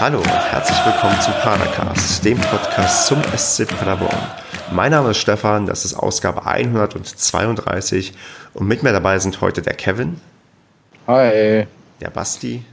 [0.00, 4.16] Hallo und herzlich willkommen zum Padercast, dem Podcast zum SC Paderborn.
[4.72, 8.14] Mein Name ist Stefan, das ist Ausgabe 132
[8.54, 10.18] und mit mir dabei sind heute der Kevin.
[11.06, 11.66] Hi.
[12.00, 12.64] Der Basti.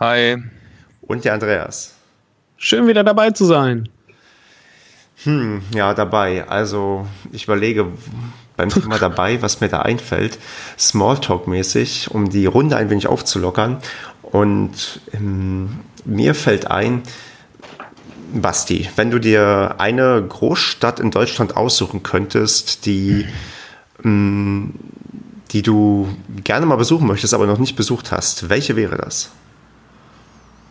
[0.00, 0.42] Hi.
[1.00, 1.94] Und der Andreas.
[2.56, 3.88] Schön wieder dabei zu sein.
[5.22, 6.48] Hm, ja, dabei.
[6.48, 7.86] Also ich überlege
[8.56, 10.38] beim Thema dabei, was mir da einfällt,
[10.78, 13.78] Smalltalk-mäßig, um die Runde ein wenig aufzulockern.
[14.32, 17.02] Und ähm, mir fällt ein,
[18.32, 23.26] Basti, wenn du dir eine Großstadt in Deutschland aussuchen könntest, die,
[24.04, 24.74] ähm,
[25.52, 26.08] die du
[26.44, 29.30] gerne mal besuchen möchtest, aber noch nicht besucht hast, welche wäre das?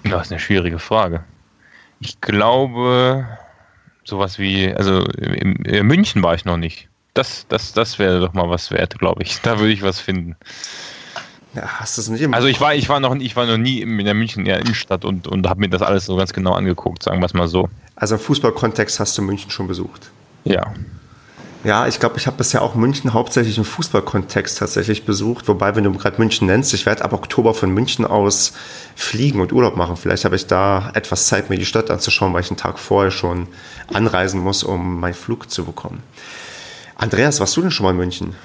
[0.04, 1.24] Das ist eine schwierige Frage.
[2.00, 3.26] Ich glaube,
[4.04, 6.90] sowas wie, also in, München war ich noch nicht.
[7.14, 9.40] Das, das, das wäre doch mal was wert, glaube ich.
[9.44, 10.36] Da würde ich was finden.
[11.56, 13.58] Ja, hast du es nicht im Also ich war, ich war noch, ich war noch
[13.58, 17.04] nie in der München Innenstadt und, und habe mir das alles so ganz genau angeguckt,
[17.04, 17.70] sagen wir es mal so.
[17.96, 20.12] Also im Fußballkontext hast du München schon besucht.
[20.44, 20.74] Ja.
[21.64, 25.48] Ja, ich glaube, ich habe bisher auch München hauptsächlich im Fußballkontext tatsächlich besucht.
[25.48, 28.54] Wobei, wenn du gerade München nennst, ich werde ab Oktober von München aus
[28.96, 29.98] fliegen und Urlaub machen.
[29.98, 33.10] Vielleicht habe ich da etwas Zeit, mir die Stadt anzuschauen, weil ich einen Tag vorher
[33.10, 33.48] schon
[33.92, 36.04] anreisen muss, um meinen Flug zu bekommen.
[36.98, 38.36] Andreas, warst du denn schon mal in München?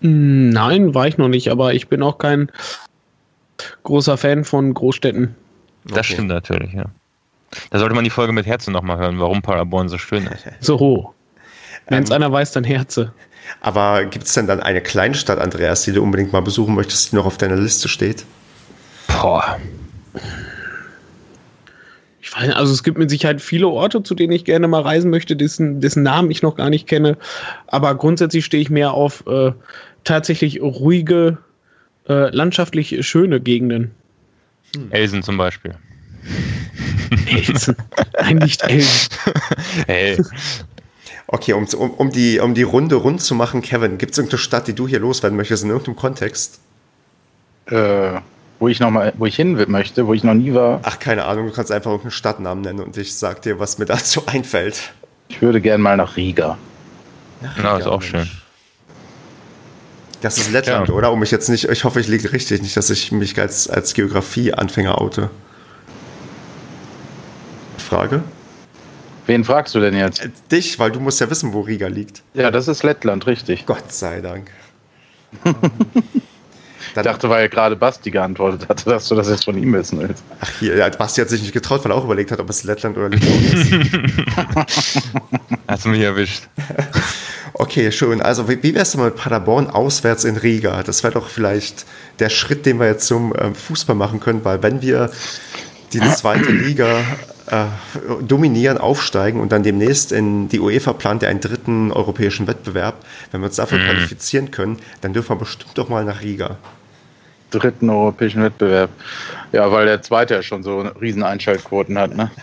[0.00, 2.50] Nein, war ich noch nicht, aber ich bin auch kein
[3.82, 5.34] großer Fan von Großstädten.
[5.84, 6.14] Das okay.
[6.14, 6.86] stimmt natürlich, ja.
[7.70, 10.44] Da sollte man die Folge mit Herzen nochmal hören, warum Paderborn so schön ist.
[10.60, 11.14] So.
[11.88, 13.12] Wenn es ähm, einer weiß, dann Herze.
[13.60, 17.16] Aber gibt es denn dann eine Kleinstadt, Andreas, die du unbedingt mal besuchen möchtest, die
[17.16, 18.24] noch auf deiner Liste steht?
[19.06, 19.58] Boah.
[22.36, 25.80] Also es gibt mit Sicherheit viele Orte, zu denen ich gerne mal reisen möchte, dessen,
[25.80, 27.16] dessen Namen ich noch gar nicht kenne.
[27.66, 29.52] Aber grundsätzlich stehe ich mehr auf äh,
[30.04, 31.38] tatsächlich ruhige,
[32.08, 33.90] äh, landschaftlich schöne Gegenden.
[34.74, 34.88] Hm.
[34.90, 35.76] Elsen zum Beispiel.
[37.26, 37.76] Elsen.
[38.20, 39.08] Nein, nicht Elsen.
[39.86, 40.22] Hey.
[41.28, 44.38] Okay, um, um, um, die, um die Runde rund zu machen, Kevin, gibt es irgendeine
[44.38, 46.60] Stadt, die du hier loswerden möchtest in irgendeinem Kontext?
[47.66, 48.20] Äh,
[48.58, 50.80] wo ich noch mal, wo ich hin möchte, wo ich noch nie war.
[50.82, 53.84] Ach, keine Ahnung, du kannst einfach irgendeinen Stadtnamen nennen und ich sag dir, was mir
[53.86, 54.92] dazu einfällt.
[55.28, 56.56] Ich würde gern mal nach Riga.
[57.42, 58.10] Nach Riga, ja, ist auch Mensch.
[58.10, 58.30] schön.
[60.22, 60.94] Das ist Lettland, ja.
[60.94, 61.12] oder?
[61.12, 63.92] Um mich jetzt nicht, ich hoffe, ich liege richtig, nicht, dass ich mich als, als
[63.94, 65.30] Geografie-Anfänger oute.
[67.76, 68.22] Frage?
[69.26, 70.24] Wen fragst du denn jetzt?
[70.24, 72.22] Äh, dich, weil du musst ja wissen, wo Riga liegt.
[72.34, 73.66] Ja, das ist Lettland, richtig.
[73.66, 74.50] Gott sei Dank.
[76.96, 80.22] ich dachte, weil gerade Basti geantwortet hatte, dass du das jetzt von ihm wissen willst.
[80.40, 82.64] Ach hier, ja, Basti hat sich nicht getraut, weil er auch überlegt hat, ob es
[82.64, 83.72] Lettland oder Litauen ist.
[85.68, 86.44] Hast du mich erwischt.
[87.58, 88.20] Okay, schön.
[88.20, 90.82] Also wie, wie wär's denn mit Paderborn auswärts in Riga?
[90.82, 91.86] Das wäre doch vielleicht
[92.18, 95.10] der Schritt, den wir jetzt zum ähm, Fußball machen können, weil wenn wir
[95.94, 96.98] die zweite Liga
[97.46, 97.64] äh,
[98.22, 102.96] dominieren, aufsteigen und dann demnächst in die UEFA plant ja einen dritten europäischen Wettbewerb,
[103.30, 103.84] wenn wir uns dafür mhm.
[103.84, 106.58] qualifizieren können, dann dürfen wir bestimmt doch mal nach Riga
[107.50, 108.90] dritten europäischen Wettbewerb.
[109.52, 112.30] Ja, weil der zweite ja schon so riesen Einschaltquoten hat, ne?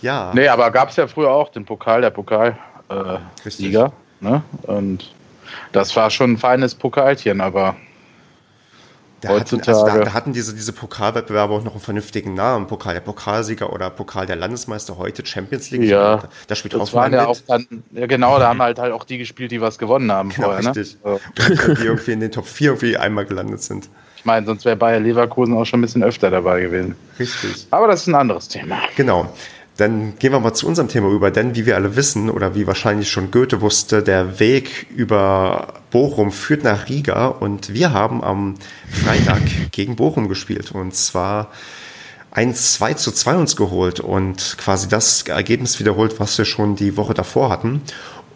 [0.00, 0.32] Ja.
[0.34, 3.92] Nee, aber gab es ja früher auch den Pokal, der Pokalsieger.
[4.20, 4.42] Äh, ne?
[4.64, 5.14] Und
[5.72, 7.74] das war schon ein feines Pokalchen, aber
[9.24, 9.78] da heutzutage.
[9.78, 12.66] Hatten, also da, da, hatten diese, diese Pokalwettbewerbe auch noch einen vernünftigen Namen.
[12.66, 15.84] Pokal der Pokalsieger oder Pokal der Landesmeister, heute Champions League.
[15.84, 18.92] Ja, da, da spielt auch waren ja auch dann, ja genau, da haben halt halt
[18.92, 20.62] auch die gespielt, die was gewonnen haben genau, vorher.
[20.62, 20.76] Ne?
[20.76, 20.98] Richtig.
[21.02, 21.20] Ne?
[21.64, 21.74] So.
[21.74, 23.88] Die irgendwie in den Top 4 irgendwie einmal gelandet sind.
[24.24, 26.96] Ich meine, sonst wäre Bayer Leverkusen auch schon ein bisschen öfter dabei gewesen.
[27.18, 27.66] Richtig.
[27.70, 28.78] Aber das ist ein anderes Thema.
[28.96, 29.30] Genau.
[29.76, 32.66] Dann gehen wir mal zu unserem Thema über, denn wie wir alle wissen oder wie
[32.66, 38.54] wahrscheinlich schon Goethe wusste, der Weg über Bochum führt nach Riga und wir haben am
[38.88, 39.42] Freitag
[39.72, 41.50] gegen Bochum gespielt und zwar
[42.30, 46.96] ein 2 zu 2 uns geholt und quasi das Ergebnis wiederholt, was wir schon die
[46.96, 47.82] Woche davor hatten.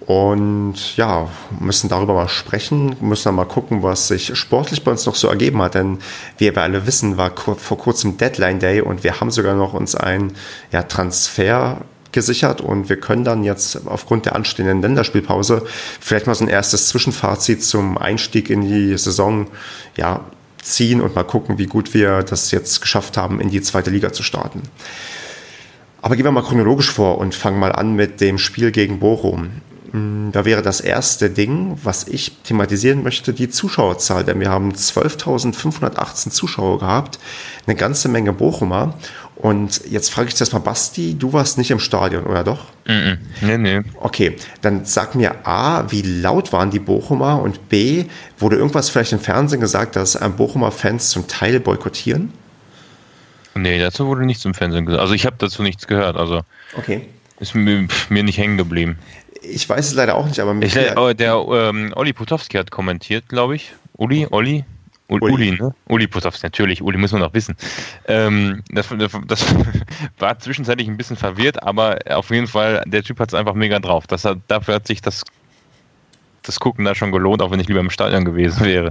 [0.09, 1.29] Und ja,
[1.61, 5.29] müssen darüber mal sprechen, müssen dann mal gucken, was sich sportlich bei uns noch so
[5.29, 5.75] ergeben hat.
[5.75, 5.99] Denn
[6.39, 9.95] wie wir alle wissen, war vor kurzem Deadline Day und wir haben sogar noch uns
[9.95, 10.33] ein
[10.73, 15.67] ja, Transfer gesichert und wir können dann jetzt aufgrund der anstehenden Länderspielpause
[16.01, 19.49] vielleicht mal so ein erstes Zwischenfazit zum Einstieg in die Saison
[19.99, 20.25] ja,
[20.63, 24.11] ziehen und mal gucken, wie gut wir das jetzt geschafft haben, in die zweite Liga
[24.11, 24.63] zu starten.
[26.01, 29.51] Aber gehen wir mal chronologisch vor und fangen mal an mit dem Spiel gegen Bochum.
[29.93, 34.25] Mm, da wäre das erste Ding, was ich thematisieren möchte, die Zuschauerzahl.
[34.25, 37.19] Denn wir haben 12.518 Zuschauer gehabt,
[37.67, 38.95] eine ganze Menge Bochumer.
[39.37, 42.65] Und jetzt frage ich das mal, Basti, du warst nicht im Stadion, oder doch?
[42.87, 43.19] Mm -mm.
[43.43, 43.81] Nee, nee.
[44.01, 47.41] Okay, dann sag mir A, wie laut waren die Bochumer?
[47.41, 48.07] Und B,
[48.39, 52.33] wurde irgendwas vielleicht im Fernsehen gesagt, dass Bochumer Fans zum Teil boykottieren?
[53.55, 55.01] Nee, dazu wurde nichts im Fernsehen gesagt.
[55.01, 56.17] Also ich habe dazu nichts gehört.
[56.17, 56.43] Also
[56.77, 57.09] okay.
[57.39, 58.99] ist mir, mir nicht hängen geblieben.
[59.51, 63.29] Ich weiß es leider auch nicht, aber ich, der, der ähm, Olli Potowski hat kommentiert,
[63.29, 63.73] glaube ich.
[63.95, 64.65] Uli, Olli,
[65.09, 65.75] Uli, Uli, ne?
[65.89, 66.83] Uli Potowski, natürlich.
[66.83, 67.57] Uli muss man noch wissen.
[68.07, 68.89] Ähm, das,
[69.27, 69.45] das,
[70.19, 73.79] war zwischenzeitlich ein bisschen verwirrt, aber auf jeden Fall, der Typ hat es einfach mega
[73.79, 74.07] drauf.
[74.07, 75.25] Das hat, dafür hat sich das,
[76.43, 78.91] das Gucken da schon gelohnt, auch wenn ich lieber im Stadion gewesen wäre.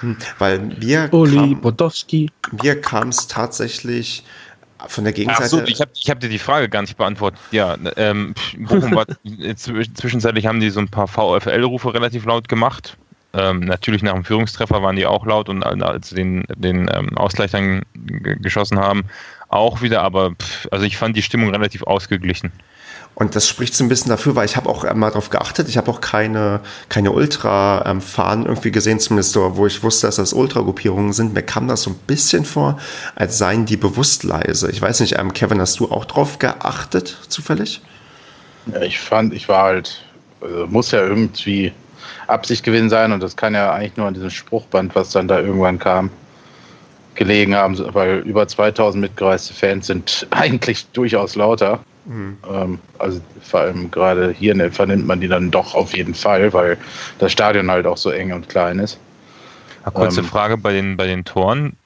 [0.00, 2.30] Hm, weil wir Uli Potowski.
[2.62, 4.24] Mir kam es tatsächlich
[4.86, 5.42] von der Gegenseite.
[5.44, 7.40] Achso, ich habe hab dir die Frage gar nicht beantwortet.
[7.50, 9.06] Ja, ähm, Bochum war
[9.56, 12.96] zwischenzeitlich haben die so ein paar VfL-Rufe relativ laut gemacht.
[13.34, 17.16] Ähm, natürlich nach dem Führungstreffer waren die auch laut und als sie den, den ähm,
[17.18, 19.04] Ausgleich dann geschossen haben,
[19.48, 22.52] auch wieder, aber pff, also ich fand die Stimmung relativ ausgeglichen.
[23.18, 25.76] Und das spricht so ein bisschen dafür, weil ich habe auch mal darauf geachtet, ich
[25.76, 31.34] habe auch keine, keine Ultra-Fahnen irgendwie gesehen, zumindest wo ich wusste, dass das Ultra-Gruppierungen sind.
[31.34, 32.78] Mir kam das so ein bisschen vor,
[33.16, 34.70] als seien die bewusst leise.
[34.70, 37.82] Ich weiß nicht, ähm, Kevin, hast du auch drauf geachtet, zufällig?
[38.72, 40.04] Ja, ich fand, ich war halt,
[40.40, 41.72] also muss ja irgendwie
[42.28, 45.40] Absicht gewesen sein und das kann ja eigentlich nur an diesem Spruchband, was dann da
[45.40, 46.10] irgendwann kam,
[47.16, 51.80] gelegen haben, weil über 2000 mitgereiste Fans sind eigentlich durchaus lauter.
[52.08, 52.38] Mhm.
[52.50, 56.52] Ähm, also vor allem gerade hier ne, vernimmt man die dann doch auf jeden Fall,
[56.52, 56.78] weil
[57.18, 58.98] das Stadion halt auch so eng und klein ist.
[59.84, 61.76] Eine kurze ähm, Frage bei den, bei den Toren.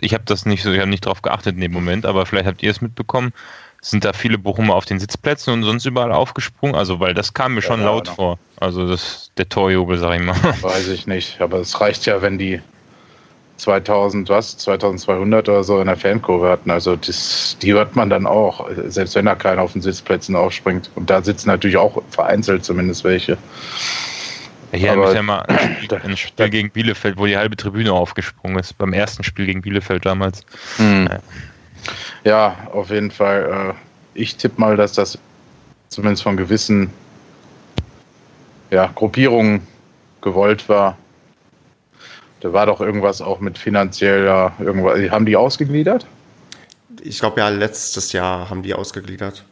[0.00, 2.46] Ich habe das nicht so, ich habe nicht drauf geachtet in dem Moment, aber vielleicht
[2.46, 3.32] habt ihr es mitbekommen.
[3.80, 6.74] Sind da viele Bochumer auf den Sitzplätzen und sonst überall aufgesprungen?
[6.74, 8.14] Also, weil das kam mir schon ja, laut genau.
[8.14, 8.38] vor.
[8.58, 10.36] Also, das, der Torjubel, sag ich mal.
[10.62, 12.60] Weiß ich nicht, aber es reicht ja, wenn die
[13.56, 16.70] 2000, was, 2200 oder so in der Fankurve hatten.
[16.70, 20.90] Also, das, die hört man dann auch, selbst wenn da keiner auf den Sitzplätzen aufspringt.
[20.94, 23.38] Und da sitzen natürlich auch vereinzelt zumindest welche.
[24.72, 25.46] Hier habe ich ja mal
[26.04, 30.04] ein Spiel gegen Bielefeld, wo die halbe Tribüne aufgesprungen ist, beim ersten Spiel gegen Bielefeld
[30.04, 30.44] damals.
[30.78, 31.20] Ja.
[32.24, 33.74] Ja, auf jeden Fall.
[33.74, 35.18] Äh, ich tippe mal, dass das
[35.88, 36.90] zumindest von gewissen
[38.70, 39.66] ja, Gruppierungen
[40.20, 40.96] gewollt war.
[42.44, 45.10] Da war doch irgendwas auch mit finanzieller, irgendwas.
[45.10, 46.04] Haben die ausgegliedert?
[47.00, 49.44] Ich glaube ja, letztes Jahr haben die ausgegliedert.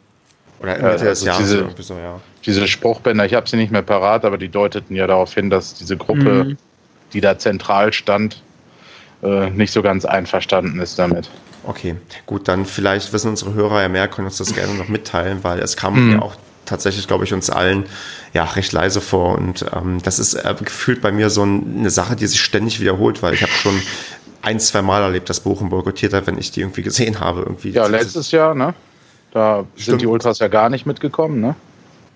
[0.59, 2.21] Oder Mitte also des Jahres diese, so, ja.
[2.45, 5.73] Diese Spruchbänder, ich habe sie nicht mehr parat, aber die deuteten ja darauf hin, dass
[5.73, 6.57] diese Gruppe, mhm.
[7.13, 8.43] die da zentral stand,
[9.23, 11.31] äh, nicht so ganz einverstanden ist damit.
[11.63, 11.95] Okay,
[12.27, 15.57] gut, dann vielleicht wissen unsere Hörer ja mehr, können uns das gerne noch mitteilen, weil
[15.61, 16.11] es kam mhm.
[16.11, 17.85] ja auch tatsächlich, glaube ich, uns allen
[18.33, 19.37] ja recht leise vor.
[19.37, 22.79] Und ähm, das ist äh, gefühlt bei mir so ein, eine Sache, die sich ständig
[22.79, 23.79] wiederholt, weil ich habe schon
[24.41, 27.41] ein, zwei Mal erlebt, dass Bochum boykottiert hat, wenn ich die irgendwie gesehen habe.
[27.41, 27.71] Irgendwie.
[27.71, 28.73] Ja, letztes Jahr, ne?
[29.31, 29.85] Da Stimmt.
[29.85, 31.55] sind die Ultras ja gar nicht mitgekommen, ne?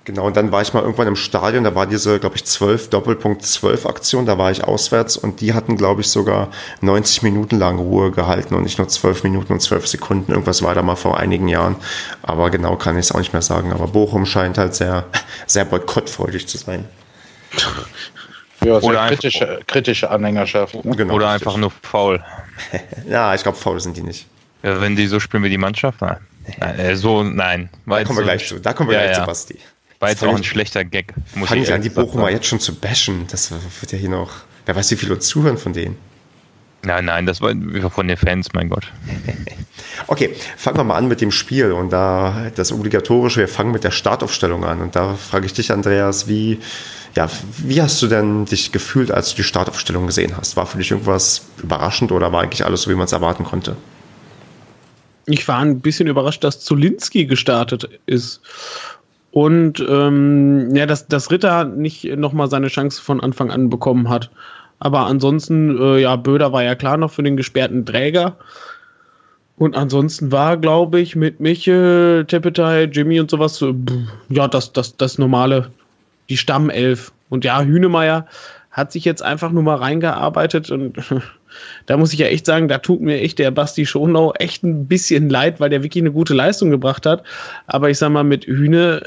[0.07, 2.92] Genau, und dann war ich mal irgendwann im Stadion, da war diese, glaube ich, 12
[2.92, 6.50] Doppelpunkt 12 Aktion, da war ich auswärts und die hatten, glaube ich, sogar
[6.80, 10.31] 90 Minuten lang Ruhe gehalten und nicht nur 12 Minuten und 12 Sekunden.
[10.31, 11.75] Irgendwas war da mal vor einigen Jahren.
[12.21, 13.74] Aber genau kann ich es auch nicht mehr sagen.
[13.74, 15.04] Aber Bochum scheint halt sehr,
[15.45, 16.86] sehr boykottfreudig zu sein.
[18.63, 20.77] Ja, Oder kritische, kritische Anhängerschaft.
[20.83, 22.24] Genau, Oder einfach nur faul.
[23.09, 24.25] ja, ich glaube, faul sind die nicht.
[24.63, 26.19] Ja, wenn die so spielen wie die Mannschaft, nein.
[26.62, 27.69] nein äh, so, nein.
[27.86, 28.57] Da kommen wir gleich zu.
[28.62, 29.24] Da kommen wir ja, gleich ja.
[29.24, 29.59] zu, Basti.
[29.99, 31.13] War jetzt auch ein schlechter Gag.
[31.35, 33.25] Muss Fangen ich an, die Bochumer jetzt schon zu bashen.
[33.31, 34.31] Das wird ja hier noch.
[34.66, 35.97] Wer weiß, wie viele uns zuhören von denen.
[36.83, 37.54] Nein, nein, das war
[37.89, 38.92] von den Fans, mein Gott.
[40.07, 43.83] okay, fangen wir mal an mit dem Spiel und da das obligatorische, wir fangen mit
[43.83, 46.59] der Startaufstellung an und da frage ich dich, Andreas, wie,
[47.16, 50.56] ja, wie hast du denn dich gefühlt, als du die Startaufstellung gesehen hast?
[50.56, 53.75] War für dich irgendwas überraschend oder war eigentlich alles so, wie man es erwarten konnte?
[55.25, 58.39] Ich war ein bisschen überrascht, dass Zulinski gestartet ist
[59.37, 64.31] und ähm, ja, dass, dass Ritter nicht nochmal seine Chance von Anfang an bekommen hat.
[64.79, 68.35] Aber ansonsten, äh, ja, Böder war ja klar noch für den gesperrten Träger.
[69.56, 73.75] Und ansonsten war, glaube ich, mit Michel, Tepetai, Jimmy und sowas, äh,
[74.29, 75.69] ja, das, das, das normale,
[76.29, 77.11] die Stammelf.
[77.29, 78.25] Und ja, Hünemeyer
[78.71, 80.97] hat sich jetzt einfach nur mal reingearbeitet und
[81.85, 84.87] da muss ich ja echt sagen, da tut mir echt der Basti Schonau echt ein
[84.87, 87.23] bisschen leid, weil der wirklich eine gute Leistung gebracht hat.
[87.68, 89.02] Aber ich sag mal, mit Hühne,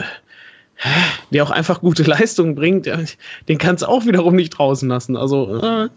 [1.31, 2.89] der auch einfach gute Leistungen bringt,
[3.49, 5.17] den kannst du auch wiederum nicht draußen lassen.
[5.17, 5.89] Also äh,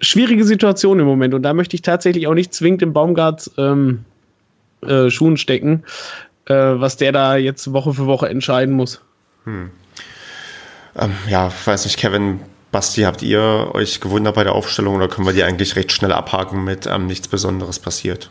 [0.00, 1.34] schwierige Situation im Moment.
[1.34, 4.04] Und da möchte ich tatsächlich auch nicht zwingend im Baumgarts ähm,
[4.82, 5.84] äh, Schuhen stecken,
[6.46, 9.00] äh, was der da jetzt Woche für Woche entscheiden muss.
[9.44, 9.70] Hm.
[10.98, 12.40] Ähm, ja, weiß nicht, Kevin,
[12.72, 16.12] Basti, habt ihr euch gewundert bei der Aufstellung oder können wir die eigentlich recht schnell
[16.12, 18.30] abhaken mit ähm, nichts Besonderes passiert?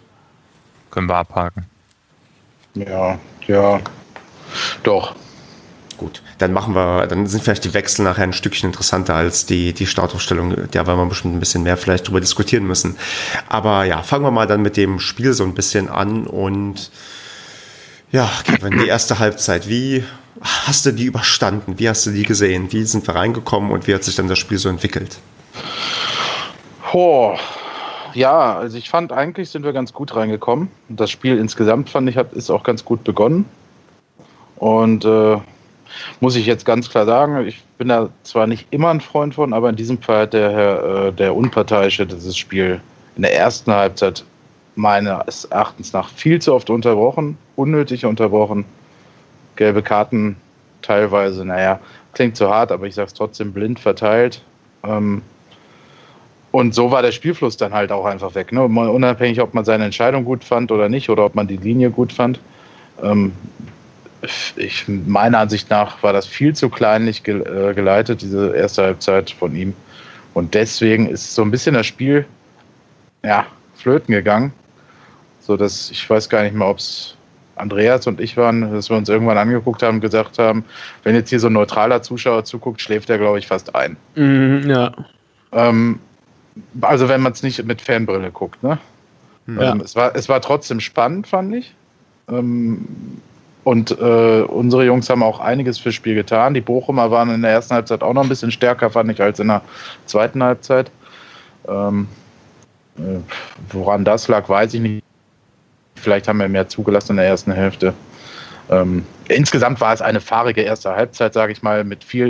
[0.92, 1.66] Können wir abhaken.
[2.74, 3.82] Ja, ja,
[4.84, 5.16] doch.
[5.98, 6.22] gut.
[6.38, 9.86] Dann machen wir, dann sind vielleicht die Wechsel nachher ein Stückchen interessanter als die, die
[9.86, 10.56] Startaufstellung.
[10.72, 12.96] Da werden wir bestimmt ein bisschen mehr vielleicht drüber diskutieren müssen.
[13.50, 16.92] Aber ja, fangen wir mal dann mit dem Spiel so ein bisschen an und
[18.12, 20.04] ja, Kevin, die erste Halbzeit, wie
[20.42, 21.80] hast du die überstanden?
[21.80, 22.72] Wie hast du die gesehen?
[22.72, 25.20] Wie sind wir reingekommen und wie hat sich dann das Spiel so entwickelt?
[26.94, 27.36] Oh,
[28.14, 30.70] ja, also ich fand eigentlich sind wir ganz gut reingekommen.
[30.90, 33.46] Das Spiel insgesamt fand ich hat ist auch ganz gut begonnen.
[34.56, 35.38] Und äh,
[36.20, 39.54] muss ich jetzt ganz klar sagen, ich bin da zwar nicht immer ein Freund von,
[39.54, 42.82] aber in diesem Fall hat der Herr, äh, der Unparteiische dieses Spiel
[43.16, 44.24] in der ersten Halbzeit
[44.76, 48.66] meines Erachtens nach viel zu oft unterbrochen, unnötig unterbrochen.
[49.60, 50.38] Gelbe Karten
[50.82, 51.82] teilweise, naja,
[52.14, 54.42] klingt zu hart, aber ich sage es trotzdem blind verteilt.
[54.84, 55.22] Ähm,
[56.52, 58.54] und so war der Spielfluss dann halt auch einfach weg.
[58.54, 58.64] Ne?
[58.64, 62.14] Unabhängig, ob man seine Entscheidung gut fand oder nicht, oder ob man die Linie gut
[62.14, 62.40] fand.
[63.04, 63.34] Ähm,
[64.56, 69.56] ich, meiner Ansicht nach war das viel zu kleinlich äh, geleitet, diese erste Halbzeit von
[69.58, 69.74] ihm.
[70.34, 72.26] Und deswegen ist so ein bisschen das Spiel
[73.24, 74.54] ja, flöten gegangen.
[75.42, 77.16] So dass ich weiß gar nicht mehr, ob es
[77.60, 80.64] Andreas und ich waren, dass wir uns irgendwann angeguckt haben und gesagt haben,
[81.04, 83.98] wenn jetzt hier so ein neutraler Zuschauer zuguckt, schläft er, glaube ich, fast ein.
[84.16, 84.92] Mhm, ja.
[85.52, 86.00] Ähm,
[86.82, 88.78] also wenn man es nicht mit Fanbrille guckt, ne?
[89.48, 89.72] Ja.
[89.72, 91.74] Ähm, es, war, es war trotzdem spannend, fand ich.
[92.30, 92.86] Ähm,
[93.64, 96.54] und äh, unsere Jungs haben auch einiges fürs Spiel getan.
[96.54, 99.40] Die Bochumer waren in der ersten Halbzeit auch noch ein bisschen stärker, fand ich, als
[99.40, 99.62] in der
[100.06, 100.92] zweiten Halbzeit.
[101.68, 102.08] Ähm,
[102.98, 103.20] äh,
[103.72, 105.04] woran das lag, weiß ich nicht.
[106.00, 107.94] Vielleicht haben wir mehr zugelassen in der ersten Hälfte.
[108.70, 112.30] Ähm, insgesamt war es eine fahrige erste Halbzeit, sage ich mal, mit viel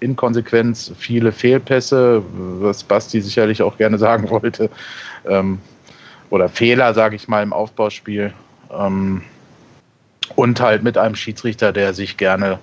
[0.00, 2.22] Inkonsequenz, viele Fehlpässe,
[2.60, 4.70] was Basti sicherlich auch gerne sagen wollte.
[5.26, 5.58] Ähm,
[6.30, 8.32] oder Fehler, sage ich mal, im Aufbauspiel.
[8.70, 9.22] Ähm,
[10.36, 12.58] und halt mit einem Schiedsrichter, der sich gerne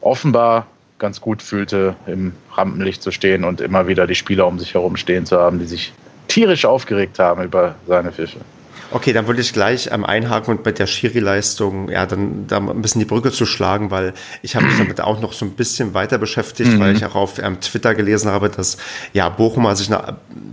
[0.00, 0.66] offenbar
[0.98, 4.96] ganz gut fühlte, im Rampenlicht zu stehen und immer wieder die Spieler um sich herum
[4.96, 5.92] stehen zu haben, die sich
[6.28, 8.38] tierisch aufgeregt haben über seine Pfiffe.
[8.90, 12.80] Okay, dann würde ich gleich ähm, einhaken und mit der Schiri-Leistung, ja, dann da ein
[12.80, 15.92] bisschen die Brücke zu schlagen, weil ich habe mich damit auch noch so ein bisschen
[15.92, 16.80] weiter beschäftigt, mhm.
[16.80, 18.78] weil ich auch auf ähm, Twitter gelesen habe, dass
[19.12, 19.90] ja Bochumer sich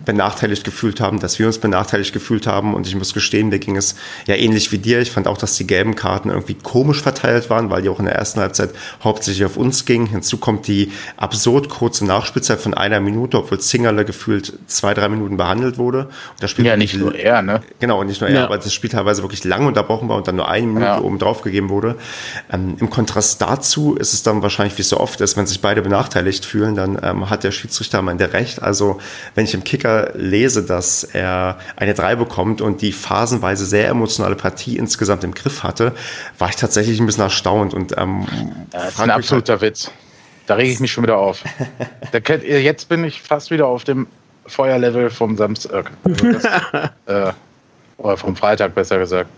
[0.06, 3.78] benachteiligt gefühlt haben, dass wir uns benachteiligt gefühlt haben und ich muss gestehen, mir ging
[3.78, 3.96] es
[4.28, 5.00] ja ähnlich wie dir.
[5.00, 8.06] Ich fand auch, dass die gelben Karten irgendwie komisch verteilt waren, weil die auch in
[8.06, 8.72] der ersten Halbzeit
[9.04, 10.08] hauptsächlich auf uns gingen.
[10.08, 15.38] Hinzu kommt die absurd kurze Nachspielzeit von einer Minute, obwohl Zingerle gefühlt zwei, drei Minuten
[15.38, 16.06] behandelt wurde.
[16.06, 17.62] Und das Spiel ja, nicht nur er, ne?
[17.80, 18.44] Genau, und nicht nur er, ja.
[18.46, 21.02] aber das Spiel teilweise wirklich lang unterbrochen war und dann nur eine Minute ja.
[21.02, 21.96] oben drauf gegeben wurde.
[22.52, 25.62] Ähm, Im Kontrast dazu ist es dann wahrscheinlich, wie es so oft ist, wenn sich
[25.62, 28.62] beide benachteiligt fühlen, dann ähm, hat der Schiedsrichter am Ende recht.
[28.62, 29.00] Also
[29.36, 34.36] wenn ich im Kicker lese, dass er eine 3 bekommt und die phasenweise sehr emotionale
[34.36, 35.94] Partie insgesamt im Griff hatte,
[36.38, 37.74] war ich tatsächlich ein bisschen erstaunt.
[37.74, 38.26] Und, ähm,
[38.74, 39.92] ja, das ist ein absoluter halt, Witz.
[40.48, 41.44] Da rege ich mich schon wieder auf.
[42.12, 44.08] da, jetzt bin ich fast wieder auf dem
[44.48, 45.92] Feuerlevel vom Samstag.
[46.04, 46.44] Also das,
[47.06, 47.34] äh,
[47.98, 49.30] oder vom Freitag besser gesagt.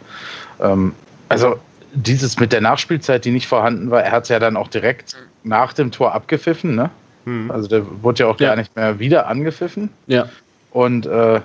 [0.59, 0.93] Ähm,
[1.29, 1.57] also
[1.93, 5.15] dieses mit der Nachspielzeit, die nicht vorhanden war, er hat es ja dann auch direkt
[5.43, 6.89] nach dem Tor abgepfiffen, ne?
[7.25, 7.51] Mhm.
[7.51, 8.49] Also der wurde ja auch ja.
[8.49, 9.89] gar nicht mehr wieder angepfiffen.
[10.07, 10.29] Ja.
[10.71, 11.41] Und äh,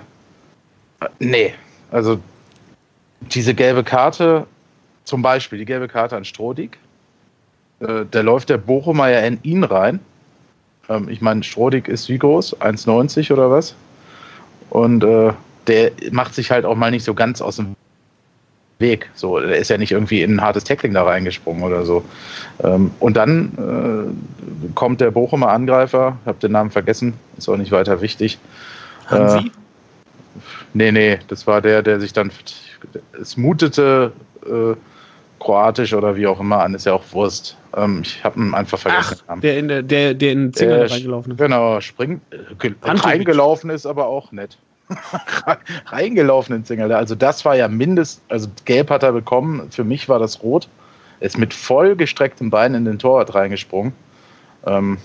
[1.19, 1.53] nee,
[1.91, 2.19] also
[3.21, 4.45] diese gelbe Karte,
[5.05, 6.77] zum Beispiel die gelbe Karte an Strodig,
[7.79, 9.99] äh, da läuft der Bochumer ja in ihn rein.
[10.89, 12.57] Ähm, ich meine, Strodig ist wie groß?
[12.61, 13.75] 1,90 oder was?
[14.69, 15.33] Und äh,
[15.67, 17.75] der macht sich halt auch mal nicht so ganz aus dem
[18.79, 19.09] Weg.
[19.13, 22.03] So, der ist ja nicht irgendwie in ein hartes Tackling da reingesprungen oder so.
[22.63, 27.71] Ähm, und dann äh, kommt der Bochumer Angreifer, hab den Namen vergessen, ist auch nicht
[27.71, 28.37] weiter wichtig.
[29.07, 29.37] Hansi?
[29.37, 29.51] Äh,
[30.73, 32.31] nee, nee, das war der, der sich dann,
[33.19, 34.11] es mutete
[34.45, 34.75] äh,
[35.39, 37.57] kroatisch oder wie auch immer an, ist ja auch Wurst.
[37.75, 39.19] Ähm, ich habe ihn einfach vergessen.
[39.27, 41.37] Ach, der in, der, der, der in den Zingel reingelaufen ist.
[41.37, 44.57] Genau, springt, äh, reingelaufen ist aber auch nett.
[45.87, 46.91] reingelaufen in Single.
[46.91, 49.69] Also das war ja mindest, also gelb hat er bekommen.
[49.71, 50.67] Für mich war das rot.
[51.19, 53.93] Er ist mit voll gestrecktem Bein in den Torwart reingesprungen.
[54.65, 54.97] Ähm,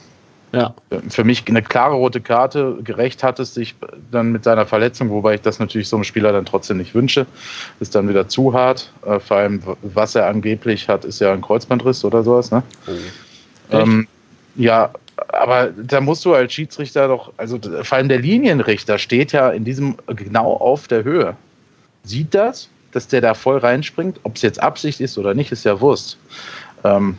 [0.52, 0.75] ja.
[1.11, 2.78] Für mich eine klare rote Karte.
[2.82, 3.75] Gerecht hat es sich
[4.11, 7.26] dann mit seiner Verletzung, wobei ich das natürlich so einem Spieler dann trotzdem nicht wünsche.
[7.80, 8.92] Ist dann wieder zu hart.
[9.04, 12.50] Äh, vor allem, was er angeblich hat, ist ja ein Kreuzbandriss oder sowas.
[12.50, 12.62] Ne?
[12.87, 13.76] Oh.
[13.76, 14.08] Ähm,
[14.56, 14.90] ja,
[15.28, 19.64] aber da musst du als Schiedsrichter doch, also vor allem der Linienrichter steht ja in
[19.64, 21.37] diesem genau auf der Höhe.
[22.04, 24.20] Sieht das, dass der da voll reinspringt?
[24.22, 26.18] Ob es jetzt Absicht ist oder nicht, ist ja Wurst.
[26.84, 27.18] Ähm,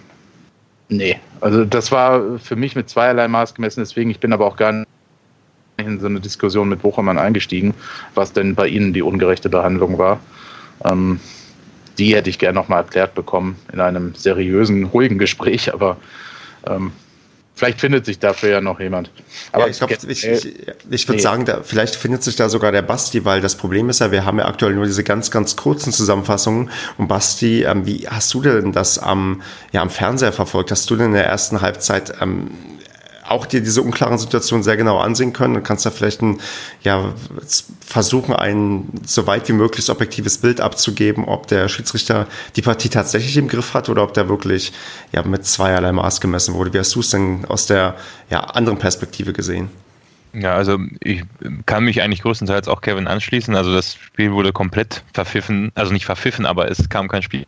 [0.89, 4.56] nee, also das war für mich mit zweierlei Maß gemessen, deswegen, ich bin aber auch
[4.56, 4.88] gar nicht
[5.77, 7.74] in so eine Diskussion mit Bochumann eingestiegen,
[8.13, 10.20] was denn bei Ihnen die ungerechte Behandlung war.
[10.84, 11.20] Ähm,
[11.98, 15.98] die hätte ich gerne nochmal erklärt bekommen in einem seriösen, ruhigen Gespräch, aber
[16.68, 16.91] ähm,
[17.60, 19.12] vielleicht findet sich dafür ja noch jemand.
[19.51, 21.22] Aber ja, ich, glaub, ich, ich, ich würde nee.
[21.22, 24.25] sagen, da, vielleicht findet sich da sogar der Basti, weil das Problem ist ja, wir
[24.25, 26.72] haben ja aktuell nur diese ganz, ganz kurzen Zusammenfassungen.
[26.98, 29.42] Und Basti, ähm, wie hast du denn das am,
[29.74, 30.72] ja, am Fernseher verfolgt?
[30.72, 32.50] Hast du denn in der ersten Halbzeit ähm,
[33.29, 36.39] auch dir diese unklaren Situationen sehr genau ansehen können und kannst da vielleicht ein,
[36.83, 37.13] ja,
[37.86, 43.38] versuchen, ein so weit wie möglich objektives Bild abzugeben, ob der Schiedsrichter die Partie tatsächlich
[43.38, 44.74] im Griff hat oder ob der wirklich
[45.12, 46.74] ja, mit zweierlei Maß gemessen wurde.
[46.74, 47.95] Wie hast du es denn aus der
[48.29, 49.69] ja, anderen Perspektive gesehen?
[50.33, 51.24] Ja, also ich
[51.65, 53.55] kann mich eigentlich größtenteils auch Kevin anschließen.
[53.55, 57.45] Also das Spiel wurde komplett verpfiffen, also nicht verpfiffen, aber es kam kein Spiel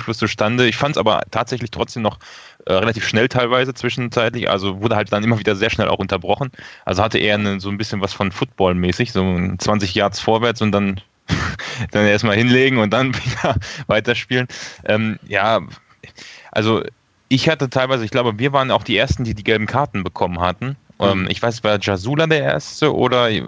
[0.00, 0.66] Fluss zustande.
[0.66, 2.18] Ich fand es aber tatsächlich trotzdem noch
[2.66, 6.50] äh, relativ schnell teilweise zwischenzeitlich, also wurde halt dann immer wieder sehr schnell auch unterbrochen.
[6.84, 9.22] Also hatte eher eine, so ein bisschen was von Football-mäßig, so
[9.58, 11.00] 20 Yards vorwärts und dann,
[11.92, 13.56] dann erstmal hinlegen und dann wieder
[13.86, 14.48] weiterspielen.
[14.84, 15.60] Ähm, ja,
[16.50, 16.82] also
[17.28, 20.40] ich hatte teilweise, ich glaube, wir waren auch die Ersten, die die gelben Karten bekommen
[20.40, 20.76] hatten.
[20.98, 21.04] Mhm.
[21.06, 23.44] Ähm, ich weiß, war Jasula der Erste oder ich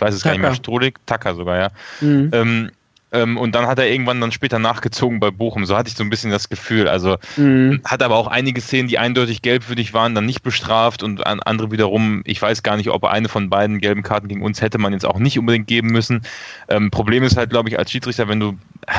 [0.00, 0.30] weiß es Tucker.
[0.30, 1.68] gar nicht mehr, Strohlig, Tucker sogar, ja.
[2.00, 2.30] Mhm.
[2.32, 2.70] Ähm,
[3.10, 5.64] ähm, und dann hat er irgendwann dann später nachgezogen bei Bochum.
[5.64, 6.88] So hatte ich so ein bisschen das Gefühl.
[6.88, 7.80] Also mhm.
[7.84, 12.22] hat aber auch einige Szenen, die eindeutig gelbwürdig waren, dann nicht bestraft und andere wiederum,
[12.24, 15.06] ich weiß gar nicht, ob eine von beiden gelben Karten gegen uns hätte man jetzt
[15.06, 16.22] auch nicht unbedingt geben müssen.
[16.68, 18.58] Ähm, Problem ist halt, glaube ich, als Schiedsrichter, wenn du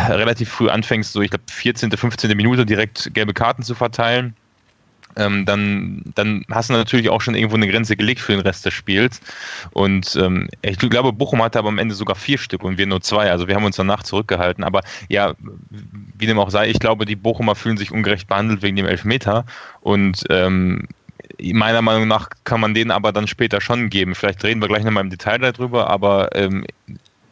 [0.10, 2.36] relativ früh anfängst, so ich glaube 14., 15.
[2.36, 4.36] Minute direkt gelbe Karten zu verteilen,
[5.16, 8.66] ähm, dann, dann hast du natürlich auch schon irgendwo eine Grenze gelegt für den Rest
[8.66, 9.22] des Spiels.
[9.72, 13.02] Und ähm, ich glaube, Bochum hatte aber am Ende sogar vier Stück und wir nur
[13.02, 13.32] zwei.
[13.32, 14.64] Also wir haben uns danach zurückgehalten.
[14.64, 15.34] Aber ja,
[16.18, 19.46] wie dem auch sei, ich glaube, die Bochumer fühlen sich ungerecht behandelt wegen dem Elfmeter.
[19.82, 20.88] Und ähm,
[21.42, 24.16] meiner Meinung nach kann man den aber dann später schon geben.
[24.16, 26.66] Vielleicht reden wir gleich nochmal im Detail darüber, aber ähm,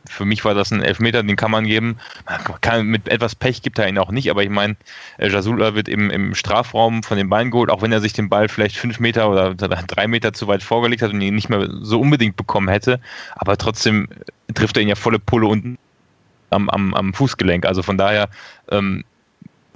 [0.09, 1.97] für mich war das ein Elfmeter, den kann man geben.
[2.25, 4.75] Man kann, mit etwas Pech gibt er ihn auch nicht, aber ich meine,
[5.17, 8.29] äh, Jasula wird im, im Strafraum von den Beinen geholt, auch wenn er sich den
[8.29, 11.67] Ball vielleicht fünf Meter oder drei Meter zu weit vorgelegt hat und ihn nicht mehr
[11.81, 12.99] so unbedingt bekommen hätte.
[13.35, 14.07] Aber trotzdem
[14.53, 15.77] trifft er ihn ja volle Pulle unten
[16.49, 17.65] am, am, am Fußgelenk.
[17.65, 18.29] Also von daher
[18.69, 19.03] ähm,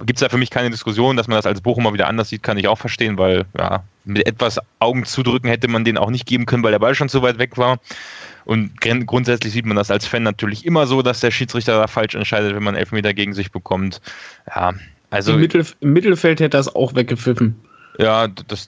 [0.04, 2.42] gibt es da für mich keine Diskussion, dass man das als Bochumer wieder anders sieht,
[2.42, 6.26] kann ich auch verstehen, weil ja, mit etwas Augen zudrücken hätte man den auch nicht
[6.26, 7.78] geben können, weil der Ball schon zu weit weg war.
[8.44, 12.14] Und grundsätzlich sieht man das als Fan natürlich immer so, dass der Schiedsrichter da falsch
[12.14, 14.00] entscheidet, wenn man Elfmeter gegen sich bekommt.
[14.48, 14.74] Ja,
[15.10, 15.34] also.
[15.34, 17.54] Im, Mittelf Im Mittelfeld hätte das auch weggepfiffen.
[17.98, 18.66] Ja, das,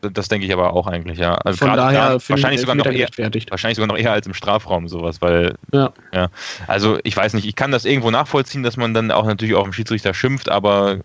[0.00, 1.34] das denke ich aber auch eigentlich, ja.
[1.34, 3.08] Also Von daher grad, wahrscheinlich sogar noch eher,
[3.50, 5.92] wahrscheinlich sogar noch eher als im Strafraum sowas, weil ja.
[6.12, 6.28] ja.
[6.66, 9.64] Also ich weiß nicht, ich kann das irgendwo nachvollziehen, dass man dann auch natürlich auf
[9.64, 11.00] den Schiedsrichter schimpft, aber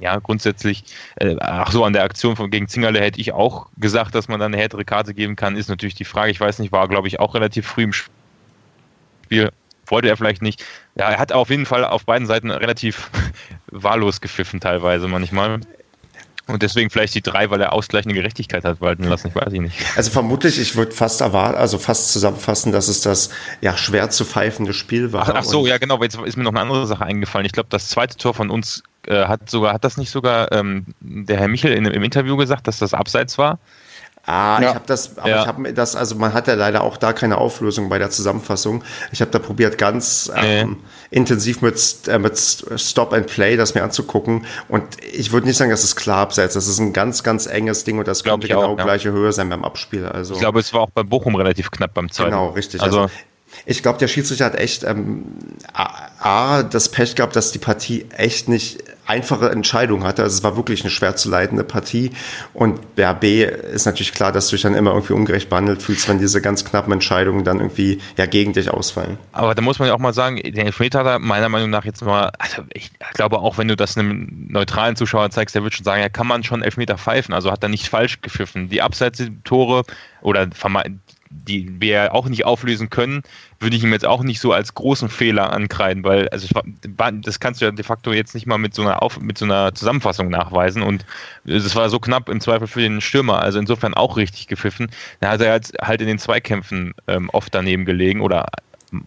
[0.00, 0.84] ja, grundsätzlich,
[1.16, 4.40] äh, ach so, an der Aktion von gegen Zingerle hätte ich auch gesagt, dass man
[4.40, 6.30] dann eine härtere Karte geben kann, ist natürlich die Frage.
[6.30, 9.50] Ich weiß nicht, war, glaube ich, auch relativ früh im Spiel.
[9.86, 10.64] Wollte er vielleicht nicht.
[10.94, 13.10] Ja, er hat auf jeden Fall auf beiden Seiten relativ
[13.66, 15.60] wahllos gepfiffen, teilweise manchmal.
[16.52, 19.60] Und deswegen vielleicht die drei, weil er ausgleichende Gerechtigkeit hat walten lassen, ich weiß ich
[19.60, 19.76] nicht.
[19.96, 24.24] Also vermutlich, ich würde fast erwarten, also fast zusammenfassen, dass es das ja schwer zu
[24.24, 25.28] pfeifende Spiel war.
[25.28, 27.46] Ach, ach so, ja genau, jetzt ist mir noch eine andere Sache eingefallen.
[27.46, 30.86] Ich glaube, das zweite Tor von uns äh, hat sogar, hat das nicht sogar ähm,
[31.00, 33.58] der Herr Michel in, im Interview gesagt, dass das abseits war?
[34.26, 34.68] Ah, ja.
[34.68, 35.42] ich habe das, aber ja.
[35.42, 38.84] ich habe das, also man hat ja leider auch da keine Auflösung bei der Zusammenfassung.
[39.12, 40.76] Ich habe da probiert, ganz ähm, nee.
[41.18, 44.46] intensiv mit, äh, mit Stop and Play das mir anzugucken.
[44.68, 46.54] Und ich würde nicht sagen, dass es klar abseits.
[46.54, 49.14] Das ist ein ganz, ganz enges Ding und das könnte genau auch, gleiche ja.
[49.14, 50.06] Höhe sein beim Abspiel.
[50.06, 52.30] Also ich glaube, es war auch bei Bochum relativ knapp beim zweiten.
[52.30, 52.82] Genau, richtig.
[52.82, 53.12] Also, also
[53.66, 55.24] ich glaube, der Schiedsrichter hat echt ähm,
[55.72, 60.22] A, das Pech gehabt, dass die Partie echt nicht einfache Entscheidungen hatte.
[60.22, 62.12] Also es war wirklich eine schwer zu leitende Partie.
[62.54, 66.08] Und ja, B ist natürlich klar, dass du dich dann immer irgendwie ungerecht behandelt fühlst,
[66.08, 69.18] wenn diese ganz knappen Entscheidungen dann irgendwie ja gegen dich ausfallen.
[69.32, 71.84] Aber da muss man ja auch mal sagen, der Elfmeter hat er meiner Meinung nach
[71.84, 75.74] jetzt mal, also ich glaube auch, wenn du das einem neutralen Zuschauer zeigst, der wird
[75.74, 77.34] schon sagen, ja, kann man schon Elfmeter pfeifen.
[77.34, 78.68] Also hat er nicht falsch gepfiffen.
[78.68, 79.82] Die Abseits-Tore
[80.22, 80.48] oder
[81.30, 83.22] die wir auch nicht auflösen können,
[83.60, 86.48] würde ich ihm jetzt auch nicht so als großen Fehler ankreiden, weil also
[87.22, 89.44] das kannst du ja de facto jetzt nicht mal mit so einer Auf mit so
[89.44, 91.06] einer Zusammenfassung nachweisen und
[91.44, 94.90] es war so knapp im Zweifel für den Stürmer, also insofern auch richtig gepfiffen.
[95.20, 98.46] Da hat er halt, halt in den Zweikämpfen ähm, oft daneben gelegen oder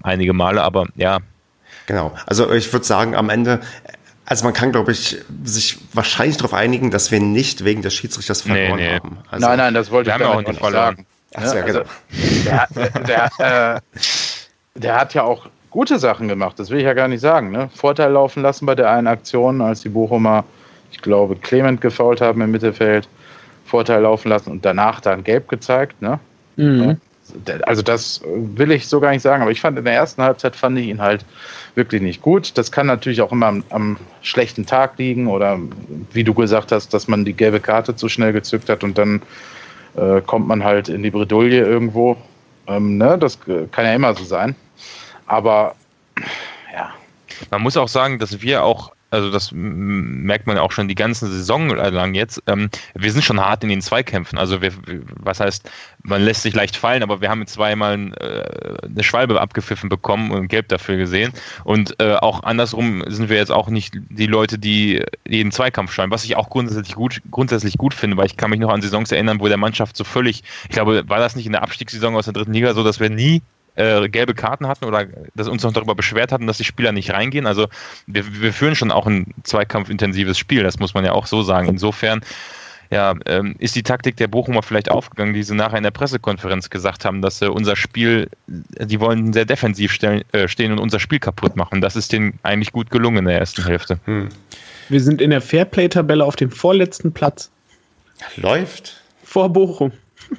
[0.01, 1.19] einige Male, aber ja.
[1.87, 3.59] Genau, also ich würde sagen, am Ende
[4.25, 8.43] also man kann, glaube ich, sich wahrscheinlich darauf einigen, dass wir nicht wegen des Schiedsrichters
[8.43, 8.95] verloren nee, nee.
[8.95, 9.17] haben.
[9.29, 11.05] Also, nein, nein, das wollte ich auch nicht sagen.
[11.35, 11.79] Achso, ja, genau.
[11.79, 13.81] Also, der, der, äh,
[14.75, 17.51] der hat ja auch gute Sachen gemacht, das will ich ja gar nicht sagen.
[17.51, 17.69] Ne?
[17.73, 20.43] Vorteil laufen lassen bei der einen Aktion, als die Bochumer,
[20.91, 23.09] ich glaube, Clement gefault haben im Mittelfeld.
[23.65, 25.99] Vorteil laufen lassen und danach dann gelb gezeigt.
[25.99, 26.19] Ne?
[26.57, 26.97] Mhm.
[27.63, 30.55] also das will ich so gar nicht sagen, aber ich fand in der ersten Halbzeit
[30.55, 31.25] fand ich ihn halt
[31.73, 32.55] wirklich nicht gut.
[32.55, 35.59] Das kann natürlich auch immer am, am, schlechten Tag liegen oder
[36.11, 39.23] wie du gesagt hast, dass man die gelbe Karte zu schnell gezückt hat und dann
[39.95, 42.17] äh, kommt man halt in die Bredouille irgendwo.
[42.67, 43.17] Ähm, ne?
[43.17, 44.55] Das kann ja immer so sein.
[45.27, 45.75] Aber
[46.73, 46.93] ja.
[47.51, 51.27] Man muss auch sagen, dass wir auch also das merkt man auch schon die ganze
[51.27, 54.39] Saison lang jetzt, ähm, wir sind schon hart in den Zweikämpfen.
[54.39, 54.71] Also wir,
[55.17, 55.69] was heißt,
[56.01, 60.47] man lässt sich leicht fallen, aber wir haben zweimal äh, eine Schwalbe abgepfiffen bekommen und
[60.47, 61.31] gelb dafür gesehen.
[61.63, 66.11] Und äh, auch andersrum sind wir jetzt auch nicht die Leute, die jeden Zweikampf schreiben,
[66.11, 69.11] was ich auch grundsätzlich gut, grundsätzlich gut finde, weil ich kann mich noch an Saisons
[69.11, 72.25] erinnern, wo der Mannschaft so völlig, ich glaube, war das nicht in der Abstiegssaison aus
[72.25, 73.43] der dritten Liga so, dass wir nie
[73.75, 77.11] äh, gelbe Karten hatten oder dass uns noch darüber beschwert hatten, dass die Spieler nicht
[77.11, 77.47] reingehen.
[77.47, 77.67] Also
[78.07, 81.67] wir, wir führen schon auch ein zweikampfintensives Spiel, das muss man ja auch so sagen.
[81.67, 82.21] Insofern
[82.91, 86.69] ja, ähm, ist die Taktik der Bochumer vielleicht aufgegangen, die sie nachher in der Pressekonferenz
[86.69, 90.99] gesagt haben, dass äh, unser Spiel, die wollen sehr defensiv stellen, äh, stehen und unser
[90.99, 91.81] Spiel kaputt machen.
[91.81, 93.99] Das ist denen eigentlich gut gelungen in der ersten Hälfte.
[94.05, 94.29] Hm.
[94.89, 97.49] Wir sind in der Fairplay-Tabelle auf dem vorletzten Platz.
[98.35, 99.01] Läuft.
[99.23, 99.91] Vor Bochum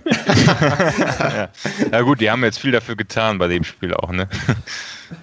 [0.04, 1.48] ja.
[1.92, 2.00] ja.
[2.02, 4.28] gut, die haben jetzt viel dafür getan bei dem Spiel auch, ne?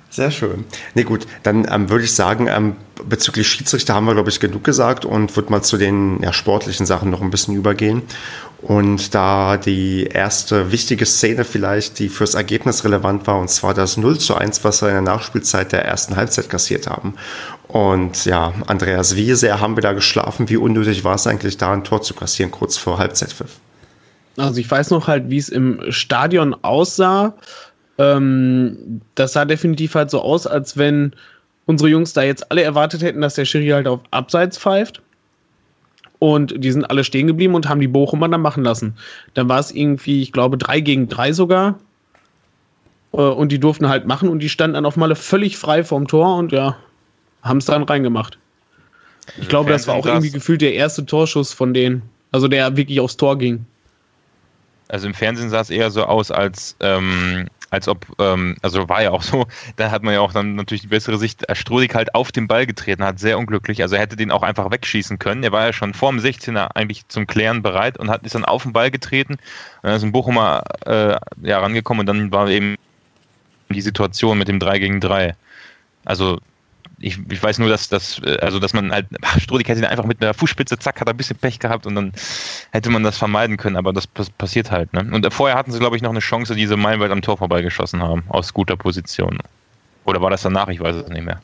[0.09, 0.65] Sehr schön.
[0.93, 4.63] Nee, gut, dann ähm, würde ich sagen, ähm, bezüglich Schiedsrichter haben wir, glaube ich, genug
[4.63, 8.03] gesagt und würde mal zu den ja, sportlichen Sachen noch ein bisschen übergehen.
[8.61, 13.97] Und da die erste wichtige Szene vielleicht, die fürs Ergebnis relevant war, und zwar das
[13.97, 17.15] 0 zu 1, was wir in der Nachspielzeit der ersten Halbzeit kassiert haben.
[17.67, 20.49] Und ja, Andreas, wie sehr haben wir da geschlafen?
[20.49, 23.59] Wie unnötig war es eigentlich, da ein Tor zu kassieren, kurz vor Halbzeitpfiff?
[24.37, 27.33] Also ich weiß noch halt, wie es im Stadion aussah.
[27.97, 31.13] Ähm, das sah definitiv halt so aus, als wenn
[31.65, 35.01] unsere Jungs da jetzt alle erwartet hätten, dass der Schiri halt auf Abseits pfeift.
[36.19, 38.95] Und die sind alle stehen geblieben und haben die Bochumer dann machen lassen.
[39.33, 41.79] Dann war es irgendwie, ich glaube, drei gegen drei sogar.
[43.13, 46.07] Äh, und die durften halt machen und die standen dann auf Malle völlig frei vorm
[46.07, 46.77] Tor und ja,
[47.41, 48.37] haben es dann reingemacht.
[49.39, 52.03] Ich glaube, das war auch irgendwie gefühlt der erste Torschuss von denen.
[52.31, 53.65] Also der wirklich aufs Tor ging.
[54.91, 59.01] Also im Fernsehen sah es eher so aus, als, ähm, als ob, ähm, also war
[59.01, 61.95] ja auch so, da hat man ja auch dann natürlich die bessere Sicht, als Strodig
[61.95, 63.81] halt auf den Ball getreten hat, sehr unglücklich.
[63.81, 65.43] Also er hätte den auch einfach wegschießen können.
[65.43, 68.43] Er war ja schon vor dem 16er eigentlich zum Klären bereit und hat ist dann
[68.43, 69.35] auf den Ball getreten.
[69.35, 69.39] Und
[69.83, 72.75] dann ist ein Bochumer äh, ja, rangekommen und dann war eben
[73.69, 75.35] die Situation mit dem 3 gegen 3.
[76.03, 76.39] Also
[77.01, 79.07] ich, ich weiß nur, dass, dass, äh, also dass man halt,
[79.39, 81.95] Strodig hätte ihn einfach mit einer Fußspitze, zack, hat er ein bisschen Pech gehabt und
[81.95, 82.13] dann
[82.71, 84.93] hätte man das vermeiden können, aber das passiert halt.
[84.93, 85.07] Ne?
[85.11, 88.01] Und vorher hatten sie, glaube ich, noch eine Chance, die sie meilenweit am Tor vorbeigeschossen
[88.01, 89.39] haben, aus guter Position.
[90.05, 90.67] Oder war das danach?
[90.69, 91.41] Ich weiß es nicht mehr.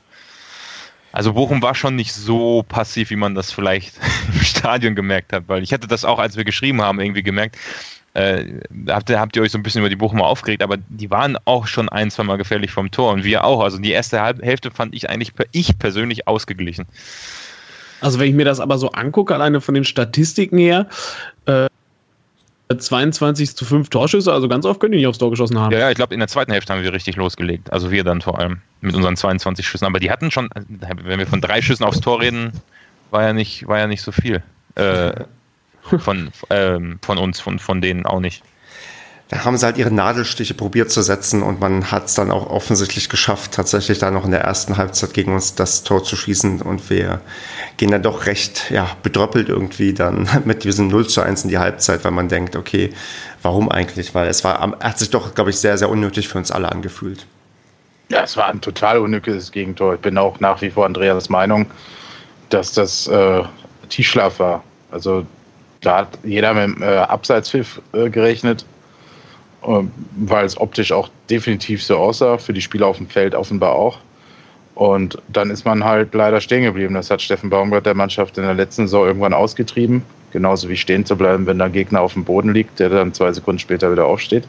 [1.12, 3.96] Also Bochum war schon nicht so passiv, wie man das vielleicht
[4.34, 7.58] im Stadion gemerkt hat, weil ich hätte das auch, als wir geschrieben haben, irgendwie gemerkt,
[8.18, 11.12] äh, habt, ihr, habt ihr euch so ein bisschen über die Bochumer aufgeregt, aber die
[11.12, 13.62] waren auch schon ein, zwei Mal gefährlich vom Tor und wir auch.
[13.62, 16.88] Also die erste Hälfte fand ich eigentlich, ich persönlich ausgeglichen.
[18.02, 20.88] Also wenn ich mir das aber so angucke, alleine von den Statistiken her,
[21.46, 21.68] äh,
[22.76, 25.72] 22 zu 5 Torschüsse, also ganz oft können die nicht aufs Tor geschossen haben.
[25.72, 27.72] Ja, ja ich glaube, in der zweiten Hälfte haben wir richtig losgelegt.
[27.72, 29.86] Also wir dann vor allem mit unseren 22 Schüssen.
[29.86, 30.50] Aber die hatten schon,
[31.04, 32.52] wenn wir von drei Schüssen aufs Tor reden,
[33.12, 34.42] war ja nicht, war ja nicht so viel.
[34.74, 35.12] Äh,
[36.00, 38.44] von, ähm, von uns, von, von denen auch nicht.
[39.30, 42.50] Da haben sie halt ihre Nadelstiche probiert zu setzen und man hat es dann auch
[42.50, 46.62] offensichtlich geschafft, tatsächlich da noch in der ersten Halbzeit gegen uns das Tor zu schießen
[46.62, 47.20] und wir
[47.76, 51.58] gehen dann doch recht ja, bedröppelt irgendwie dann mit diesem 0 zu 1 in die
[51.58, 52.92] Halbzeit, weil man denkt, okay,
[53.42, 54.16] warum eigentlich?
[54.16, 57.26] Weil es war, hat sich doch, glaube ich, sehr, sehr unnötig für uns alle angefühlt.
[58.10, 59.96] Ja, es war ein total unnötiges Gegentor.
[59.96, 61.66] Ich bin auch nach wie vor Andreas Meinung,
[62.48, 63.44] dass das äh,
[63.90, 64.64] Tiefschlaf war.
[64.90, 65.26] Also
[65.82, 68.66] da hat jeder mit dem äh, Abseitspfiff äh, gerechnet,
[69.64, 69.84] äh,
[70.18, 74.00] weil es optisch auch definitiv so aussah, für die Spieler auf dem Feld offenbar auch.
[74.76, 76.94] Und dann ist man halt leider stehen geblieben.
[76.94, 80.04] Das hat Steffen Baumgart der Mannschaft in der letzten Saison irgendwann ausgetrieben.
[80.32, 83.32] Genauso wie stehen zu bleiben, wenn der Gegner auf dem Boden liegt, der dann zwei
[83.32, 84.44] Sekunden später wieder aufsteht.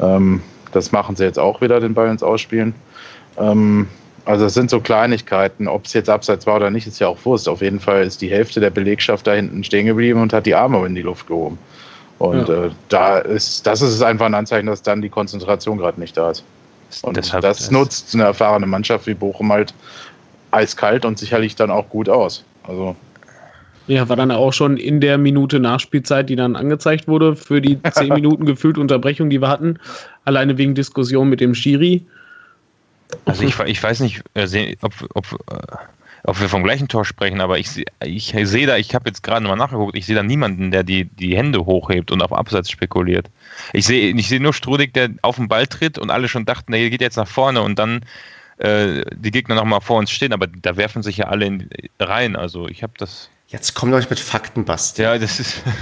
[0.00, 2.74] Ähm, das machen sie jetzt auch wieder, den Ball ins Ausspielen.
[3.38, 3.86] Ähm,
[4.24, 7.24] also es sind so Kleinigkeiten, ob es jetzt abseits war oder nicht, ist ja auch
[7.24, 7.48] Wurst.
[7.48, 10.54] Auf jeden Fall ist die Hälfte der Belegschaft da hinten stehen geblieben und hat die
[10.54, 11.58] Arme in die Luft gehoben.
[12.18, 12.66] Und ja.
[12.66, 16.30] äh, da ist, das ist einfach ein Anzeichen, dass dann die Konzentration gerade nicht da
[16.30, 16.44] ist.
[17.02, 19.74] Und Deshalb das nutzt eine erfahrene Mannschaft wie Bochum halt
[20.52, 22.44] eiskalt und sicherlich dann auch gut aus.
[22.62, 22.94] Also
[23.86, 27.78] ja, war dann auch schon in der Minute Nachspielzeit, die dann angezeigt wurde, für die
[27.92, 29.78] zehn Minuten gefühlt Unterbrechung, die wir hatten,
[30.24, 32.02] alleine wegen Diskussion mit dem Schiri.
[33.24, 35.76] Also ich, ich weiß nicht, äh, ob, ob äh,
[36.26, 39.46] ob wir vom gleichen Tor sprechen, aber ich, ich sehe da, ich habe jetzt gerade
[39.46, 43.28] mal nachgeguckt, ich sehe da niemanden, der die, die Hände hochhebt und auf Abseits spekuliert.
[43.74, 46.72] Ich sehe ich sehe nur Strudig, der auf den Ball tritt und alle schon dachten,
[46.72, 48.00] er geht jetzt nach vorne und dann
[48.56, 51.68] äh, die Gegner nochmal vor uns stehen, aber da werfen sich ja alle in,
[52.00, 52.36] rein.
[52.36, 53.28] Also ich habe das.
[53.48, 55.02] Jetzt kommt euch mit Fakten, Basti.
[55.02, 55.62] Ja, das ist.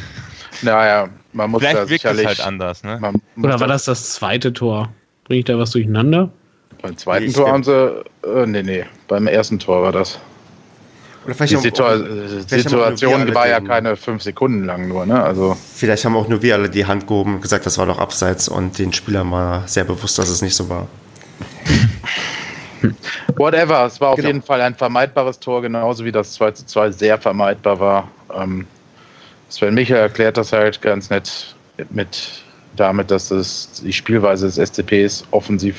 [0.61, 2.27] Naja, man muss Vielleicht da wirkt es sicherlich.
[2.27, 3.01] halt anders, ne?
[3.37, 4.93] Oder war das das zweite Tor?
[5.25, 6.31] Bringe ich da was durcheinander?
[6.83, 8.05] Beim zweiten Ich Tor haben sie.
[8.25, 10.19] Äh, nee, nee, beim ersten Tor war das.
[11.25, 15.23] Oder vielleicht Die haben, Situa nur Situation war ja keine fünf Sekunden lang nur, ne?
[15.23, 15.57] Also.
[15.77, 18.49] vielleicht haben auch nur wir alle die Hand gehoben und gesagt, das war doch abseits
[18.49, 20.89] und den Spielern war sehr bewusst, dass es nicht so war.
[23.37, 24.29] Whatever, es war auf Genau.
[24.29, 28.09] jeden Fall ein vermeidbares Tor, genauso wie das 2 zu 2 sehr vermeidbar war.
[28.35, 28.67] Ähm,
[29.49, 31.55] Sven Michael erklärt das halt ganz nett
[31.91, 32.43] mit
[32.77, 35.77] damit, dass es die Spielweise des SCP ist, offensiv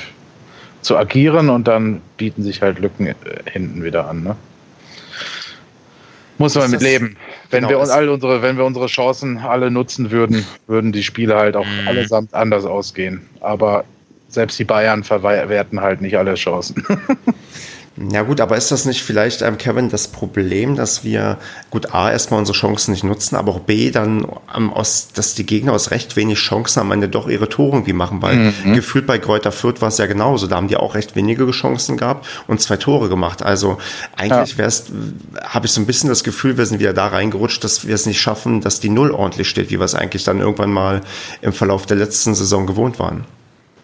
[0.83, 3.15] zu agieren und dann bieten sich halt Lücken äh,
[3.51, 4.23] hinten wieder an.
[4.23, 4.35] Ne?
[6.37, 7.15] Muss man mit leben.
[7.51, 11.35] Wenn genau, wir all unsere, wenn wir unsere Chancen alle nutzen würden, würden die Spiele
[11.35, 11.87] halt auch Mhm.
[11.87, 13.21] allesamt anders ausgehen.
[13.39, 13.85] Aber
[14.29, 16.83] selbst die Bayern verwerten halt nicht alle Chancen.
[17.95, 21.37] Ja gut, aber ist das nicht vielleicht, ähm, Kevin, das Problem, dass wir,
[21.69, 24.25] gut, A, erstmal unsere Chancen nicht nutzen, aber auch B, dann,
[24.55, 27.93] ähm, aus, dass die Gegner aus recht wenig Chancen am Ende doch ihre Tore irgendwie
[27.93, 31.15] machen, weil gefühlt bei Kräuter Fürth war es ja genauso, da haben die auch recht
[31.15, 33.43] wenige Chancen gehabt und zwei Tore gemacht.
[33.43, 33.77] Also
[34.17, 34.85] eigentlich wär's,
[35.43, 38.07] habe ich so ein bisschen das Gefühl, wir sind wieder da reingerutscht, dass wir es
[38.07, 41.01] nicht schaffen, dass die Null ordentlich steht, wie wir es eigentlich dann irgendwann mal
[41.41, 43.25] im Verlauf der letzten Saison gewohnt waren.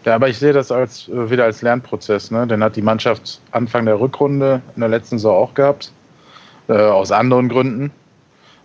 [0.05, 2.31] Ja, aber ich sehe das als äh, wieder als Lernprozess.
[2.31, 2.47] Ne?
[2.47, 5.91] Den hat die Mannschaft Anfang der Rückrunde in der letzten Saison auch gehabt.
[6.69, 7.91] Äh, aus anderen Gründen.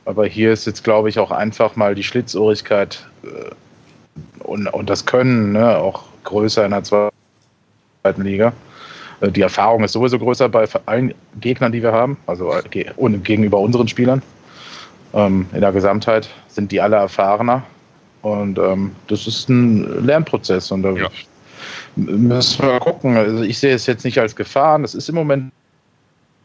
[0.04, 5.06] Aber hier ist jetzt, glaube ich, auch einfach mal die Schlitzohrigkeit äh, und, und das
[5.06, 5.78] Können ne?
[5.78, 7.12] auch größer in der zweiten
[8.22, 8.52] Liga.
[9.20, 13.58] Äh, die Erfahrung ist sowieso größer bei allen Gegnern, die wir haben, also äh, gegenüber
[13.58, 14.22] unseren Spielern.
[15.14, 17.62] Ähm, in der Gesamtheit sind die alle erfahrener.
[18.24, 20.70] Und ähm, das ist ein Lernprozess.
[20.72, 21.08] Und da Ja.
[21.96, 23.16] müssen wir gucken.
[23.16, 24.78] Also ich sehe es jetzt nicht als Gefahr.
[24.78, 25.52] Das ist im Moment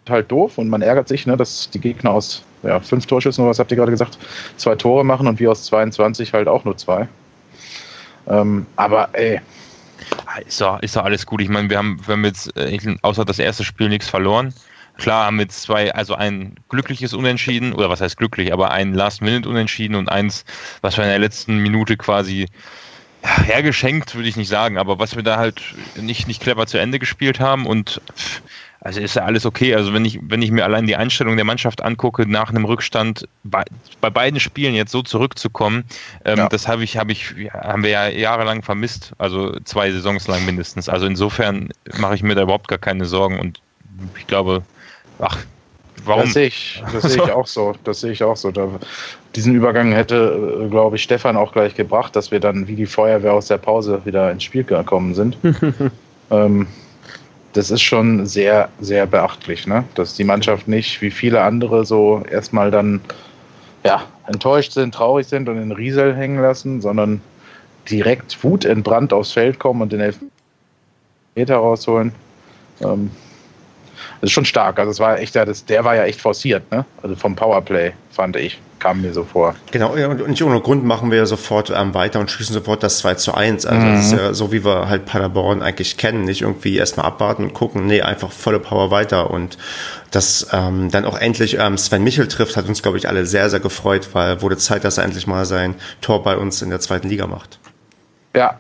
[0.10, 3.52] halt doof und man ärgert sich, ne, dass die Gegner aus ja, fünf Torschüssen, oder
[3.52, 4.18] was habt ihr gerade gesagt,
[4.58, 7.08] zwei Tore machen und wir aus 22 halt auch nur zwei.
[8.28, 9.40] Ähm, aber ey,
[10.46, 11.42] Ist doch, ist doch alles gut.
[11.42, 14.54] Ich meine, wir haben, wir haben jetzt äh, außer das erste Spiel nichts verloren.
[15.00, 19.96] Klar haben wir zwei, also ein glückliches Unentschieden, oder was heißt glücklich, aber ein Last-Minute-Unentschieden
[19.96, 20.44] und eins,
[20.82, 22.48] was wir in der letzten Minute quasi
[23.24, 25.62] ja, hergeschenkt, würde ich nicht sagen, aber was wir da halt
[25.96, 28.02] nicht, nicht clever zu Ende gespielt haben und
[28.82, 29.76] also ist ja alles okay.
[29.76, 33.28] Also wenn ich, wenn ich mir allein die Einstellung der Mannschaft angucke, nach einem Rückstand
[33.44, 33.64] bei,
[34.00, 35.84] bei beiden Spielen jetzt so zurückzukommen,
[36.24, 36.48] ähm, Ja.
[36.48, 40.88] das habe ich, habe ich, haben wir ja jahrelang vermisst, also zwei Saisons lang mindestens.
[40.88, 43.60] Also insofern mache ich mir da überhaupt gar keine Sorgen und
[44.18, 44.64] ich glaube,
[45.20, 45.38] ach,
[46.06, 46.24] warum?
[46.24, 47.74] das sehe ich, das sehe ich auch so.
[47.84, 48.52] Das sehe ich auch so.
[48.52, 48.68] Da,
[49.36, 52.86] diesen Übergang hätte, äh, glaube ich, Stefan auch gleich gebracht, dass wir dann wie die
[52.86, 55.38] Feuerwehr aus der Pause wieder ins Spiel gekommen sind.
[56.32, 56.68] ähm,
[57.54, 59.84] das ist schon sehr, sehr beachtlich, ne?
[59.96, 63.02] dass die Mannschaft nicht wie viele andere so erstmal dann
[63.84, 67.22] ja, enttäuscht sind, traurig sind und in Riesel hängen lassen, sondern
[67.90, 72.12] direkt wutentbrannt aufs Feld kommen und den Elfmeter rausholen.
[72.82, 73.10] Ähm,
[74.22, 74.80] das ist schon stark.
[74.80, 76.86] Also es war echt, ja, das, der war ja echt forciert, ne?
[77.02, 78.60] Also vom Powerplay, fand ich.
[78.80, 79.56] Kam mir so vor.
[79.72, 83.16] Genau, und nicht ohne Grund machen wir sofort ähm, weiter und schießen sofort das 2
[83.16, 83.66] zu 1.
[83.66, 86.24] Also das ist ja so, wie wir halt Paderborn eigentlich kennen.
[86.24, 89.32] Nicht irgendwie erstmal abwarten und gucken, nee, einfach volle Power weiter.
[89.32, 89.58] Und
[90.12, 93.50] dass ähm, dann auch endlich ähm, Sven Michel trifft, hat uns, glaube ich, alle sehr,
[93.50, 96.80] sehr gefreut, weil wurde Zeit, dass er endlich mal sein Tor bei uns in der
[96.80, 97.60] zweiten Liga macht.
[98.34, 98.60] Ja,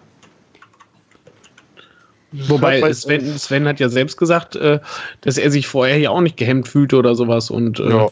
[2.31, 4.79] Wobei Weil- Sven, Sven hat ja selbst gesagt, äh,
[5.21, 7.49] dass er sich vorher ja auch nicht gehemmt fühlte oder sowas.
[7.49, 8.09] Und äh, ja.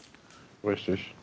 [0.64, 1.14] Richtig.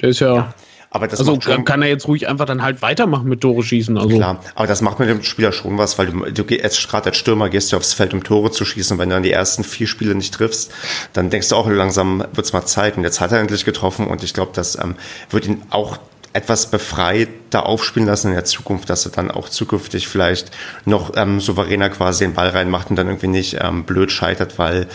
[0.00, 0.54] der ist ja.
[0.90, 3.62] Aber das also macht schon, kann, er jetzt ruhig einfach dann halt weitermachen mit Tore
[3.62, 3.98] schießen.
[3.98, 6.88] Also Klar, aber das macht mit dem Spieler schon was, weil du, du geh- jetzt
[6.88, 8.94] gerade als Stürmer gehst du aufs Feld, um Tore zu schießen.
[8.94, 10.72] Und wenn du dann die ersten vier Spiele nicht triffst,
[11.12, 12.96] dann denkst du auch langsam, wird's mal Zeit.
[12.96, 14.94] Und jetzt hat er endlich getroffen und ich glaube, das ähm,
[15.28, 15.98] wird ihn auch
[16.38, 20.52] etwas befreit da aufspielen lassen in der Zukunft, dass er dann auch zukünftig vielleicht
[20.84, 24.86] noch ähm, souveräner quasi den Ball reinmacht und dann irgendwie nicht ähm, blöd scheitert, weil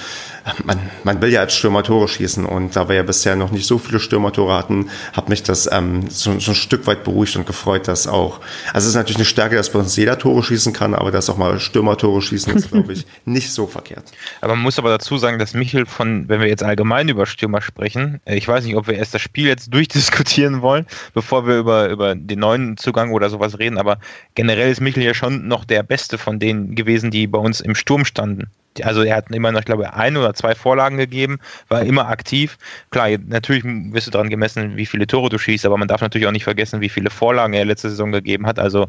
[0.63, 3.65] man, man will ja als Stürmer Tore schießen und da wir ja bisher noch nicht
[3.65, 7.45] so viele Stürmertore hatten, hat mich das ähm, so, so ein Stück weit beruhigt und
[7.45, 8.39] gefreut, dass auch,
[8.73, 11.29] also es ist natürlich eine Stärke, dass bei uns jeder Tore schießen kann, aber dass
[11.29, 14.11] auch mal Stürmertore schießen ist, glaube ich, nicht so verkehrt.
[14.41, 17.61] Aber man muss aber dazu sagen, dass Michel von, wenn wir jetzt allgemein über Stürmer
[17.61, 21.57] sprechen, äh, ich weiß nicht, ob wir erst das Spiel jetzt durchdiskutieren wollen, bevor wir
[21.57, 23.97] über, über den neuen Zugang oder sowas reden, aber
[24.35, 27.75] generell ist Michel ja schon noch der Beste von denen gewesen, die bei uns im
[27.75, 28.49] Sturm standen.
[28.81, 32.57] Also er hat immer noch, ich glaube, ein oder zwei Vorlagen gegeben, war immer aktiv.
[32.91, 36.27] Klar, natürlich wirst du daran gemessen, wie viele Tore du schießt, aber man darf natürlich
[36.27, 38.59] auch nicht vergessen, wie viele Vorlagen er letzte Saison gegeben hat.
[38.59, 38.87] Also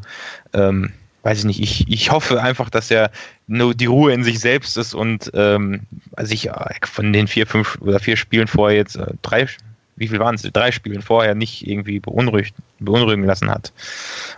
[0.52, 0.92] ähm,
[1.24, 3.10] weiß ich nicht, ich, ich hoffe einfach, dass er
[3.46, 5.82] nur die Ruhe in sich selbst ist und ähm,
[6.20, 6.50] sich
[6.84, 9.48] von den vier, fünf oder vier Spielen vorher jetzt äh, drei
[9.96, 13.72] wie viel waren es, drei Spielen vorher nicht irgendwie beunruhigt, beunruhigen lassen hat.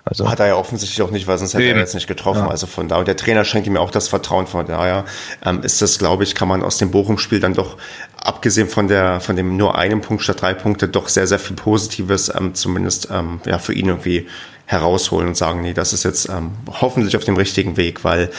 [0.04, 1.78] Also hat er ja offensichtlich auch nicht, weil sonst hätte eben.
[1.78, 2.44] er jetzt nicht getroffen.
[2.44, 2.48] Ja.
[2.48, 4.46] Also von da und der Trainer schenkt ihm auch das Vertrauen.
[4.46, 5.04] Von daher
[5.44, 7.76] ähm, ist das, glaube ich, kann man aus dem Bochum-Spiel dann doch
[8.16, 11.54] abgesehen von der von dem nur einem Punkt statt drei Punkte doch sehr sehr viel
[11.54, 14.26] Positives ähm, zumindest ähm, ja für ihn irgendwie
[14.66, 18.30] herausholen und sagen, nee, das ist jetzt ähm, hoffentlich auf dem richtigen Weg, weil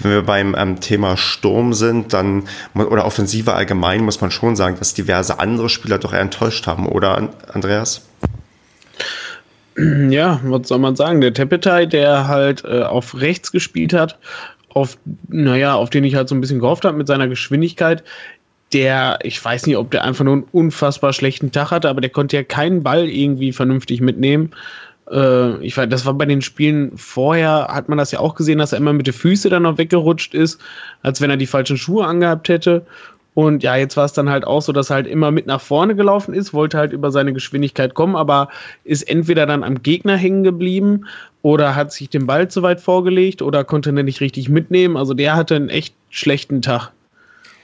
[0.00, 2.44] wenn wir beim ähm, Thema Sturm sind, dann
[2.74, 6.86] oder Offensive allgemein muss man schon sagen, dass diverse andere Spieler doch eher enttäuscht haben,
[6.86, 8.02] oder Andreas?
[9.76, 11.20] Ja, was soll man sagen?
[11.20, 14.18] Der Tepetai, der halt äh, auf rechts gespielt hat,
[14.70, 14.96] auf,
[15.28, 18.04] naja, auf den ich halt so ein bisschen gehofft habe mit seiner Geschwindigkeit,
[18.72, 22.10] der, ich weiß nicht, ob der einfach nur einen unfassbar schlechten Tag hatte, aber der
[22.10, 24.50] konnte ja keinen Ball irgendwie vernünftig mitnehmen.
[25.10, 28.58] Äh, ich weiß, das war bei den Spielen vorher, hat man das ja auch gesehen,
[28.58, 30.60] dass er immer mit den Füßen dann noch weggerutscht ist,
[31.02, 32.86] als wenn er die falschen Schuhe angehabt hätte.
[33.34, 35.60] Und ja, jetzt war es dann halt auch so, dass er halt immer mit nach
[35.60, 38.48] vorne gelaufen ist, wollte halt über seine Geschwindigkeit kommen, aber
[38.84, 41.06] ist entweder dann am Gegner hängen geblieben
[41.42, 44.96] oder hat sich den Ball zu weit vorgelegt oder konnte ihn nicht richtig mitnehmen.
[44.96, 46.92] Also der hatte einen echt schlechten Tag.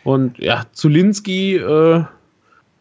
[0.02, 2.04] Und ja, Zulinski, äh,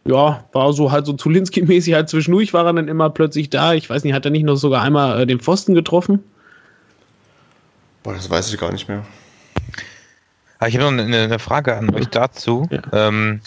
[0.05, 3.73] ja, war so halt so Zulinski-mäßig halt zwischendurch war er dann immer plötzlich da.
[3.73, 6.23] Ich weiß nicht, hat er nicht noch sogar einmal äh, den Pfosten getroffen?
[8.03, 9.05] Boah, das weiß ich gar nicht mehr.
[10.59, 12.67] Ah, ich habe noch eine, eine, Frage an euch dazu.
[12.69, 12.81] Ja.
[12.91, 13.41] Ähm,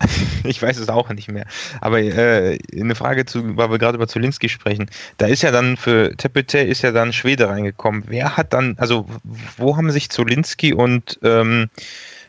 [0.44, 1.46] ich weiß es auch nicht mehr.
[1.80, 4.90] Aber äh, eine Frage zu, weil wir gerade über Zulinski sprechen.
[5.16, 8.04] Da ist ja dann für Tepete ist ja dann Schwede reingekommen.
[8.06, 9.06] Wer hat dann, also
[9.56, 11.68] wo haben sich Zulinski und ähm,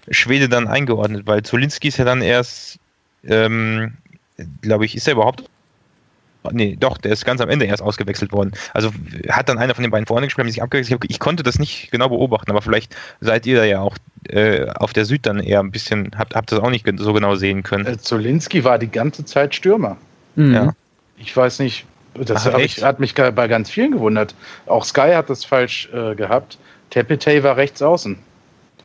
[0.09, 1.27] Schwede dann eingeordnet?
[1.27, 2.79] Weil Zulinski ist ja dann erst
[3.27, 3.93] ähm,
[4.61, 5.43] glaube ich, ist er überhaupt.
[6.51, 8.53] Nee, doch, der ist ganz am Ende erst ausgewechselt worden.
[8.73, 8.91] Also
[9.29, 11.03] hat dann einer von den beiden vorne gespielt, haben sich abgewechselt.
[11.09, 13.97] Ich, konnte das nicht genau beobachten, aber vielleicht seid ihr da ja auch
[14.29, 17.35] äh, auf der Süd dann eher ein bisschen, habt, habt das auch nicht so genau
[17.35, 17.85] sehen können.
[17.85, 19.97] Äh, Zolinski war die ganze Zeit Stürmer.
[20.35, 20.53] Mhm.
[20.53, 20.73] Ja.
[21.17, 24.33] Ich weiß nicht, das Ach, ich, hat mich bei ganz vielen gewundert.
[24.65, 26.57] Auch Sky hat das falsch äh, gehabt.
[26.89, 28.17] Tepetey war rechts außen.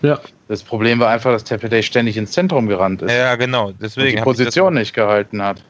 [0.02, 0.20] Ja.
[0.48, 3.12] Das Problem war einfach, dass Day ständig ins Zentrum gerannt ist.
[3.12, 3.72] Ja, genau.
[3.72, 5.62] Deswegen und die Position nicht gehalten hat.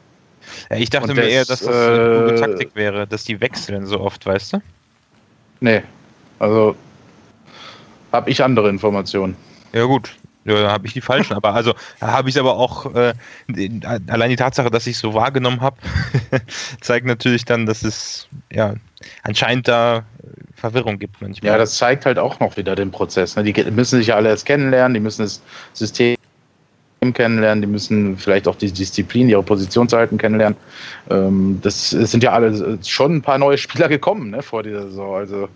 [0.69, 3.23] Ja, ich dachte und mir das, eher, dass das äh, eine gute Taktik wäre, dass
[3.23, 4.61] die wechseln so oft, weißt du?
[5.61, 5.81] Nee.
[6.39, 6.75] Also
[8.11, 9.35] habe ich andere Informationen.
[9.73, 10.15] Ja, gut.
[10.45, 11.33] Ja, da habe ich die falschen.
[11.33, 13.13] aber also habe ich aber auch äh,
[14.07, 15.77] allein die Tatsache, dass ich so wahrgenommen habe,
[16.81, 18.75] zeigt natürlich dann, dass es ja
[19.23, 20.05] anscheinend da
[20.71, 21.51] Verwirrung gibt manchmal.
[21.51, 23.35] Ja, das zeigt halt auch noch wieder den Prozess.
[23.35, 23.43] Ne?
[23.43, 25.41] Die müssen sich ja alle erst kennenlernen, die müssen das
[25.73, 26.15] System
[27.13, 30.57] kennenlernen, die müssen vielleicht auch die Disziplin, ihre Positionshalten kennenlernen.
[31.09, 35.15] Ähm, das sind ja alle schon ein paar neue Spieler gekommen ne, vor dieser Saison.
[35.15, 35.49] Also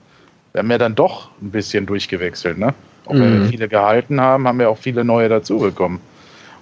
[0.52, 2.58] wir haben ja dann doch ein bisschen durchgewechselt.
[2.58, 2.74] Ne?
[3.06, 3.22] Auch mhm.
[3.22, 6.00] wenn wir viele gehalten haben, haben wir auch viele neue dazugekommen.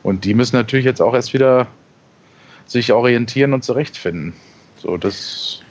[0.03, 1.67] Und die müssen natürlich jetzt auch erst wieder
[2.65, 4.33] sich orientieren und zurechtfinden.
[4.77, 5.61] So, das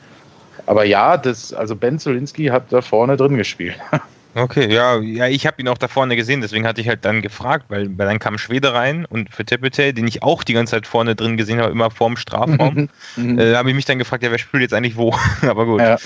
[0.67, 3.77] aber ja, das, also Ben Zolinski hat da vorne drin gespielt.
[4.39, 7.23] Okay, ja, ja, ich habe ihn auch da vorne gesehen, deswegen hatte ich halt dann
[7.23, 10.73] gefragt, weil, weil dann kam Schwede rein und für Tepete, den ich auch die ganze
[10.73, 13.39] Zeit vorne drin gesehen habe, immer vorm Strafraum, mhm.
[13.39, 15.15] äh, habe ich mich dann gefragt, ja, wer spielt jetzt eigentlich wo?
[15.41, 15.81] Aber gut.
[15.81, 15.97] Ja.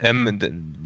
[0.00, 0.38] Ähm,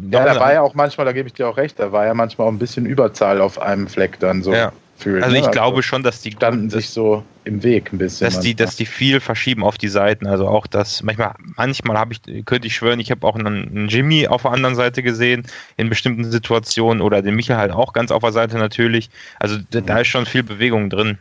[0.09, 2.13] ja, da war ja auch manchmal, da gebe ich dir auch recht, da war ja
[2.13, 4.53] manchmal auch ein bisschen Überzahl auf einem Fleck dann so.
[4.53, 5.23] Ja fühlen.
[5.23, 5.51] Also ich ne?
[5.51, 8.25] glaube also schon, dass die standen sich so im Weg ein bisschen.
[8.25, 10.27] Dass die, dass die viel verschieben auf die Seiten.
[10.27, 13.87] Also auch das, manchmal, manchmal habe ich, könnte ich schwören, ich habe auch einen, einen,
[13.87, 15.45] Jimmy auf der anderen Seite gesehen,
[15.77, 19.09] in bestimmten Situationen, oder den Michael halt auch ganz auf der Seite natürlich.
[19.39, 21.17] Also da, da ist schon viel Bewegung drin.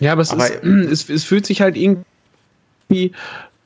[0.00, 3.12] Ja, aber es, aber ist, es, es fühlt sich halt irgendwie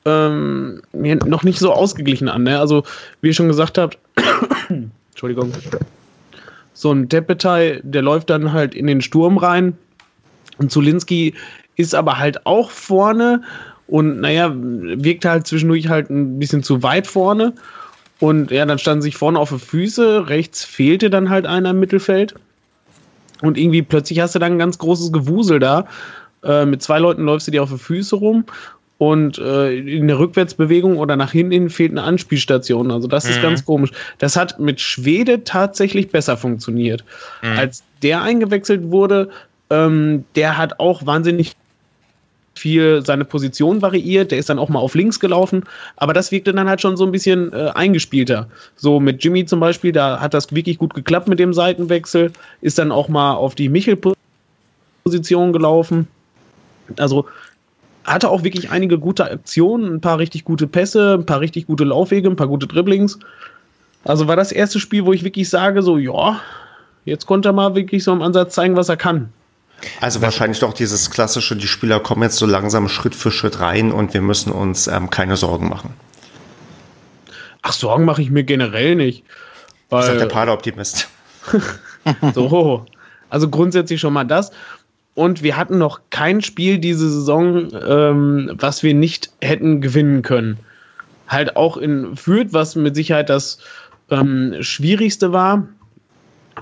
[0.05, 2.43] ähm, noch nicht so ausgeglichen an.
[2.43, 2.59] Ne?
[2.59, 2.83] Also,
[3.21, 3.97] wie ihr schon gesagt habt,
[5.11, 5.51] Entschuldigung
[6.79, 9.77] so ein Tepetei, der läuft dann halt in den Sturm rein.
[10.59, 11.33] Und Zulinski
[11.75, 13.41] ist aber halt auch vorne
[13.87, 17.53] und naja, wirkt halt zwischendurch halt ein bisschen zu weit vorne.
[18.21, 21.81] Und ja, dann standen sich vorne auf die Füße, rechts fehlte dann halt einer im
[21.81, 22.35] Mittelfeld.
[23.41, 25.85] Und irgendwie plötzlich hast du dann ein ganz großes Gewusel da.
[26.43, 28.45] Äh, mit zwei Leuten läufst du dir auf die Füße rum
[28.99, 32.91] und äh, in der Rückwärtsbewegung oder nach hinten fehlt eine Anspielstation.
[32.91, 33.31] Also das mhm.
[33.31, 33.91] ist ganz komisch.
[34.19, 37.05] Das hat mit Schwede tatsächlich besser funktioniert.
[37.41, 37.57] Mhm.
[37.57, 39.29] Als der eingewechselt wurde,
[39.69, 41.55] ähm, der hat auch wahnsinnig
[42.55, 44.31] viel seine Position variiert.
[44.31, 45.63] Der ist dann auch mal auf links gelaufen,
[45.95, 48.49] aber das wirkte dann halt schon so ein bisschen äh, eingespielter.
[48.75, 52.77] So mit Jimmy zum Beispiel, da hat das wirklich gut geklappt mit dem Seitenwechsel, ist
[52.77, 56.09] dann auch mal auf die Michel-Position gelaufen.
[56.97, 57.25] Also
[58.13, 61.83] hatte auch wirklich einige gute Aktionen, ein paar richtig gute Pässe, ein paar richtig gute
[61.83, 63.19] Laufwege, ein paar gute Dribblings.
[64.03, 66.39] Also war das erste Spiel, wo ich wirklich sage, so, ja,
[67.05, 69.29] jetzt konnte er mal wirklich so im Ansatz zeigen, was er kann.
[70.01, 73.91] Also wahrscheinlich doch dieses klassische, die Spieler kommen jetzt so langsam Schritt für Schritt rein
[73.91, 75.93] und wir müssen uns ähm, keine Sorgen machen.
[77.61, 79.23] Ach, Sorgen mache ich mir generell nicht.
[79.89, 81.09] Weil, sagt der Pader-Optimist.
[82.33, 82.85] so,
[83.29, 84.51] also grundsätzlich schon mal das.
[85.19, 90.57] Und wir hatten noch kein Spiel diese Saison, ähm, was wir nicht hätten gewinnen können.
[91.27, 93.59] Halt auch in Fürth, was mit Sicherheit das
[94.09, 95.67] ähm, Schwierigste war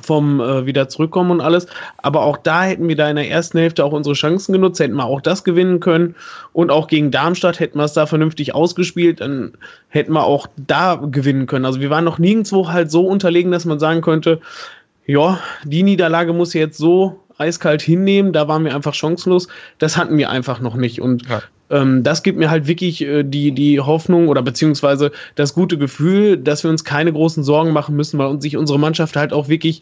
[0.01, 1.67] vom äh, wieder zurückkommen und alles.
[1.97, 4.95] Aber auch da hätten wir da in der ersten Hälfte auch unsere Chancen genutzt, hätten
[4.95, 6.15] wir auch das gewinnen können.
[6.51, 9.53] Und auch gegen Darmstadt hätten wir es da vernünftig ausgespielt, dann
[9.89, 11.65] hätten wir auch da gewinnen können.
[11.65, 14.41] Also wir waren noch nirgendwo halt so unterlegen, dass man sagen könnte,
[15.05, 19.47] ja, die Niederlage muss jetzt so eiskalt hinnehmen, da waren wir einfach chancenlos.
[19.79, 21.01] Das hatten wir einfach noch nicht.
[21.01, 21.41] Und ja.
[21.69, 26.37] ähm, das gibt mir halt wirklich äh, die, die Hoffnung oder beziehungsweise das gute Gefühl,
[26.37, 29.47] dass wir uns keine großen Sorgen machen müssen, weil uns sich unsere Mannschaft halt auch
[29.49, 29.81] wirklich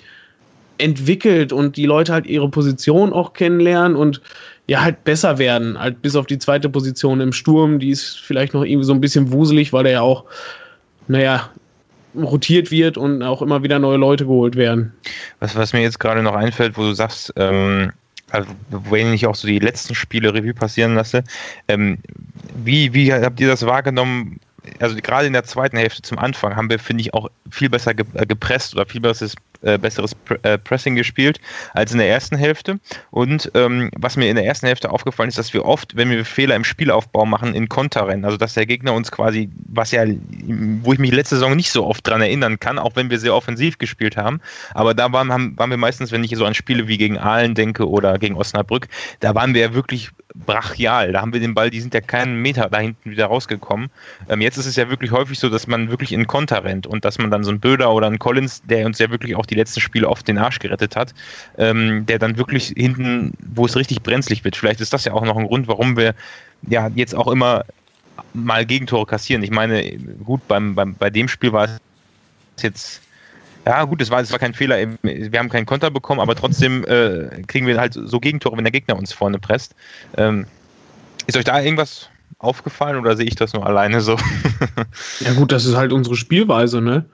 [0.77, 4.21] entwickelt und die Leute halt ihre Position auch kennenlernen und
[4.67, 8.53] ja, halt besser werden, halt bis auf die zweite Position im Sturm, die ist vielleicht
[8.53, 10.25] noch irgendwie so ein bisschen wuselig, weil der ja auch,
[11.07, 11.49] naja,
[12.18, 14.93] rotiert wird und auch immer wieder neue Leute geholt werden.
[15.39, 17.91] Was, was mir jetzt gerade noch einfällt, wo du sagst, ähm,
[18.32, 21.24] also, wenn ich auch so die letzten Spiele Revue passieren lasse,
[21.68, 21.99] ähm,
[22.63, 24.39] wie, wie habt ihr das wahrgenommen?
[24.80, 27.91] Also gerade in der zweiten Hälfte zum Anfang haben wir, finde ich, auch viel besser
[27.91, 29.36] äh, gepresst oder viel besseres
[29.66, 31.39] äh, besseres äh, Pressing gespielt
[31.74, 32.80] als in der ersten Hälfte.
[33.11, 36.24] Und ähm, was mir in der ersten Hälfte aufgefallen ist, dass wir oft, wenn wir
[36.24, 38.26] Fehler im Spielaufbau machen, in Konter rennen.
[38.26, 41.86] Also dass der Gegner uns quasi, was ja, wo ich mich letzte Saison nicht so
[41.86, 44.39] oft dran erinnern kann, auch wenn wir sehr offensiv gespielt haben.
[44.74, 47.55] Aber da waren, haben, waren wir meistens, wenn ich so an Spiele wie gegen Aalen
[47.55, 48.88] denke oder gegen Osnabrück,
[49.20, 51.13] da waren wir ja wirklich brachial.
[51.13, 53.89] Da haben wir den Ball, die sind ja keinen Meter da hinten wieder rausgekommen.
[54.30, 57.05] Ähm, jetzt ist es ja wirklich häufig so, dass man wirklich in Konter rennt und
[57.05, 59.54] dass man dann so ein Böder oder ein Collins, der uns ja wirklich auch die
[59.55, 61.13] letzten Spiele oft den Arsch gerettet hat,
[61.57, 64.55] ähm, der dann wirklich hinten, wo es richtig brenzlig wird.
[64.55, 66.15] Vielleicht ist das ja auch noch ein Grund, warum wir
[66.67, 67.65] ja jetzt auch immer
[68.33, 69.43] mal Gegentore kassieren.
[69.43, 71.77] Ich meine, gut, beim, beim, bei dem Spiel war es
[72.61, 73.01] jetzt
[73.65, 74.77] ja, gut, es war, es war kein Fehler.
[75.01, 78.71] Wir haben keinen Konter bekommen, aber trotzdem äh, kriegen wir halt so Gegentore, wenn der
[78.71, 79.73] Gegner uns vorne presst.
[80.17, 80.45] Ähm,
[81.25, 84.17] ist euch da irgendwas aufgefallen oder sehe ich das nur alleine so?
[85.19, 87.05] ja, gut, das ist halt unsere Spielweise, ne?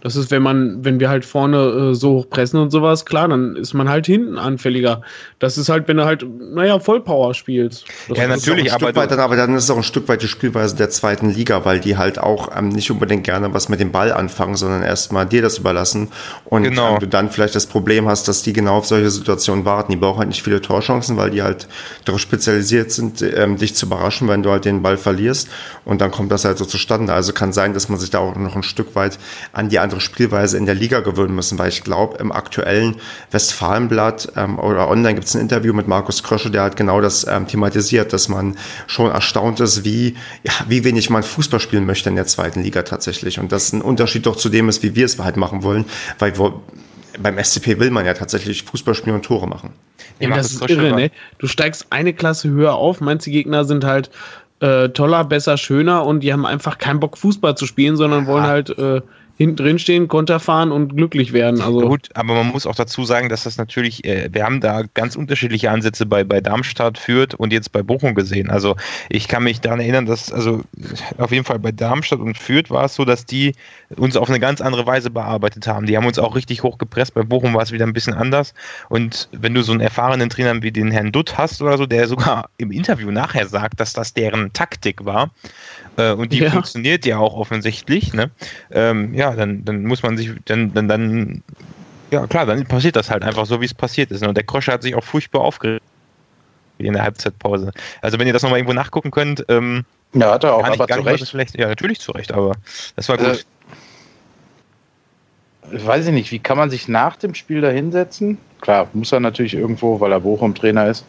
[0.00, 3.26] Das ist, wenn man, wenn wir halt vorne äh, so hoch pressen und sowas, klar,
[3.26, 5.02] dann ist man halt hinten anfälliger.
[5.40, 7.84] Das ist halt, wenn du halt, naja, Vollpower spielst.
[8.08, 10.28] Das ja, natürlich, aber, weit, dann, aber dann ist es auch ein Stück weit die
[10.28, 13.90] Spielweise der zweiten Liga, weil die halt auch ähm, nicht unbedingt gerne was mit dem
[13.90, 16.08] Ball anfangen, sondern erstmal dir das überlassen.
[16.44, 16.94] Und genau.
[16.94, 19.90] ähm, du dann vielleicht das Problem hast, dass die genau auf solche Situationen warten.
[19.90, 21.66] Die brauchen halt nicht viele Torchancen, weil die halt
[22.04, 25.48] darauf spezialisiert sind, ähm, dich zu überraschen, wenn du halt den Ball verlierst.
[25.84, 27.12] Und dann kommt das halt so zustande.
[27.12, 29.18] Also kann sein, dass man sich da auch noch ein Stück weit
[29.52, 32.96] an die andere Spielweise in der Liga gewöhnen müssen, weil ich glaube, im aktuellen
[33.30, 37.26] Westfalenblatt ähm, oder online gibt es ein Interview mit Markus Krösche, der hat genau das
[37.26, 42.10] ähm, thematisiert, dass man schon erstaunt ist, wie, ja, wie wenig man Fußball spielen möchte
[42.10, 43.38] in der zweiten Liga tatsächlich.
[43.38, 45.86] Und das ein Unterschied doch zu dem ist, wie wir es halt machen wollen,
[46.18, 46.62] weil wo,
[47.18, 49.70] beim SCP will man ja tatsächlich Fußball spielen und Tore machen.
[50.20, 51.10] Ja, das ist irre, ne?
[51.38, 54.10] Du steigst eine Klasse höher auf, meinst die Gegner sind halt
[54.60, 58.44] äh, toller, besser, schöner und die haben einfach keinen Bock Fußball zu spielen, sondern wollen
[58.44, 59.00] halt äh,
[59.38, 61.60] hinten drin stehen, Konter fahren und glücklich werden.
[61.60, 64.82] Also gut, aber man muss auch dazu sagen, dass das natürlich, äh, wir haben da
[64.94, 68.50] ganz unterschiedliche Ansätze bei, bei Darmstadt, Fürth und jetzt bei Bochum gesehen.
[68.50, 68.74] Also
[69.08, 70.62] ich kann mich daran erinnern, dass, also
[71.18, 73.54] auf jeden Fall bei Darmstadt und Fürth war es so, dass die
[73.96, 75.86] uns auf eine ganz andere Weise bearbeitet haben.
[75.86, 77.14] Die haben uns auch richtig hochgepresst.
[77.14, 78.54] Bei Bochum war es wieder ein bisschen anders.
[78.88, 82.08] Und wenn du so einen erfahrenen Trainer wie den Herrn Dutt hast oder so, der
[82.08, 85.30] sogar im Interview nachher sagt, dass das deren Taktik war,
[85.98, 86.50] äh, und die ja.
[86.50, 88.30] funktioniert ja auch offensichtlich, ne?
[88.70, 91.42] Ähm, ja, dann, dann muss man sich, dann, dann, dann,
[92.10, 94.22] ja klar, dann passiert das halt einfach so, wie es passiert ist.
[94.22, 94.28] Ne?
[94.28, 95.84] Und der Krosche hat sich auch furchtbar aufgeregt
[96.78, 97.72] in der Halbzeitpause.
[98.00, 99.84] Also wenn ihr das nochmal irgendwo nachgucken könnt, ähm,
[100.14, 101.28] ja, hat er auch, aber zu Recht.
[101.28, 102.54] Schlecht, ja, natürlich zu Recht, aber
[102.96, 103.44] das war gut.
[105.70, 108.38] Äh, weiß ich nicht, wie kann man sich nach dem Spiel da hinsetzen?
[108.60, 111.04] Klar, muss er natürlich irgendwo, weil er Bochum-Trainer ist.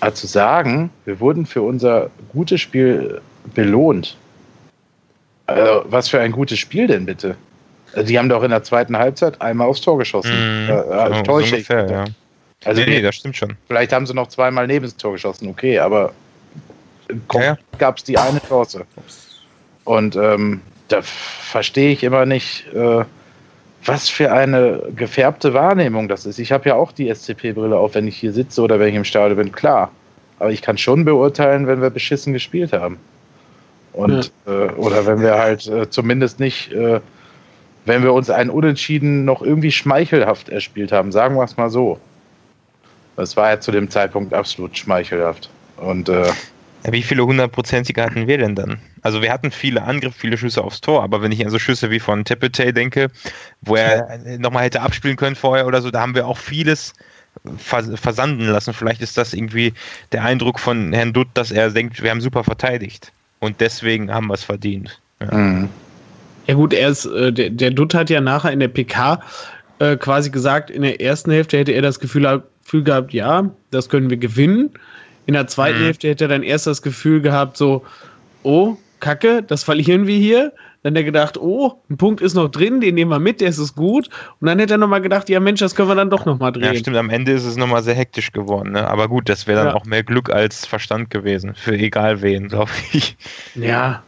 [0.00, 3.20] Aber zu sagen, wir wurden für unser gutes Spiel
[3.54, 4.16] belohnt,
[5.46, 7.36] also, was für ein gutes Spiel denn bitte?
[7.94, 10.32] Also, die haben doch in der zweiten Halbzeit einmal aufs Tor geschossen.
[10.32, 12.04] Mm, äh, also so ungefähr, ja.
[12.64, 13.56] Also, nee, nee, das stimmt schon.
[13.66, 16.12] Vielleicht haben sie noch zweimal neben das Tor geschossen, okay, aber
[17.34, 17.58] ja, ja.
[17.78, 18.86] gab es die eine Chance.
[19.84, 23.04] Und ähm, da verstehe ich immer nicht, äh,
[23.84, 26.38] was für eine gefärbte Wahrnehmung das ist.
[26.38, 29.04] Ich habe ja auch die SCP-Brille auf, wenn ich hier sitze oder wenn ich im
[29.04, 29.90] Stadion bin, klar.
[30.38, 32.98] Aber ich kann schon beurteilen, wenn wir beschissen gespielt haben.
[33.92, 34.52] Und, ja.
[34.52, 37.00] äh, oder wenn wir halt äh, zumindest nicht, äh,
[37.84, 41.98] wenn wir uns einen Unentschieden noch irgendwie schmeichelhaft erspielt haben, sagen wir es mal so.
[43.16, 45.50] Das war ja zu dem Zeitpunkt absolut schmeichelhaft.
[45.76, 46.26] Und äh,
[46.84, 48.80] ja, wie viele hundertprozentige hatten wir denn dann?
[49.02, 51.90] Also wir hatten viele Angriffe, viele Schüsse aufs Tor, aber wenn ich an so Schüsse
[51.90, 53.10] wie von Tepete denke,
[53.60, 56.94] wo er nochmal hätte abspielen können vorher oder so, da haben wir auch vieles
[57.54, 58.74] versanden lassen.
[58.74, 59.74] Vielleicht ist das irgendwie
[60.12, 63.12] der Eindruck von Herrn Dutt, dass er denkt, wir haben super verteidigt
[63.42, 65.00] und deswegen haben wir es verdient.
[65.20, 65.36] Ja.
[65.36, 65.68] Mhm.
[66.46, 66.54] ja.
[66.54, 69.20] gut, er ist, äh, der, der Dutt hat ja nachher in der PK
[69.80, 73.88] äh, quasi gesagt, in der ersten Hälfte hätte er das Gefühl, Gefühl gehabt, ja, das
[73.88, 74.70] können wir gewinnen.
[75.26, 75.84] In der zweiten mhm.
[75.84, 77.84] Hälfte hätte er dann erst das Gefühl gehabt, so,
[78.44, 80.52] oh, Kacke, das verlieren wir hier.
[80.82, 83.48] Dann hat er gedacht, oh, ein Punkt ist noch drin, den nehmen wir mit, der
[83.48, 84.08] ist es gut.
[84.40, 86.64] Und dann hätte er nochmal gedacht, ja Mensch, das können wir dann doch nochmal drehen.
[86.64, 88.72] Ja, stimmt, am Ende ist es nochmal sehr hektisch geworden.
[88.72, 88.88] Ne?
[88.88, 89.74] Aber gut, das wäre dann ja.
[89.74, 91.54] auch mehr Glück als Verstand gewesen.
[91.54, 93.16] Für egal wen, glaube ich.
[93.54, 94.02] Ja.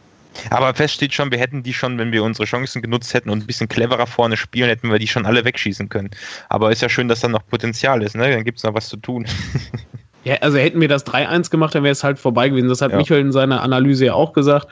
[0.49, 3.43] Aber fest steht schon, wir hätten die schon, wenn wir unsere Chancen genutzt hätten und
[3.43, 6.09] ein bisschen cleverer vorne spielen, hätten wir die schon alle wegschießen können.
[6.49, 8.29] Aber ist ja schön, dass da noch Potenzial ist, ne?
[8.29, 9.25] Dann gibt es noch was zu tun.
[10.25, 12.67] Ja, also hätten wir das 3-1 gemacht, dann wäre es halt vorbei gewesen.
[12.67, 12.97] Das hat ja.
[12.97, 14.67] Michael in seiner Analyse ja auch gesagt.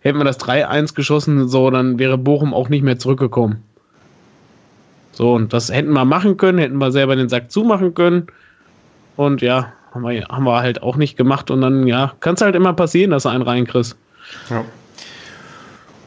[0.00, 3.62] Hätten wir das 3-1 geschossen, so, dann wäre Bochum auch nicht mehr zurückgekommen.
[5.12, 8.26] So, und das hätten wir machen können, hätten wir selber den Sack zumachen können.
[9.14, 11.52] Und ja, haben wir, haben wir halt auch nicht gemacht.
[11.52, 13.96] Und dann, ja, kann es halt immer passieren, dass du einen reinkriegst.
[14.50, 14.64] Ja.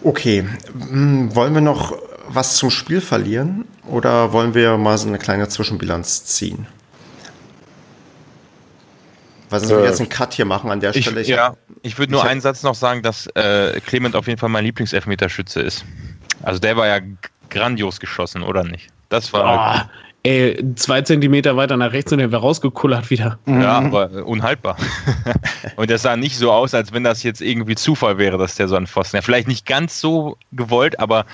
[0.03, 0.45] Okay,
[0.89, 1.97] hm, wollen wir noch
[2.27, 6.67] was zum Spiel verlieren oder wollen wir mal so eine kleine Zwischenbilanz ziehen?
[9.49, 11.21] Was sollen wir jetzt einen Cut hier machen an der ich, Stelle?
[11.21, 14.39] Ich ja, ich würde nur ich einen Satz noch sagen, dass äh, Clement auf jeden
[14.39, 15.85] Fall mein Lieblingselfmeterschütze ist.
[16.43, 16.99] Also der war ja
[17.49, 18.89] grandios geschossen, oder nicht?
[19.09, 19.87] Das war.
[19.87, 23.39] Oh, ey, zwei Zentimeter weiter nach rechts und der wäre rausgekullert wieder.
[23.47, 23.95] Ja, mhm.
[23.95, 24.77] aber unhaltbar.
[25.75, 28.67] und das sah nicht so aus, als wenn das jetzt irgendwie Zufall wäre, dass der
[28.67, 29.17] so ein Pfosten.
[29.17, 31.25] Ja, vielleicht nicht ganz so gewollt, aber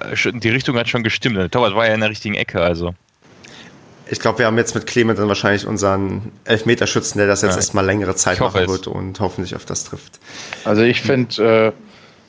[0.00, 1.36] äh, die Richtung hat schon gestimmt.
[1.36, 2.94] Der Torwart war ja in der richtigen Ecke, also
[4.12, 7.56] ich glaube, wir haben jetzt mit Clement dann wahrscheinlich unseren Elfmeterschützen, der das jetzt ja,
[7.56, 10.20] erstmal längere Zeit machen wird und hoffentlich auf das trifft.
[10.66, 11.72] Also ich finde, äh,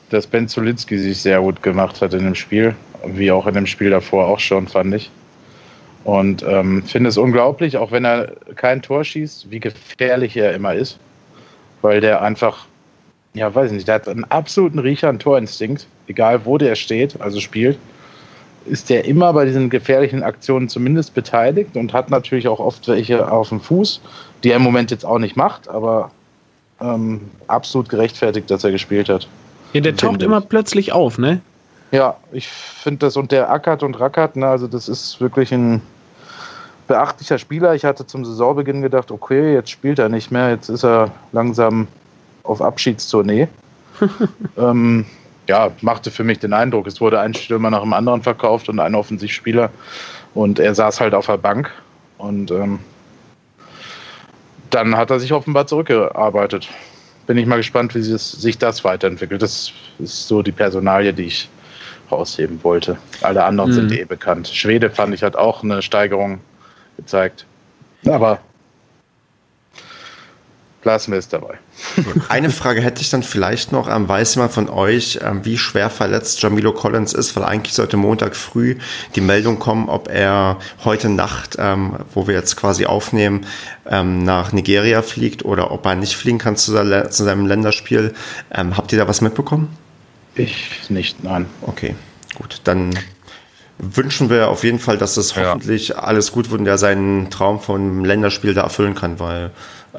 [0.08, 2.74] dass Ben Zulinski sich sehr gut gemacht hat in dem Spiel,
[3.06, 5.10] wie auch in dem Spiel davor auch schon, fand ich.
[6.04, 10.72] Und ähm, finde es unglaublich, auch wenn er kein Tor schießt, wie gefährlich er immer
[10.72, 10.98] ist.
[11.82, 12.64] Weil der einfach,
[13.34, 17.20] ja, weiß ich nicht, der hat einen absoluten Riecher, einen Torinstinkt, egal wo der steht,
[17.20, 17.76] also spielt
[18.66, 23.30] ist der immer bei diesen gefährlichen Aktionen zumindest beteiligt und hat natürlich auch oft welche
[23.30, 24.00] auf dem Fuß,
[24.42, 26.10] die er im Moment jetzt auch nicht macht, aber
[26.80, 29.28] ähm, absolut gerechtfertigt, dass er gespielt hat.
[29.72, 31.40] Ja, der taucht immer plötzlich auf, ne?
[31.90, 35.80] Ja, ich finde das und der ackert und rackert, ne, also das ist wirklich ein
[36.86, 37.74] beachtlicher Spieler.
[37.74, 41.86] Ich hatte zum Saisonbeginn gedacht, okay, jetzt spielt er nicht mehr, jetzt ist er langsam
[42.42, 43.48] auf Abschiedstournee.
[44.58, 45.06] ähm,
[45.48, 48.80] ja, machte für mich den Eindruck, es wurde ein Stürmer nach dem anderen verkauft und
[48.80, 49.70] ein Offensivspieler
[50.34, 51.70] und er saß halt auf der Bank
[52.18, 52.78] und ähm,
[54.70, 56.68] dann hat er sich offenbar zurückgearbeitet.
[57.26, 59.40] Bin ich mal gespannt, wie sich das weiterentwickelt.
[59.40, 61.48] Das ist so die Personalie, die ich
[62.10, 62.98] rausheben wollte.
[63.22, 63.74] Alle anderen mhm.
[63.74, 64.48] sind eh bekannt.
[64.48, 66.40] Schwede fand ich hat auch eine Steigerung
[66.96, 67.46] gezeigt.
[68.06, 68.40] Aber
[70.84, 71.58] lassen wir es dabei.
[72.28, 73.88] Eine Frage hätte ich dann vielleicht noch.
[73.88, 77.34] Ähm, weiß jemand von euch, ähm, wie schwer verletzt Jamilo Collins ist?
[77.36, 78.76] Weil eigentlich sollte Montag früh
[79.14, 83.46] die Meldung kommen, ob er heute Nacht, ähm, wo wir jetzt quasi aufnehmen,
[83.86, 88.14] ähm, nach Nigeria fliegt oder ob er nicht fliegen kann zu, zu seinem Länderspiel.
[88.52, 89.76] Ähm, habt ihr da was mitbekommen?
[90.34, 91.46] Ich nicht, nein.
[91.62, 91.94] Okay,
[92.34, 92.60] gut.
[92.64, 92.90] Dann
[93.78, 95.50] wünschen wir auf jeden Fall, dass es ja.
[95.50, 99.50] hoffentlich alles gut wird und er seinen Traum vom Länderspiel da erfüllen kann, weil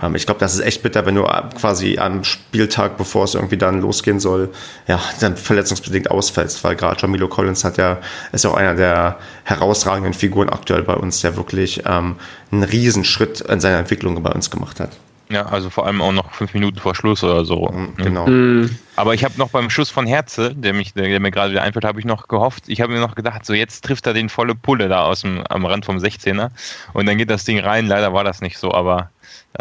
[0.02, 3.36] ähm, ich glaube, das ist echt bitter, wenn du äh, quasi am Spieltag, bevor es
[3.36, 4.50] irgendwie dann losgehen soll,
[4.88, 8.00] ja, dann verletzungsbedingt ausfällst, weil gerade Jamilo Collins hat ja,
[8.32, 12.18] ist ja auch einer der herausragenden Figuren aktuell bei uns, der wirklich ähm,
[12.52, 14.92] einen Riesenschritt in seiner Entwicklung bei uns gemacht hat.
[15.30, 17.70] Ja, also vor allem auch noch fünf Minuten vor Schluss oder so.
[17.70, 18.04] Mhm, ne?
[18.04, 18.28] Genau.
[18.28, 18.78] Mhm.
[18.96, 21.64] Aber ich habe noch beim Schuss von Herze, der, mich, der, der mir gerade wieder
[21.64, 24.30] einfällt, habe ich noch gehofft, ich habe mir noch gedacht, so jetzt trifft er den
[24.30, 26.52] volle Pulle da aus dem, am Rand vom 16er
[26.94, 27.88] und dann geht das Ding rein.
[27.88, 29.10] Leider war das nicht so, aber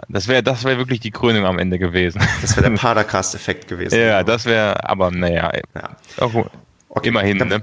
[0.08, 2.20] das wäre das wär wirklich die Krönung am Ende gewesen.
[2.42, 3.98] Das wäre der Padercast-Effekt gewesen.
[3.98, 5.96] ja, das wäre, aber naja, ja.
[6.88, 7.38] okay, immerhin.
[7.38, 7.62] Dann, ne?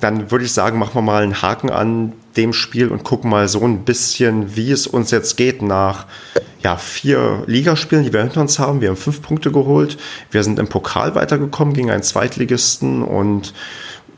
[0.00, 3.48] dann würde ich sagen, machen wir mal einen Haken an dem Spiel und gucken mal
[3.48, 6.06] so ein bisschen, wie es uns jetzt geht nach
[6.62, 8.80] ja, vier Ligaspielen, die wir hinter uns haben.
[8.80, 9.98] Wir haben fünf Punkte geholt.
[10.30, 13.52] Wir sind im Pokal weitergekommen gegen einen Zweitligisten und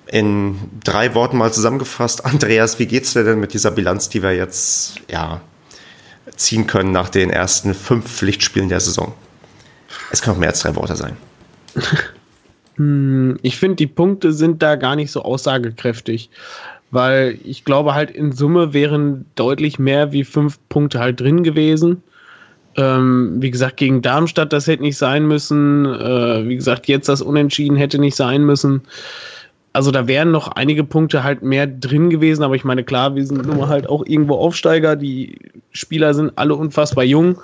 [0.06, 2.24] in drei Worten mal zusammengefasst.
[2.24, 5.40] Andreas, wie geht's dir denn mit dieser Bilanz, die wir jetzt ja,
[6.36, 9.14] ziehen können nach den ersten fünf Pflichtspielen der Saison?
[10.12, 11.16] Es können auch mehr als drei Worte sein.
[12.76, 16.30] Hm, ich finde, die Punkte sind da gar nicht so aussagekräftig,
[16.90, 22.02] weil ich glaube halt in Summe wären deutlich mehr wie fünf Punkte halt drin gewesen.
[22.76, 25.86] Ähm, wie gesagt, gegen Darmstadt, das hätte nicht sein müssen.
[25.86, 28.82] Äh, wie gesagt, jetzt das Unentschieden hätte nicht sein müssen.
[29.72, 33.24] Also da wären noch einige Punkte halt mehr drin gewesen, aber ich meine, klar, wir
[33.24, 34.96] sind nur halt auch irgendwo Aufsteiger.
[34.96, 35.38] Die
[35.70, 37.40] Spieler sind alle unfassbar jung.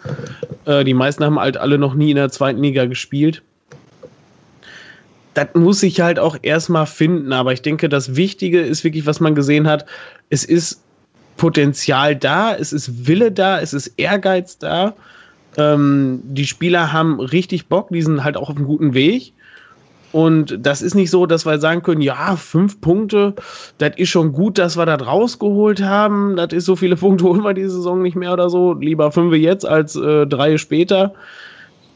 [0.65, 3.43] Äh, die meisten haben halt alle noch nie in der zweiten Liga gespielt.
[5.37, 9.21] Das muss ich halt auch erstmal finden, aber ich denke, das Wichtige ist wirklich, was
[9.21, 9.85] man gesehen hat.
[10.31, 10.83] Es ist
[11.37, 14.95] Potenzial da, es ist Wille da, es ist Ehrgeiz da.
[15.59, 19.35] Ähm, die Spieler haben richtig Bock, die sind halt auch auf einem guten Weg.
[20.11, 23.35] Und das ist nicht so, dass wir sagen können, ja, fünf Punkte,
[23.77, 26.37] das ist schon gut, dass wir das rausgeholt haben.
[26.37, 28.73] Das ist so viele Punkte, holen wir die Saison nicht mehr oder so.
[28.73, 31.13] Lieber fünf jetzt als äh, drei später.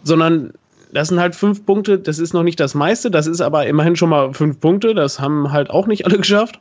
[0.02, 0.52] Sondern
[0.92, 3.96] das sind halt fünf Punkte, das ist noch nicht das meiste, das ist aber immerhin
[3.96, 6.60] schon mal fünf Punkte, das haben halt auch nicht alle geschafft.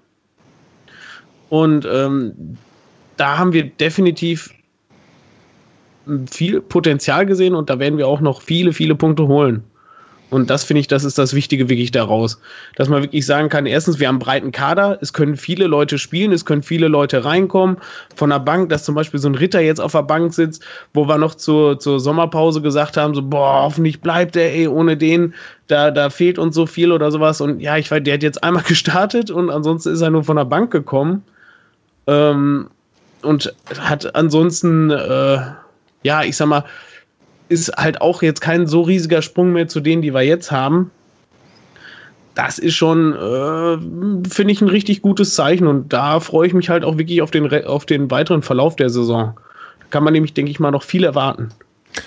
[1.50, 2.58] Und ähm,
[3.18, 4.54] da haben wir definitiv
[6.30, 9.64] viel Potenzial gesehen und da werden wir auch noch viele, viele Punkte holen.
[10.30, 12.40] Und das finde ich, das ist das Wichtige wirklich daraus.
[12.76, 15.98] Dass man wirklich sagen kann, erstens, wir haben einen breiten Kader, es können viele Leute
[15.98, 17.78] spielen, es können viele Leute reinkommen.
[18.16, 20.64] Von der Bank, dass zum Beispiel so ein Ritter jetzt auf der Bank sitzt,
[20.94, 24.98] wo wir noch zur, zur Sommerpause gesagt haben, so, boah, hoffentlich bleibt der, ey, ohne
[24.98, 25.34] den,
[25.68, 27.42] da, da fehlt uns so viel oder sowas.
[27.42, 30.38] Und ja, ich weiß, der hat jetzt einmal gestartet und ansonsten ist er nur von
[30.38, 31.24] der Bank gekommen.
[32.06, 32.70] Ähm,
[33.22, 35.40] und hat ansonsten, äh,
[36.04, 36.64] ja, ich sag mal,
[37.50, 40.92] ist halt auch jetzt kein so riesiger Sprung mehr zu denen, die wir jetzt haben.
[42.36, 46.70] Das ist schon, äh, finde ich, ein richtig gutes Zeichen und da freue ich mich
[46.70, 49.34] halt auch wirklich auf den, auf den weiteren Verlauf der Saison.
[49.80, 51.50] Da kann man nämlich, denke ich mal, noch viel erwarten.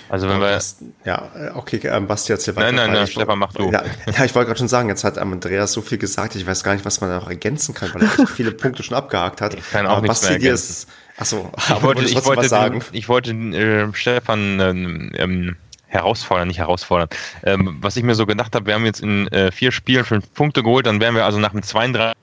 [0.09, 0.59] Also wenn wir
[1.05, 2.71] ja okay ähm, Basti jetzt hier weiter.
[2.71, 3.69] Nein, nein, nein, Stefan, mach du.
[3.69, 3.83] Ja,
[4.17, 6.73] ja ich wollte gerade schon sagen, jetzt hat Andreas so viel gesagt, ich weiß gar
[6.73, 9.53] nicht, was man da noch ergänzen kann, weil er viele Punkte schon abgehakt hat.
[9.53, 10.87] Ich kann auch Aber Basti, dir ist
[11.17, 12.83] Achso, ich wollte, ich wollte, sagen?
[12.91, 15.55] Ich wollte äh, Stefan ähm, ähm,
[15.87, 17.07] herausfordern, nicht herausfordern.
[17.43, 20.33] Ähm, was ich mir so gedacht habe, wir haben jetzt in äh, vier Spielen fünf
[20.33, 22.15] Punkte geholt, dann wären wir also nach dem 32.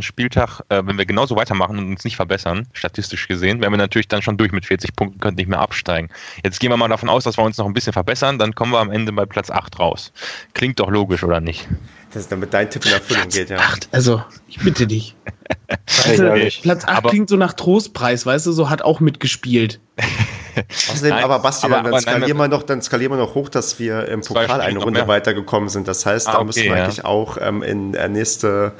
[0.00, 4.08] Spieltag, äh, wenn wir genauso weitermachen und uns nicht verbessern, statistisch gesehen, wären wir natürlich
[4.08, 6.08] dann schon durch mit 40 Punkten, könnten nicht mehr absteigen.
[6.44, 8.72] Jetzt gehen wir mal davon aus, dass wir uns noch ein bisschen verbessern, dann kommen
[8.72, 10.12] wir am Ende bei Platz 8 raus.
[10.54, 11.68] Klingt doch logisch, oder nicht?
[12.14, 13.56] Dass damit dein Tipp in Erfüllung geht, ja.
[13.56, 15.16] 8, also, ich bitte dich.
[16.06, 19.80] weißt du, Platz 8 klingt so nach Trostpreis, weißt du, so hat auch mitgespielt.
[20.90, 23.34] Außerdem, nein, aber Basti, aber, dann, aber, skalieren nein, wir noch, dann skalieren wir noch
[23.34, 25.88] hoch, dass wir im Pokal eine Runde weitergekommen sind.
[25.88, 26.84] Das heißt, ah, da okay, müssen wir ja.
[26.84, 28.72] eigentlich auch ähm, in der nächste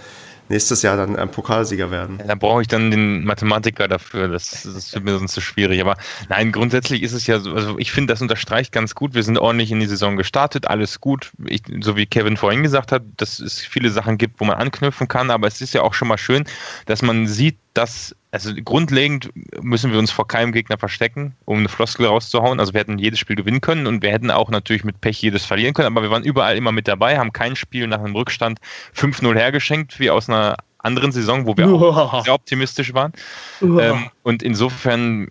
[0.48, 2.18] nächstes Jahr dann ein Pokalsieger werden.
[2.18, 4.28] Ja, da brauche ich dann den Mathematiker dafür.
[4.28, 5.80] Das, das wird mir sonst zu schwierig.
[5.80, 5.96] Aber
[6.28, 9.14] nein, grundsätzlich ist es ja so, also ich finde, das unterstreicht ganz gut.
[9.14, 11.32] Wir sind ordentlich in die Saison gestartet, alles gut.
[11.46, 15.08] Ich, so wie Kevin vorhin gesagt hat, dass es viele Sachen gibt, wo man anknüpfen
[15.08, 15.30] kann.
[15.30, 16.44] Aber es ist ja auch schon mal schön,
[16.86, 19.30] dass man sieht, dass also grundlegend
[19.60, 22.60] müssen wir uns vor keinem Gegner verstecken, um eine Floskel rauszuhauen.
[22.60, 25.44] Also wir hätten jedes Spiel gewinnen können und wir hätten auch natürlich mit Pech jedes
[25.44, 28.58] verlieren können, aber wir waren überall immer mit dabei, haben kein Spiel nach einem Rückstand
[28.96, 33.12] 5-0 hergeschenkt, wie aus einer anderen Saison, wo wir auch sehr optimistisch waren.
[33.60, 35.28] Ähm, und insofern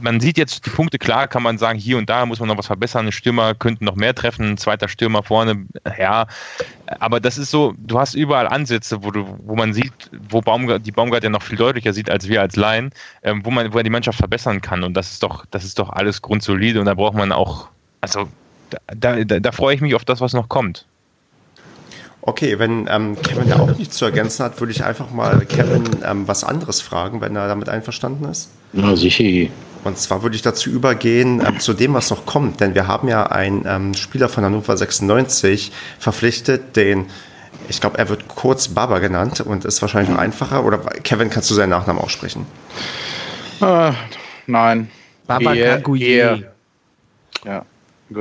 [0.00, 2.58] man sieht jetzt die Punkte klar, kann man sagen, hier und da muss man noch
[2.58, 3.06] was verbessern.
[3.06, 5.66] Ein Stürmer könnte noch mehr treffen, ein zweiter Stürmer vorne,
[5.98, 6.26] ja.
[7.00, 9.92] Aber das ist so, du hast überall Ansätze, wo du, wo man sieht,
[10.28, 12.90] wo Baumgart, die Baumgart ja noch viel deutlicher sieht als wir als Laien,
[13.22, 14.84] ähm, wo man, wo er die Mannschaft verbessern kann.
[14.84, 17.68] Und das ist doch, das ist doch alles grundsolide und da braucht man auch,
[18.00, 18.28] also
[18.94, 20.86] da, da, da freue ich mich auf das, was noch kommt.
[22.24, 25.82] Okay, wenn ähm, Kevin da auch nichts zu ergänzen hat, würde ich einfach mal Kevin
[26.04, 28.48] ähm, was anderes fragen, wenn er damit einverstanden ist.
[28.72, 29.50] Na sicher.
[29.82, 33.08] Und zwar würde ich dazu übergehen ähm, zu dem, was noch kommt, denn wir haben
[33.08, 37.06] ja einen ähm, Spieler von Hannover 96 verpflichtet, den
[37.68, 40.64] ich glaube, er wird kurz Baba genannt und ist wahrscheinlich noch einfacher.
[40.64, 42.46] Oder Kevin, kannst du seinen Nachnamen aussprechen?
[43.60, 43.92] Äh,
[44.46, 44.90] nein.
[45.26, 46.44] Baba Gaguye.
[47.44, 47.64] Ja.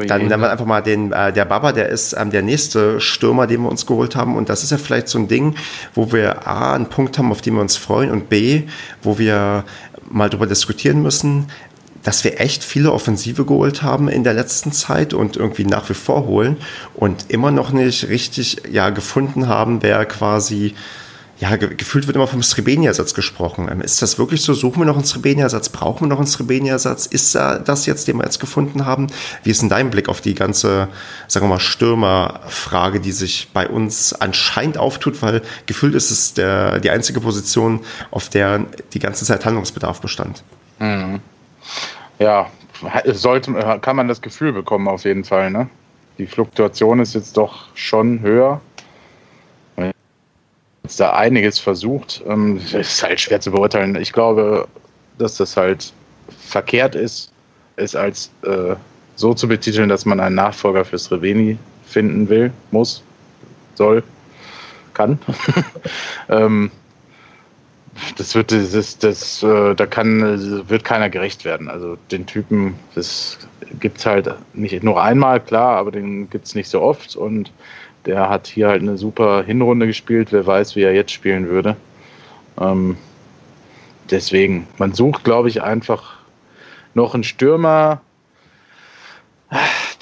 [0.07, 3.61] Dann wir einfach mal den, äh, der Baba, der ist ähm, der nächste Stürmer, den
[3.61, 4.35] wir uns geholt haben.
[4.35, 5.55] Und das ist ja vielleicht so ein Ding,
[5.93, 8.63] wo wir A, einen Punkt haben, auf den wir uns freuen und B,
[9.01, 9.63] wo wir
[10.09, 11.47] mal darüber diskutieren müssen,
[12.03, 15.93] dass wir echt viele Offensive geholt haben in der letzten Zeit und irgendwie nach wie
[15.93, 16.57] vor holen
[16.95, 20.73] und immer noch nicht richtig ja, gefunden haben, wer quasi
[21.41, 23.67] ja, ge gefühlt wird immer vom Srebenia-Satz gesprochen.
[23.69, 24.53] Ähm, ist das wirklich so?
[24.53, 25.69] Suchen wir noch einen Srebenia-Satz?
[25.69, 27.07] Brauchen wir noch einen Srebenia-Satz?
[27.07, 29.07] Ist da das jetzt, den wir jetzt gefunden haben?
[29.43, 30.87] Wie ist denn dein Blick auf die ganze,
[31.27, 35.19] sagen wir mal, Stürmerfrage, die sich bei uns anscheinend auftut?
[35.23, 37.79] Weil gefühlt ist es der, die einzige Position,
[38.11, 38.59] auf der
[38.93, 40.43] die ganze Zeit Handlungsbedarf bestand.
[40.77, 41.21] Mhm.
[42.19, 42.51] Ja,
[43.07, 45.49] sollte, kann man das Gefühl bekommen auf jeden Fall.
[45.49, 45.67] Ne?
[46.19, 48.61] Die Fluktuation ist jetzt doch schon höher
[50.83, 52.23] jetzt da einiges versucht.
[52.27, 53.95] Ähm, ist halt schwer zu beurteilen.
[53.95, 54.67] Ich glaube,
[55.17, 55.93] dass das halt
[56.39, 57.31] verkehrt ist,
[57.75, 58.75] es als äh,
[59.15, 63.03] so zu betiteln, dass man einen Nachfolger für Sreveni finden will, muss,
[63.75, 64.03] soll,
[64.93, 65.19] kann.
[66.29, 66.71] ähm,
[68.17, 71.67] das wird das, das äh, da kann wird keiner gerecht werden.
[71.67, 73.37] Also den Typen, das
[73.79, 77.51] gibt es halt nicht nur einmal, klar, aber den gibt es nicht so oft und
[78.05, 80.31] der hat hier halt eine super Hinrunde gespielt.
[80.31, 81.75] Wer weiß, wie er jetzt spielen würde.
[82.59, 82.97] Ähm,
[84.09, 86.17] deswegen, man sucht, glaube ich, einfach
[86.93, 88.01] noch einen Stürmer,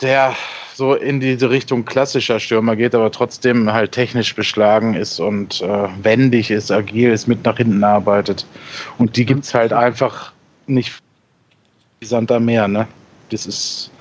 [0.02, 0.36] der
[0.74, 5.88] so in diese Richtung klassischer Stürmer geht, aber trotzdem halt technisch beschlagen ist und äh,
[6.02, 8.46] wendig ist, agil ist, mit nach hinten arbeitet.
[8.98, 10.32] Und die gibt es halt einfach
[10.68, 10.94] nicht
[12.00, 12.88] wie Sand am Meer, ne?
[13.30, 13.92] Das ist,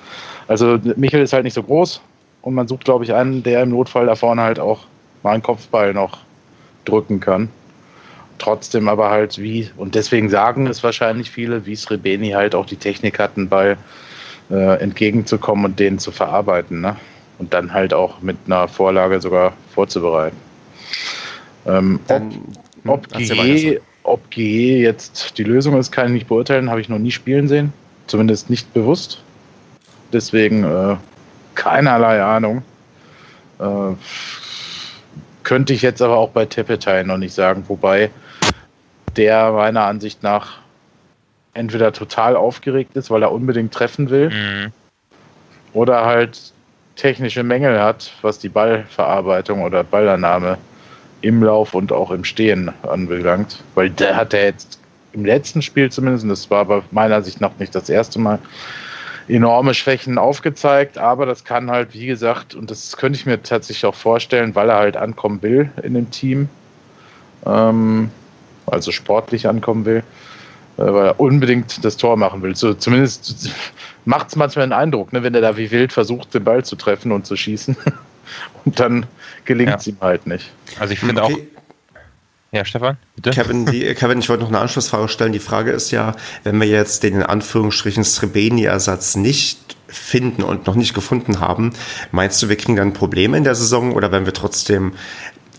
[0.47, 2.01] also Michael ist halt nicht so groß,
[2.41, 4.85] und man sucht, glaube ich, einen, der im Notfall da vorne halt auch
[5.23, 6.19] mal einen Kopfball noch
[6.85, 7.49] drücken kann.
[8.37, 12.77] Trotzdem aber halt wie, und deswegen sagen es wahrscheinlich viele, wie Srebeni halt auch die
[12.77, 13.77] Technik hat, einen Ball
[14.49, 16.79] äh, entgegenzukommen und den zu verarbeiten.
[16.79, 16.95] Ne?
[17.37, 20.37] Und dann halt auch mit einer Vorlage sogar vorzubereiten.
[21.65, 22.33] Ähm, dann,
[22.85, 26.87] ob, ob, GE, ob GE jetzt die Lösung ist, kann ich nicht beurteilen, habe ich
[26.87, 27.73] noch nie spielen sehen.
[28.07, 29.21] Zumindest nicht bewusst.
[30.13, 30.95] Deswegen äh,
[31.55, 32.63] keinerlei Ahnung.
[33.59, 33.95] Äh,
[35.43, 38.11] könnte ich jetzt aber auch bei Tepetai noch nicht sagen, wobei
[39.15, 40.59] der meiner Ansicht nach
[41.53, 44.71] entweder total aufgeregt ist, weil er unbedingt treffen will, mhm.
[45.73, 46.53] oder halt
[46.95, 50.57] technische Mängel hat, was die Ballverarbeitung oder Ballannahme
[51.21, 53.63] im Lauf und auch im Stehen anbelangt.
[53.75, 54.79] Weil der hat er jetzt
[55.13, 58.39] im letzten Spiel zumindest, und das war aber meiner Sicht nach nicht das erste Mal,
[59.29, 63.85] enorme Schwächen aufgezeigt, aber das kann halt, wie gesagt, und das könnte ich mir tatsächlich
[63.85, 66.49] auch vorstellen, weil er halt ankommen will in dem Team,
[67.45, 68.09] ähm,
[68.65, 70.03] also sportlich ankommen will,
[70.77, 72.55] äh, weil er unbedingt das Tor machen will.
[72.55, 73.51] So, zumindest
[74.05, 76.75] macht es manchmal einen Eindruck, ne, wenn er da wie wild versucht, den Ball zu
[76.75, 77.77] treffen und zu schießen.
[78.65, 79.05] und dann
[79.45, 79.93] gelingt es ja.
[79.93, 80.51] ihm halt nicht.
[80.79, 81.47] Also ich finde okay.
[82.51, 83.29] Ja, Stefan, bitte.
[83.31, 85.31] Kevin, die, Kevin, ich wollte noch eine Anschlussfrage stellen.
[85.31, 90.75] Die Frage ist ja, wenn wir jetzt den in Anführungsstrichen Srebeni-Ersatz nicht finden und noch
[90.75, 91.73] nicht gefunden haben,
[92.11, 94.93] meinst du, wir kriegen dann Probleme in der Saison oder werden wir trotzdem,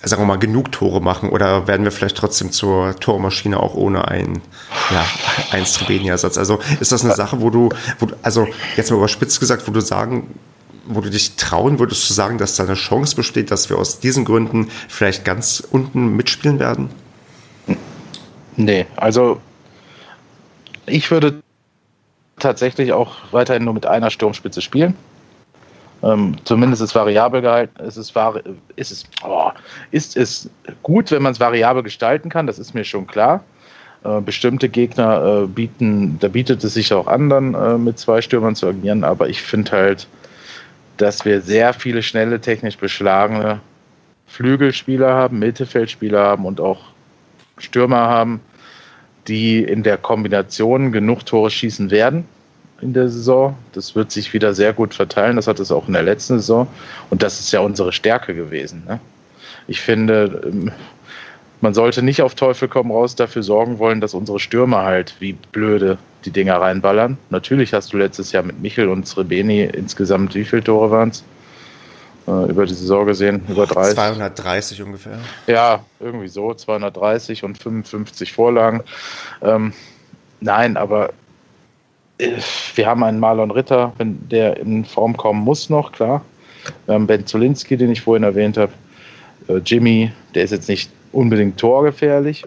[0.03, 4.09] sagen wir mal, genug Tore machen oder werden wir vielleicht trotzdem zur Tormaschine auch ohne
[4.09, 4.41] einen,
[4.91, 5.05] ja,
[5.53, 6.39] einen Srebeni-Ersatz?
[6.39, 7.69] Also ist das eine Sache, wo du,
[8.01, 10.27] wo du, also jetzt mal überspitzt gesagt, wo du sagen
[10.91, 14.01] wo du dich trauen würdest zu sagen, dass da eine Chance besteht, dass wir aus
[14.01, 16.91] diesen Gründen vielleicht ganz unten mitspielen werden?
[18.57, 19.41] Nee, also
[20.87, 21.43] ich würde
[22.39, 24.95] tatsächlich auch weiterhin nur mit einer Sturmspitze spielen.
[26.03, 27.75] Ähm, zumindest ist variabel gehalten.
[27.83, 28.43] Es ist, vari
[28.77, 29.51] ist, es, oh,
[29.91, 30.49] ist es
[30.83, 33.45] gut, wenn man es variabel gestalten kann, das ist mir schon klar.
[34.03, 38.23] Äh, bestimmte Gegner äh, bieten, da bietet es sich auch an, dann äh, mit zwei
[38.23, 40.07] Stürmern zu agieren, aber ich finde halt,
[41.01, 43.61] dass wir sehr viele schnelle, technisch beschlagene
[44.27, 46.81] Flügelspieler haben, Mittelfeldspieler haben und auch
[47.59, 48.41] Stürmer haben,
[49.27, 52.27] die in der Kombination genug Tore schießen werden
[52.81, 53.57] in der Saison.
[53.73, 55.37] Das wird sich wieder sehr gut verteilen.
[55.37, 56.67] Das hat es auch in der letzten Saison.
[57.11, 58.83] Und das ist ja unsere Stärke gewesen.
[58.87, 59.01] Ne?
[59.67, 60.73] Ich finde, ähm,
[61.61, 65.35] man sollte nicht auf Teufel komm raus dafür sorgen wollen, dass unsere Stürmer halt wie
[65.53, 67.19] blöde die Dinger reinballern.
[67.31, 71.25] Natürlich hast du letztes Jahr mit Michel und Srebeni insgesamt, wie viele Tore waren es?
[72.27, 73.95] Äh, über die Saison gesehen, über 30.
[73.95, 75.19] 230 ungefähr.
[75.47, 78.83] Ja, irgendwie so, 230 und 55 Vorlagen.
[79.43, 79.73] Ähm,
[80.41, 81.11] nein, aber
[82.19, 82.37] äh,
[82.75, 86.23] wir haben einen Marlon Ritter, wenn der in Form kommen muss noch, klar.
[86.87, 88.73] Wir haben Ben Zulinski, den ich vorhin erwähnt habe.
[89.49, 92.45] Äh, Jimmy, der ist jetzt nicht unbedingt torgefährlich.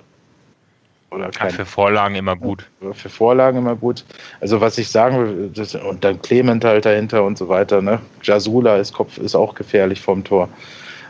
[1.14, 2.68] Oder kein, ja, für Vorlagen immer gut.
[2.94, 4.04] Für Vorlagen immer gut.
[4.42, 7.82] Also was ich sagen will, das, und dann Clement halt dahinter und so weiter.
[7.82, 8.00] Ne?
[8.24, 10.50] Jasula ist, Kopf, ist auch gefährlich vom Tor.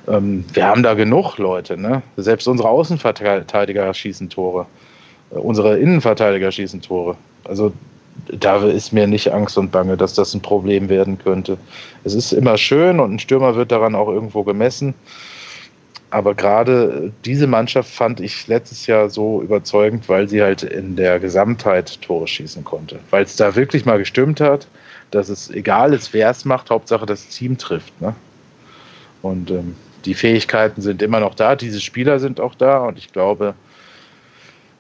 [0.10, 1.78] Ähm, wir haben da genug Leute.
[1.78, 2.01] Ne?
[2.18, 4.66] Selbst unsere Außenverteidiger schießen Tore.
[5.32, 7.16] Äh, unsere Innenverteidiger schießen Tore.
[7.45, 7.72] Also
[8.28, 11.58] da ist mir nicht Angst und Bange, dass das ein Problem werden könnte.
[12.04, 14.93] Es ist immer schön und ein Stürmer wird daran auch irgendwo gemessen.
[16.14, 21.20] Aber gerade diese Mannschaft fand ich letztes Jahr so überzeugend, weil sie halt in der
[21.20, 22.99] Gesamtheit Tore schießen konnte.
[23.09, 24.68] Weil es da wirklich mal gestimmt hat,
[25.09, 27.99] dass es egal ist, wer es macht, Hauptsache das Team trifft.
[27.99, 28.16] Ne?
[29.24, 33.11] Und ähm, die Fähigkeiten sind immer noch da, diese Spieler sind auch da und ich
[33.11, 33.55] glaube,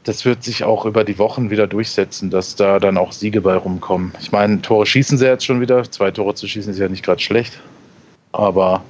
[0.03, 3.55] das wird sich auch über die Wochen wieder durchsetzen, dass da dann auch Siege bei
[3.55, 4.13] rumkommen.
[4.19, 5.89] Ich meine, Tore schießen sie jetzt schon wieder.
[5.89, 7.59] Zwei Tore zu schießen ist ja nicht gerade schlecht.
[8.33, 8.83] Aber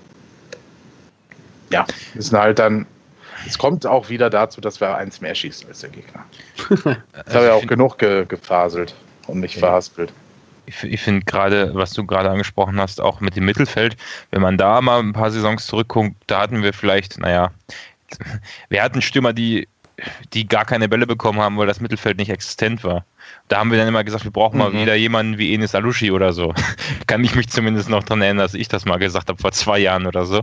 [1.73, 2.85] ja, müssen halt dann.
[3.45, 6.23] Es kommt auch wieder dazu, dass wir eins mehr schießen als der Gegner.
[7.27, 8.95] Ich habe ja auch genug ge gefaselt
[9.27, 9.59] und mich ja.
[9.59, 10.13] verhaspelt.
[10.65, 13.97] Ich, ich finde gerade, was du gerade angesprochen hast, auch mit dem Mittelfeld,
[14.31, 17.51] wenn man da mal ein paar Saisons zurückguckt, da hatten wir vielleicht, naja,
[18.69, 19.67] wir hatten Stürmer, die
[20.33, 23.05] die gar keine Bälle bekommen haben, weil das Mittelfeld nicht existent war.
[23.47, 24.81] Da haben wir dann immer gesagt, wir brauchen mal mhm.
[24.81, 26.53] wieder jemanden wie Enes Alushi oder so.
[27.07, 29.79] Kann ich mich zumindest noch daran erinnern, dass ich das mal gesagt habe vor zwei
[29.79, 30.41] Jahren oder so.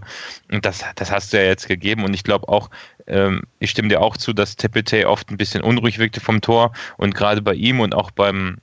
[0.51, 2.05] Und das, das hast du ja jetzt gegeben.
[2.05, 2.71] Und ich glaube auch,
[3.07, 6.73] ähm, ich stimme dir auch zu, dass Tepete oft ein bisschen unruhig wirkte vom Tor.
[6.97, 8.59] Und gerade bei ihm und auch beim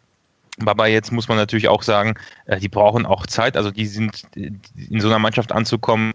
[0.59, 2.15] Baba jetzt muss man natürlich auch sagen,
[2.45, 3.57] äh, die brauchen auch Zeit.
[3.57, 6.13] Also die sind in so einer Mannschaft anzukommen,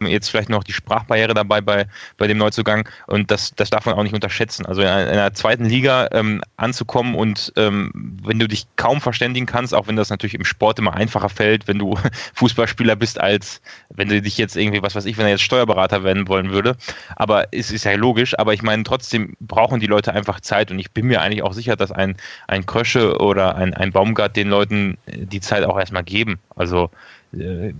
[0.00, 1.86] jetzt vielleicht noch die Sprachbarriere dabei bei,
[2.18, 4.66] bei dem Neuzugang und das, das darf man auch nicht unterschätzen.
[4.66, 7.90] Also in einer, in einer zweiten Liga ähm, anzukommen und ähm,
[8.22, 11.68] wenn du dich kaum verständigen kannst, auch wenn das natürlich im Sport immer einfacher fällt,
[11.68, 11.96] wenn du
[12.34, 16.04] Fußballspieler bist, als wenn du dich jetzt irgendwie, was weiß ich, wenn er jetzt Steuerberater
[16.04, 16.76] werden wollen würde.
[17.16, 20.78] Aber es ist ja logisch, aber ich meine, trotzdem brauchen die Leute einfach Zeit und
[20.78, 22.16] ich bin mir eigentlich auch sicher, dass ein,
[22.48, 26.38] ein Krösche oder ein, ein Baumgart den Leuten die Zeit auch erstmal geben.
[26.54, 26.90] Also
[27.38, 27.74] äh,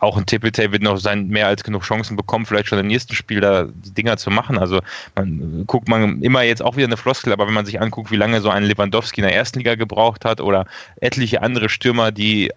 [0.00, 3.14] auch ein Tippeltay wird noch sein, mehr als genug Chancen bekommen, vielleicht schon im nächsten
[3.14, 4.58] Spiel da die Dinger zu machen.
[4.58, 4.80] Also
[5.14, 8.16] man guckt man immer jetzt auch wieder eine Floskel, aber wenn man sich anguckt, wie
[8.16, 10.66] lange so ein Lewandowski in der ersten Liga gebraucht hat oder
[11.00, 12.50] etliche andere Stürmer, die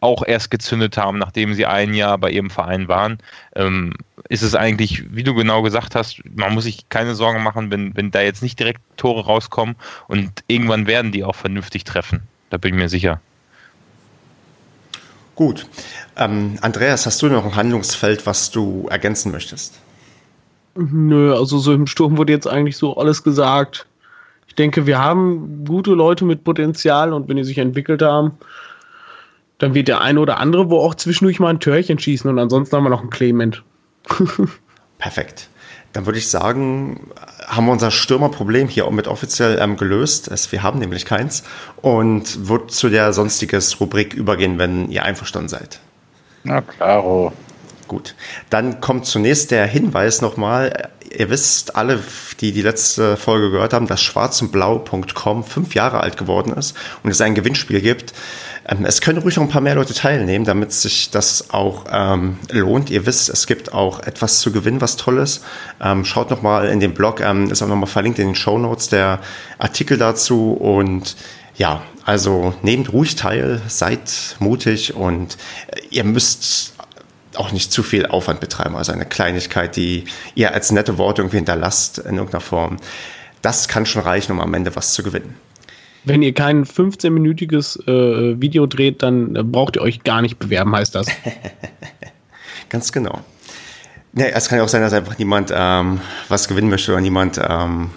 [0.00, 3.18] auch erst gezündet haben, nachdem sie ein Jahr bei ihrem Verein waren,
[3.56, 3.94] ähm,
[4.28, 7.96] ist es eigentlich, wie du genau gesagt hast, man muss sich keine Sorgen machen, wenn,
[7.96, 9.76] wenn da jetzt nicht direkt Tore rauskommen
[10.06, 12.22] und irgendwann werden die auch vernünftig treffen.
[12.50, 13.20] Da bin ich mir sicher.
[15.38, 15.66] Gut.
[16.16, 19.78] Ähm, Andreas, hast du noch ein Handlungsfeld, was du ergänzen möchtest?
[20.74, 23.86] Nö, also so im Sturm wurde jetzt eigentlich so alles gesagt.
[24.48, 28.32] Ich denke, wir haben gute Leute mit Potenzial und wenn die sich entwickelt haben,
[29.58, 32.74] dann wird der eine oder andere wo auch zwischendurch mal ein Törchen schießen und ansonsten
[32.74, 33.62] haben wir noch einen Clement.
[34.98, 35.50] Perfekt.
[35.92, 37.10] Dann würde ich sagen,
[37.46, 40.28] haben wir unser Stürmerproblem hier auch mit offiziell ähm, gelöst.
[40.28, 41.44] Es, wir haben nämlich keins.
[41.80, 45.80] Und wird zu der sonstiges Rubrik übergehen, wenn ihr einverstanden seid.
[46.44, 47.32] Na klaro.
[47.88, 48.14] Gut.
[48.50, 50.90] Dann kommt zunächst der Hinweis nochmal.
[51.10, 52.00] Ihr wisst alle,
[52.40, 57.20] die die letzte Folge gehört haben, dass schwarzundblau.com fünf Jahre alt geworden ist und es
[57.22, 58.12] ein Gewinnspiel gibt.
[58.68, 62.38] Ähm, es können ruhig noch ein paar mehr Leute teilnehmen, damit sich das auch ähm,
[62.50, 62.90] lohnt.
[62.90, 65.42] Ihr wisst, es gibt auch etwas zu gewinnen, was Tolles.
[65.80, 68.34] Ähm, schaut noch mal in den Blog, ähm, ist auch noch mal verlinkt in den
[68.34, 69.20] Show Notes der
[69.58, 71.16] Artikel dazu und
[71.56, 75.36] ja, also nehmt ruhig teil, seid mutig und
[75.68, 76.74] äh, ihr müsst
[77.34, 78.76] auch nicht zu viel Aufwand betreiben.
[78.76, 80.04] Also eine Kleinigkeit, die
[80.34, 82.78] ihr als nette Worte irgendwie hinterlasst in irgendeiner Form.
[83.42, 85.36] Das kann schon reichen, um am Ende was zu gewinnen.
[86.04, 90.74] Wenn ihr kein 15-minütiges äh, Video dreht, dann äh, braucht ihr euch gar nicht bewerben,
[90.74, 91.08] heißt das.
[92.68, 93.20] Ganz genau.
[94.12, 97.38] Nee, es kann ja auch sein, dass einfach niemand ähm, was gewinnen möchte oder niemand
[97.38, 97.90] ähm,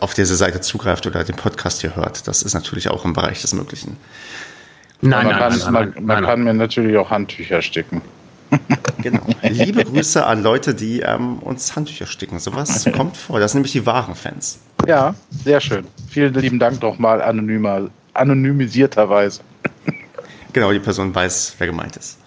[0.00, 2.28] auf diese Seite zugreift oder den Podcast hier hört.
[2.28, 3.96] Das ist natürlich auch im Bereich des Möglichen.
[5.00, 8.02] Nein, man, nein, kann, nein, man, man kann mir natürlich auch Handtücher sticken.
[9.00, 9.20] Genau.
[9.42, 12.40] Liebe Grüße an Leute, die ähm, uns Handtücher sticken.
[12.40, 13.38] Sowas kommt vor.
[13.38, 14.58] Das sind nämlich die wahren Fans.
[14.88, 15.86] Ja, sehr schön.
[16.10, 19.40] Vielen lieben Dank nochmal anonymer, anonymisierterweise.
[20.54, 22.18] Genau, die Person weiß, wer gemeint ist.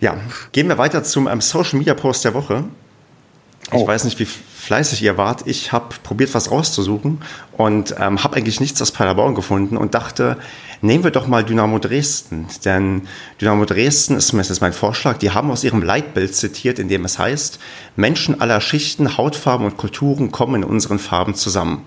[0.00, 0.16] Ja,
[0.50, 2.64] gehen wir weiter zum ähm, Social Media Post der Woche.
[3.66, 3.86] Ich oh.
[3.86, 4.26] weiß nicht, wie
[4.72, 5.42] fleißig ihr wart.
[5.44, 7.20] Ich habe probiert, was rauszusuchen
[7.58, 10.38] und ähm, habe eigentlich nichts aus Paderborn gefunden und dachte,
[10.80, 12.46] nehmen wir doch mal Dynamo Dresden.
[12.64, 13.02] Denn
[13.38, 17.18] Dynamo Dresden ist, ist mein Vorschlag, die haben aus ihrem Leitbild zitiert, in dem es
[17.18, 17.58] heißt,
[17.96, 21.86] Menschen aller Schichten, Hautfarben und Kulturen kommen in unseren Farben zusammen.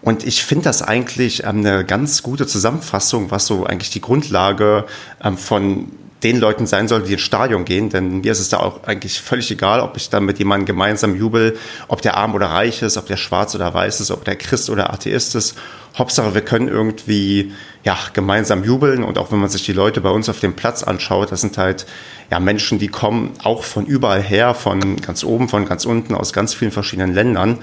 [0.00, 4.86] Und ich finde das eigentlich ähm, eine ganz gute Zusammenfassung, was so eigentlich die Grundlage
[5.22, 5.88] ähm, von
[6.22, 9.20] den Leuten sein soll, die ins Stadion gehen, denn mir ist es da auch eigentlich
[9.20, 11.56] völlig egal, ob ich da mit jemandem gemeinsam jubel,
[11.88, 14.70] ob der arm oder reich ist, ob der schwarz oder weiß ist, ob der Christ
[14.70, 15.56] oder Atheist ist.
[15.96, 17.52] Hauptsache, wir können irgendwie
[17.84, 20.82] ja gemeinsam jubeln und auch wenn man sich die Leute bei uns auf dem Platz
[20.82, 21.86] anschaut, das sind halt
[22.30, 26.32] ja Menschen, die kommen auch von überall her, von ganz oben, von ganz unten, aus
[26.32, 27.58] ganz vielen verschiedenen Ländern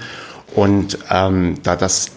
[0.54, 2.12] und ähm, da das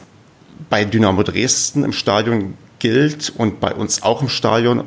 [0.70, 4.84] bei Dynamo Dresden im Stadion gilt und bei uns auch im Stadion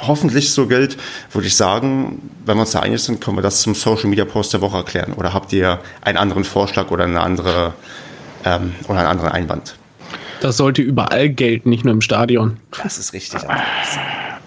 [0.00, 0.96] hoffentlich so gilt,
[1.32, 4.24] würde ich sagen, wenn wir uns da einig sind, können wir das zum Social Media
[4.24, 5.12] Post der Woche erklären.
[5.14, 7.74] Oder habt ihr einen anderen Vorschlag oder eine andere
[8.44, 9.76] ähm, oder einen anderen Einwand?
[10.40, 12.58] Das sollte überall gelten, nicht nur im Stadion.
[12.82, 13.40] Das ist richtig.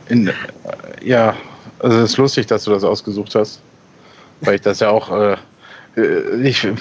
[0.07, 0.33] In, äh,
[1.03, 1.35] ja,
[1.79, 3.59] also es ist lustig, dass du das ausgesucht hast,
[4.41, 5.37] weil ich das ja auch äh,
[6.37, 6.73] nicht, äh,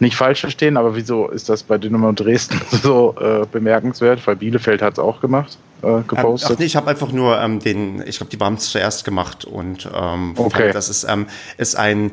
[0.00, 4.26] nicht falsch verstehen, aber wieso ist das bei Dynamo Dresden so äh, bemerkenswert?
[4.26, 6.50] Weil Bielefeld hat es auch gemacht äh, gepostet?
[6.50, 9.04] Ähm, ach nee, ich habe einfach nur ähm, den, ich glaube, die haben es zuerst
[9.04, 10.72] gemacht und ähm, okay.
[10.72, 11.26] das ist, ähm,
[11.56, 12.12] ist ein,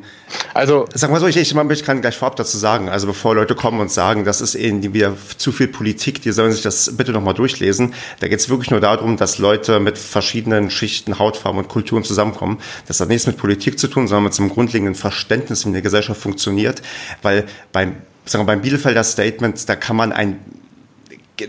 [0.54, 3.56] also sag mal so, ich, ich, ich kann gleich vorab dazu sagen, also bevor Leute
[3.56, 7.12] kommen und sagen, das ist irgendwie wieder zu viel Politik, die sollen sich das bitte
[7.12, 7.94] nochmal durchlesen.
[8.20, 12.60] Da geht es wirklich nur darum, dass Leute mit verschiedenen Schichten, Hautfarben und Kulturen zusammenkommen.
[12.88, 15.82] Das hat nichts mit Politik zu tun, sondern mit so einem grundlegenden Verständnis, wie eine
[15.82, 16.82] Gesellschaft funktioniert,
[17.22, 17.96] weil beim
[18.26, 20.40] sagen wir, beim Bielefelder Statement, da kann man ein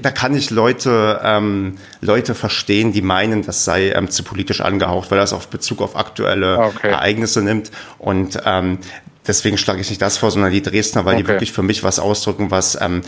[0.01, 5.11] da kann ich Leute, ähm, Leute verstehen, die meinen, das sei ähm, zu politisch angehaucht,
[5.11, 6.89] weil das auf Bezug auf aktuelle okay.
[6.89, 7.70] Ereignisse nimmt.
[7.99, 8.78] Und ähm,
[9.26, 11.22] deswegen schlage ich nicht das vor, sondern die Dresdner, weil okay.
[11.22, 13.03] die wirklich für mich was ausdrücken, was ähm,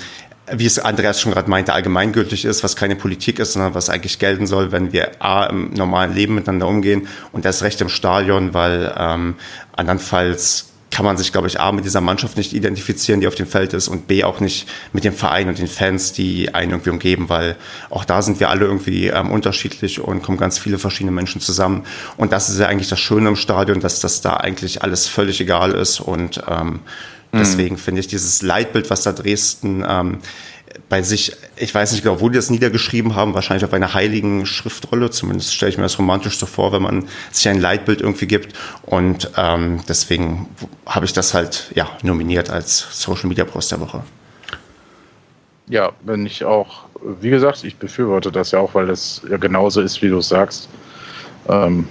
[0.53, 4.19] wie es Andreas schon gerade meinte, allgemeingültig ist, was keine Politik ist, sondern was eigentlich
[4.19, 8.55] gelten soll, wenn wir A, im normalen Leben miteinander umgehen und das Recht im Stadion,
[8.55, 9.35] weil ähm,
[9.75, 13.47] andernfalls kann man sich, glaube ich, A, mit dieser Mannschaft nicht identifizieren, die auf dem
[13.47, 16.89] Feld ist und B, auch nicht mit dem Verein und den Fans, die einen irgendwie
[16.89, 17.57] umgeben, weil
[17.91, 21.85] auch da sind wir alle irgendwie ähm, unterschiedlich und kommen ganz viele verschiedene Menschen zusammen.
[22.17, 25.39] Und das ist ja eigentlich das Schöne im Stadion, dass das da eigentlich alles völlig
[25.39, 26.81] egal ist und ähm, mhm.
[27.35, 30.21] deswegen finde ich dieses Leitbild, was da Dresden ähm,
[30.89, 34.47] bei sich, ich weiß nicht genau, wo die das niedergeschrieben haben, wahrscheinlich auf einer heiligen
[34.47, 38.27] Schriftrolle, zumindest stelle ich mir das romantisch so vor, wenn man sich ein Leitbild irgendwie
[38.27, 38.57] gibt.
[38.83, 40.49] Und ähm, deswegen
[40.87, 44.03] habe ich das halt ja nominiert als Social Media Post der Woche.
[45.69, 46.85] Ja, wenn ich auch,
[47.21, 50.29] wie gesagt, ich befürworte das ja auch, weil das ja genauso ist, wie du es
[50.29, 50.69] sagst.
[51.49, 51.89] Ähm,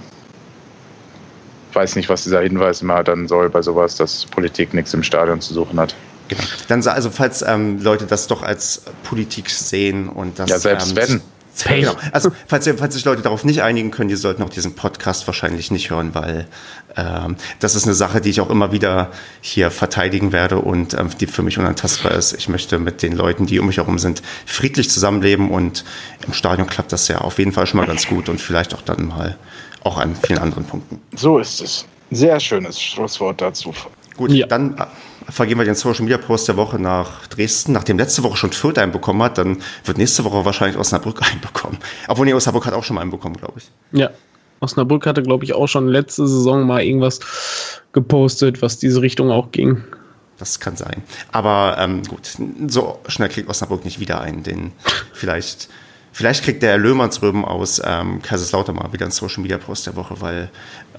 [1.72, 5.40] weiß nicht, was dieser Hinweis immer dann soll bei sowas, dass Politik nichts im Stadion
[5.40, 5.94] zu suchen hat.
[6.28, 6.42] Genau.
[6.68, 10.50] Dann also, falls ähm, Leute das doch als Politik sehen und das.
[10.50, 11.20] Ja, selbst ähm, wenn.
[11.64, 11.94] Genau.
[12.12, 15.70] Also, falls, falls sich Leute darauf nicht einigen können, die sollten auch diesen Podcast wahrscheinlich
[15.70, 16.46] nicht hören, weil
[16.96, 19.10] ähm, das ist eine Sache, die ich auch immer wieder
[19.40, 22.34] hier verteidigen werde und ähm, die für mich unantastbar ist.
[22.34, 25.84] Ich möchte mit den Leuten, die um mich herum sind, friedlich zusammenleben und
[26.26, 28.82] im Stadion klappt das ja auf jeden Fall schon mal ganz gut und vielleicht auch
[28.82, 29.38] dann mal
[29.82, 31.00] auch an vielen anderen Punkten.
[31.14, 31.86] So ist es.
[32.10, 33.72] Sehr schönes Schlusswort dazu.
[34.16, 34.46] Gut, ja.
[34.46, 34.76] dann
[35.28, 37.72] vergeben wir den Social Media Post der Woche nach Dresden.
[37.72, 41.40] Nachdem letzte Woche schon Fürth einen bekommen hat, dann wird nächste Woche wahrscheinlich Osnabrück einen
[41.40, 41.78] bekommen.
[42.08, 43.70] Obwohl, nee, Osnabrück hat auch schon mal einen bekommen, glaube ich.
[43.92, 44.10] Ja.
[44.60, 47.20] Osnabrück hatte, glaube ich, auch schon letzte Saison mal irgendwas
[47.92, 49.84] gepostet, was diese Richtung auch ging.
[50.38, 51.02] Das kann sein.
[51.32, 52.30] Aber ähm, gut,
[52.66, 54.42] so schnell kriegt Osnabrück nicht wieder einen.
[54.42, 54.72] Den
[55.12, 55.68] vielleicht,
[56.12, 60.20] vielleicht kriegt der Löhmannsröben aus ähm, Kaiserslautern mal wieder einen Social Media Post der Woche,
[60.20, 60.50] weil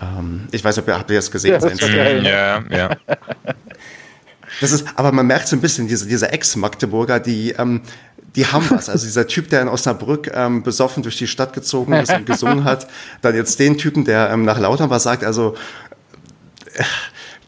[0.02, 1.54] ähm, ich weiß ob ihr habt ihr das gesehen?
[1.54, 2.90] Ja, das ja, ja.
[4.62, 7.82] Das ist, aber man merkt so ein bisschen, diese, diese Ex-Magdeburger, die, ähm,
[8.36, 8.90] die haben was.
[8.90, 12.64] Also dieser Typ, der in Osnabrück ähm, besoffen durch die Stadt gezogen ist und gesungen
[12.64, 12.88] hat,
[13.22, 15.56] dann jetzt den Typen, der ähm, nach Lautern was sagt, also
[16.74, 16.84] äh,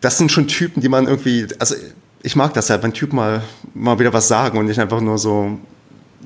[0.02, 1.76] das sind schon Typen, die man irgendwie, also
[2.24, 3.44] ich mag das ja, wenn Typen mal,
[3.74, 5.60] mal wieder was sagen und nicht einfach nur so,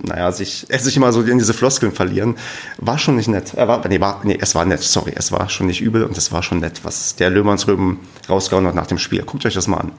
[0.01, 2.35] naja, sich, sich immer so in diese Floskeln verlieren,
[2.77, 3.53] war schon nicht nett.
[3.55, 6.17] Er war, nee, war, nee, es war nett, sorry, es war schon nicht übel und
[6.17, 9.23] es war schon nett, was der Löhmannsröben rausgehauen hat nach dem Spiel.
[9.23, 9.91] Guckt euch das mal an.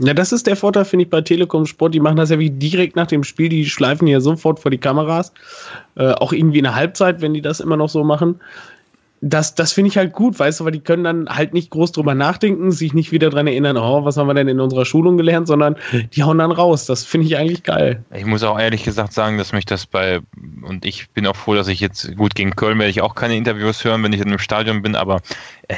[0.00, 1.94] Ja, das ist der Vorteil, finde ich, bei Telekom Sport.
[1.94, 3.48] Die machen das ja wie direkt nach dem Spiel.
[3.50, 5.32] Die schleifen ja sofort vor die Kameras.
[5.94, 8.40] Äh, auch irgendwie in der Halbzeit, wenn die das immer noch so machen
[9.22, 11.92] das, das finde ich halt gut, weißt du, weil die können dann halt nicht groß
[11.92, 15.18] drüber nachdenken, sich nicht wieder dran erinnern, oh, was haben wir denn in unserer Schulung
[15.18, 15.76] gelernt, sondern
[16.14, 16.86] die hauen dann raus.
[16.86, 18.02] Das finde ich eigentlich geil.
[18.14, 20.20] Ich muss auch ehrlich gesagt sagen, dass mich das bei,
[20.62, 23.36] und ich bin auch froh, dass ich jetzt, gut, gegen Köln werde ich auch keine
[23.36, 25.20] Interviews hören, wenn ich in einem Stadion bin, aber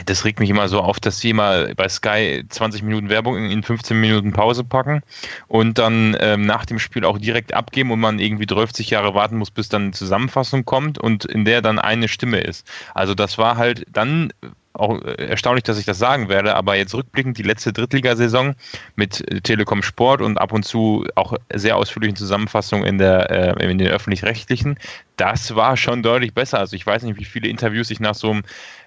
[0.06, 3.62] das regt mich immer so auf, dass sie immer bei Sky 20 Minuten Werbung in
[3.62, 5.02] 15 Minuten Pause packen
[5.48, 9.36] und dann ähm, nach dem Spiel auch direkt abgeben und man irgendwie 30 Jahre warten
[9.36, 12.66] muss, bis dann eine Zusammenfassung kommt und in der dann eine Stimme ist.
[12.94, 14.32] Also das war halt dann
[14.74, 18.54] auch erstaunlich, dass ich das sagen werde, aber jetzt rückblickend die letzte Drittligasaison
[18.96, 23.78] mit Telekom Sport und ab und zu auch sehr ausführlichen Zusammenfassungen in, der, äh, in
[23.78, 24.78] den öffentlich-rechtlichen,
[25.16, 26.58] das war schon deutlich besser.
[26.58, 28.42] Also ich weiß nicht, wie viele Interviews ich nach so einem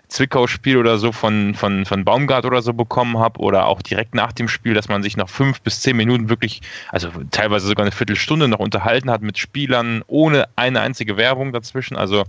[0.08, 4.32] Zwickau-Spiel oder so von, von, von Baumgart oder so bekommen habe oder auch direkt nach
[4.32, 7.92] dem Spiel, dass man sich nach fünf bis zehn Minuten wirklich, also teilweise sogar eine
[7.92, 11.96] Viertelstunde noch unterhalten hat mit Spielern ohne eine einzige Werbung dazwischen.
[11.96, 12.24] Also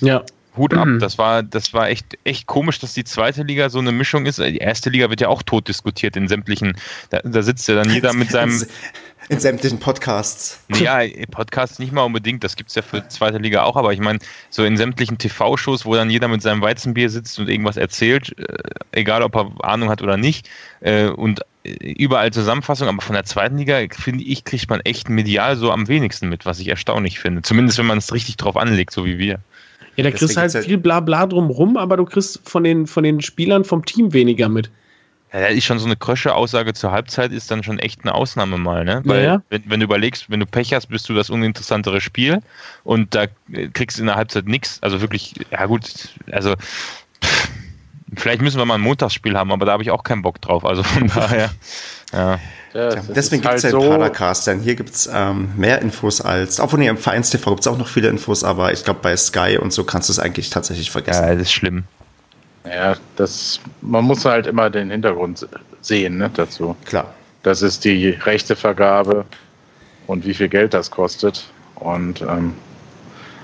[0.00, 0.22] ja.
[0.56, 0.86] Hut ab.
[0.86, 0.98] Mhm.
[0.98, 4.38] Das war, das war echt, echt komisch, dass die zweite Liga so eine Mischung ist.
[4.38, 6.76] Die erste Liga wird ja auch tot diskutiert in sämtlichen,
[7.10, 8.64] da, da sitzt ja dann jeder mit seinem.
[9.30, 10.60] In sämtlichen Podcasts.
[10.74, 14.00] Ja, Podcasts nicht mal unbedingt, das gibt es ja für zweite Liga auch, aber ich
[14.00, 14.18] meine,
[14.50, 18.58] so in sämtlichen TV-Shows, wo dann jeder mit seinem Weizenbier sitzt und irgendwas erzählt, äh,
[18.90, 20.50] egal ob er Ahnung hat oder nicht,
[20.80, 25.56] äh, und überall Zusammenfassung, aber von der zweiten Liga, finde ich, kriegt man echt medial
[25.56, 27.42] so am wenigsten mit, was ich erstaunlich finde.
[27.42, 29.38] Zumindest wenn man es richtig drauf anlegt, so wie wir.
[29.94, 33.20] Ja, da kriegst du halt viel Blabla drumrum, aber du kriegst von den, von den
[33.20, 34.72] Spielern vom Team weniger mit.
[35.32, 38.84] Ja, ist schon so eine Krösche-Aussage zur Halbzeit ist dann schon echt eine Ausnahme mal,
[38.84, 39.00] ne?
[39.04, 39.42] Weil ja.
[39.48, 42.40] wenn, wenn, du überlegst, wenn du Pech hast, bist du das uninteressantere Spiel
[42.82, 43.26] und da
[43.72, 44.78] kriegst du in der Halbzeit nichts.
[44.82, 45.84] Also wirklich, ja gut,
[46.32, 46.54] also
[47.22, 47.48] pff,
[48.16, 50.64] vielleicht müssen wir mal ein Montagsspiel haben, aber da habe ich auch keinen Bock drauf.
[50.64, 51.50] Also von daher,
[52.12, 52.40] ja.
[52.72, 56.20] Ja, deswegen gibt es halt ja den Padercast, denn hier gibt es ähm, mehr Infos
[56.20, 59.16] als, obwohl nee, im Vereins-TV gibt es auch noch viele Infos, aber ich glaube bei
[59.16, 61.24] Sky und so kannst du es eigentlich tatsächlich vergessen.
[61.24, 61.84] Ja, das ist schlimm.
[62.64, 65.46] Ja, das, man muss halt immer den Hintergrund
[65.80, 66.76] sehen ne, dazu.
[66.84, 67.14] Klar.
[67.42, 69.24] Das ist die Rechtevergabe
[70.06, 71.44] und wie viel Geld das kostet.
[71.76, 72.54] Und ähm,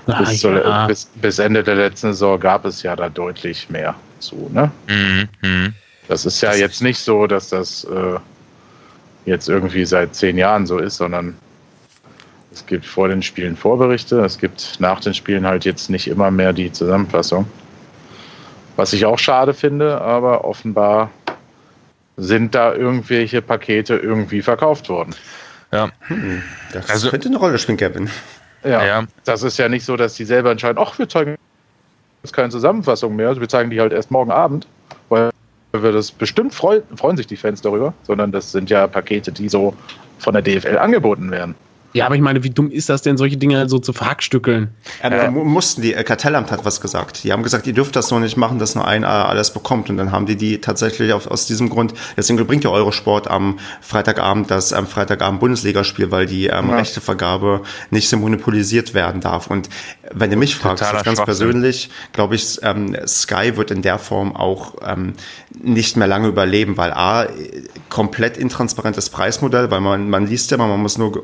[0.05, 0.85] ah, bis, ja.
[0.85, 4.49] bis, bis, Ende der letzten Saison gab es ja da deutlich mehr zu.
[4.53, 4.71] Ne?
[4.87, 5.29] Mhm.
[5.41, 5.73] mhm.
[6.07, 8.19] Das ist ja das jetzt nicht so, dass das äh,
[9.25, 11.35] jetzt irgendwie seit zehn Jahren so ist, sondern
[12.53, 16.31] es gibt vor den Spielen Vorberichte, es gibt nach den Spielen halt jetzt nicht immer
[16.31, 17.45] mehr die Zusammenfassung.
[18.77, 21.09] Was ich auch schade finde, aber offenbar
[22.15, 25.13] sind da irgendwelche Pakete irgendwie verkauft worden.
[25.71, 25.89] Ja.
[26.07, 28.09] Hm, das also, könnte eine Rolle spielen, Kevin.
[28.63, 31.37] Ja, ja, das ist ja nicht so, dass die selber entscheiden, ach, wir zeigen
[32.23, 34.67] jetzt keine Zusammenfassung mehr, also wir zeigen die halt erst morgen Abend,
[35.09, 35.31] weil
[35.71, 39.49] wir das bestimmt freuen, freuen sich die Fans darüber, sondern das sind ja Pakete, die
[39.49, 39.75] so
[40.17, 41.55] von der DFL angeboten werden.
[41.93, 44.69] Ja, aber ich meine, wie dumm ist das denn, solche Dinge so zu verhackstückeln?
[45.01, 45.31] Ja, ja.
[45.31, 47.23] mussten die, äh, Kartellamt hat was gesagt.
[47.23, 49.89] Die haben gesagt, ihr dürft das noch nicht machen, dass nur ein alles bekommt.
[49.89, 53.59] Und dann haben die die tatsächlich auf, aus diesem Grund, deswegen bringt ja Eurosport am
[53.81, 56.77] Freitagabend das am Freitagabend Bundesligaspiel, weil die ähm, ja.
[56.77, 59.47] Rechtevergabe nicht so monopolisiert werden darf.
[59.47, 59.69] Und
[60.11, 64.75] wenn ihr mich fragt, ganz persönlich, glaube ich, ähm, Sky wird in der Form auch
[64.85, 65.13] ähm,
[65.61, 67.27] nicht mehr lange überleben, weil A,
[67.89, 71.23] komplett intransparentes Preismodell, weil man, man liest ja, man muss nur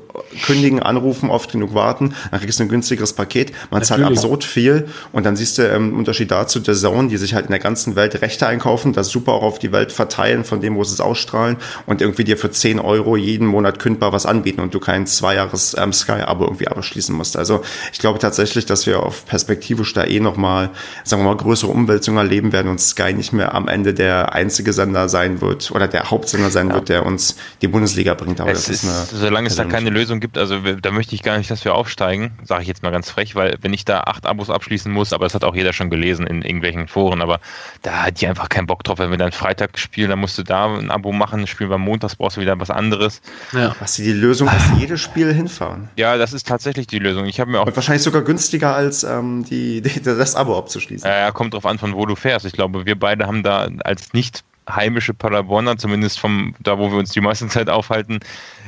[0.54, 3.88] kündigen, anrufen, oft genug warten, dann kriegst du ein günstigeres Paket, man Natürlich.
[3.88, 7.34] zahlt absurd viel und dann siehst du im ähm, Unterschied dazu der Zone, die sich
[7.34, 10.62] halt in der ganzen Welt Rechte einkaufen, das super auch auf die Welt verteilen, von
[10.62, 14.26] dem, wo sie es ausstrahlen und irgendwie dir für 10 Euro jeden Monat kündbar was
[14.26, 17.38] anbieten und du kein Zweijahres ähm, Sky-Abo irgendwie abschließen musst.
[17.38, 20.70] Also ich glaube tatsächlich, dass wir auf perspektivisch da eh nochmal,
[21.04, 24.74] sagen wir mal, größere Umwälzungen erleben werden und Sky nicht mehr am Ende der einzige
[24.74, 26.76] Sender sein wird oder der Hauptsender sein ja.
[26.76, 28.40] wird, der uns die Bundesliga bringt.
[28.40, 31.16] Aber es das ist, ist eine, solange es da keine Lösung gibt, also da möchte
[31.16, 33.86] ich gar nicht, dass wir aufsteigen, sage ich jetzt mal ganz frech, weil wenn ich
[33.86, 37.22] da acht Abos abschließen muss, aber das hat auch jeder schon gelesen in irgendwelchen Foren,
[37.22, 37.40] aber
[37.82, 40.44] da hat die einfach keinen Bock drauf, wenn wir dann Freitag spielen, dann musst du
[40.44, 43.22] da ein Abo machen, spielen wir montags, brauchst du wieder was anderes.
[43.54, 43.76] Ja.
[43.80, 45.90] Hast du die Lösung, dass jedes Spiel hinfahren?
[45.96, 47.26] Ja, das ist tatsächlich die Lösung.
[47.26, 51.10] Ich habe mir auch Und wahrscheinlich sogar günstiger als ähm, die, die, das Abo abzuschließen.
[51.10, 52.46] Ja, kommt drauf an, von wo du fährst.
[52.46, 56.98] Ich glaube, wir beide haben da als nicht heimische Paderborner, zumindest vom da, wo wir
[56.98, 58.20] uns die meiste Zeit aufhalten,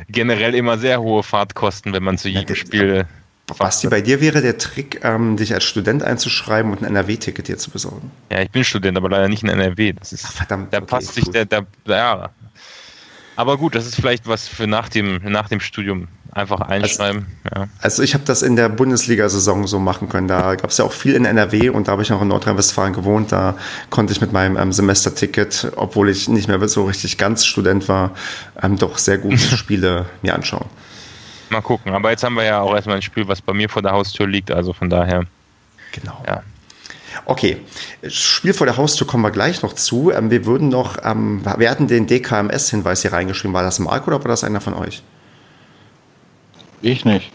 [0.10, 3.08] generell immer sehr hohe Fahrtkosten, wenn man zu jedem ja, Spiel.
[3.60, 7.58] Basti, bei dir wäre der Trick, ähm, dich als Student einzuschreiben und ein NRW-Ticket dir
[7.58, 8.12] zu besorgen.
[8.32, 9.94] Ja, ich bin Student, aber leider nicht in NRW.
[9.94, 10.74] Das ist, Ach, verdammt.
[10.74, 12.32] Da okay, passt sich der, der, ja.
[13.36, 16.08] Aber gut, das ist vielleicht was für nach dem, nach dem Studium.
[16.36, 17.28] Einfach einschreiben.
[17.46, 17.68] Also, ja.
[17.80, 20.28] also ich habe das in der Bundesliga-Saison so machen können.
[20.28, 22.92] Da gab es ja auch viel in NRW und da habe ich noch in Nordrhein-Westfalen
[22.92, 23.32] gewohnt.
[23.32, 23.56] Da
[23.90, 28.12] konnte ich mit meinem ähm, Semesterticket, obwohl ich nicht mehr so richtig ganz Student war,
[28.62, 30.66] ähm, doch sehr gute Spiele mir anschauen.
[31.52, 31.94] Mal gucken.
[31.94, 34.28] Aber jetzt haben wir ja auch erstmal ein Spiel, was bei mir vor der Haustür
[34.28, 34.52] liegt.
[34.52, 35.24] Also von daher.
[35.94, 36.22] Genau.
[36.28, 36.44] Ja.
[37.24, 37.62] Okay,
[38.10, 40.12] Spiel vor der Haustür kommen wir gleich noch zu.
[40.12, 43.54] Ähm, wir würden noch, ähm, wir hatten den DKMS-Hinweis hier reingeschrieben.
[43.54, 45.02] War das Marco oder war das einer von euch?
[46.82, 47.32] Ich nicht.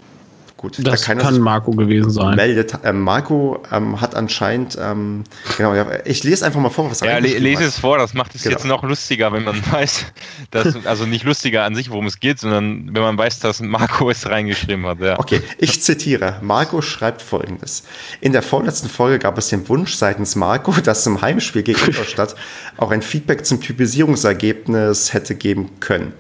[0.61, 2.36] Gut, das da kann Marco gewesen sein.
[2.36, 2.74] Meldet.
[2.84, 5.24] Ähm, Marco ähm, hat anscheinend, ähm,
[5.57, 8.12] genau, ja, ich lese einfach mal vor, was er Ja, le lese es vor, das
[8.12, 8.57] macht es genau.
[8.57, 10.05] jetzt noch lustiger, wenn man weiß,
[10.50, 14.11] dass, also nicht lustiger an sich, worum es geht, sondern wenn man weiß, dass Marco
[14.11, 15.00] es reingeschrieben hat.
[15.00, 15.18] Ja.
[15.18, 16.37] Okay, ich zitiere.
[16.42, 17.84] Marco schreibt folgendes.
[18.21, 22.34] In der vorletzten Folge gab es den Wunsch seitens Marco, dass zum Heimspiel gegen Ingolstadt
[22.76, 26.12] auch ein Feedback zum Typisierungsergebnis hätte geben können.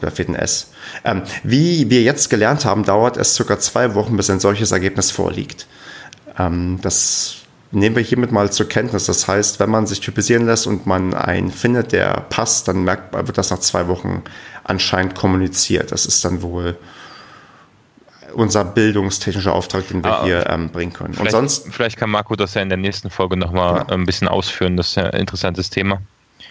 [0.00, 0.72] Fehlt ein S.
[1.04, 5.10] Ähm, wie wir jetzt gelernt haben, dauert es circa zwei Wochen, bis ein solches Ergebnis
[5.10, 5.66] vorliegt.
[6.38, 7.36] Ähm, das
[7.70, 9.06] nehmen wir hiermit mal zur Kenntnis.
[9.06, 13.14] Das heißt, wenn man sich typisieren lässt und man einen findet, der passt, dann merkt,
[13.14, 14.22] wird das nach zwei Wochen
[14.62, 15.92] anscheinend kommuniziert.
[15.92, 16.76] Das ist dann wohl
[18.34, 21.14] unser bildungstechnischer Auftrag, den wir ah, hier ähm, bringen können.
[21.14, 21.68] Und sonst.
[21.70, 23.94] Vielleicht kann Marco das ja in der nächsten Folge nochmal genau.
[23.94, 24.76] ein bisschen ausführen.
[24.76, 26.00] Das ist ja ein interessantes Thema.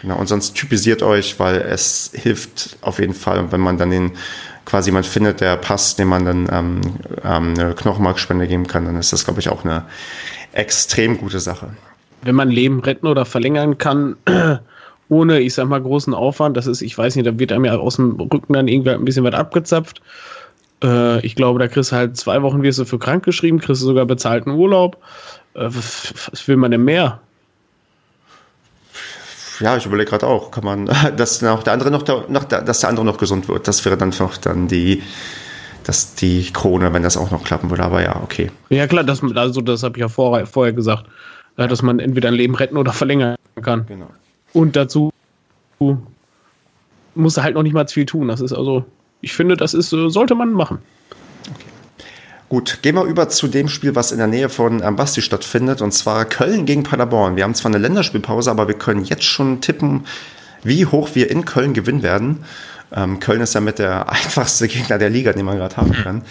[0.04, 4.12] Genau, und sonst typisiert euch, weil es hilft auf jeden Fall, wenn man dann den
[4.66, 6.80] quasi jemand findet, der passt, dem man dann ähm,
[7.24, 9.86] ähm, eine Knochenmarkspende geben kann, dann ist das, glaube ich, auch eine
[10.52, 11.70] extrem gute Sache.
[12.20, 14.16] Wenn man Leben retten oder verlängern kann,
[15.08, 17.74] ohne, ich sag mal, großen Aufwand, das ist, ich weiß nicht, da wird einem ja
[17.74, 20.02] aus dem Rücken dann irgendwie ein bisschen was abgezapft.
[20.82, 23.80] Äh, ich glaube, da kriegst du halt zwei Wochen wirst du für krank geschrieben, kriegst
[23.80, 24.98] du sogar bezahlten Urlaub.
[25.54, 27.20] Äh, was will man denn mehr?
[29.60, 30.86] Ja, ich überlege gerade auch, kann man,
[31.16, 33.68] dass noch der andere noch, noch, dass der andere noch gesund wird.
[33.68, 35.02] Das wäre dann noch dann die,
[35.84, 37.82] dass die Krone, wenn das auch noch klappen würde.
[37.82, 38.50] Aber ja, okay.
[38.70, 41.06] Ja klar, das, also das habe ich ja vorher, vorher gesagt,
[41.56, 43.86] äh, dass man entweder ein Leben retten oder verlängern kann.
[43.86, 44.10] Genau.
[44.52, 45.10] Und dazu
[47.14, 48.28] muss er halt noch nicht mal viel tun.
[48.28, 48.84] Das ist also,
[49.20, 50.78] ich finde, das ist, äh, sollte man machen.
[52.48, 55.80] Gut, gehen wir über zu dem Spiel, was in der Nähe von ähm, Basti stattfindet,
[55.80, 57.36] und zwar Köln gegen Paderborn.
[57.36, 60.06] Wir haben zwar eine Länderspielpause, aber wir können jetzt schon tippen,
[60.62, 62.44] wie hoch wir in Köln gewinnen werden.
[62.94, 66.22] Ähm, Köln ist ja mit der einfachste Gegner der Liga, den man gerade haben kann.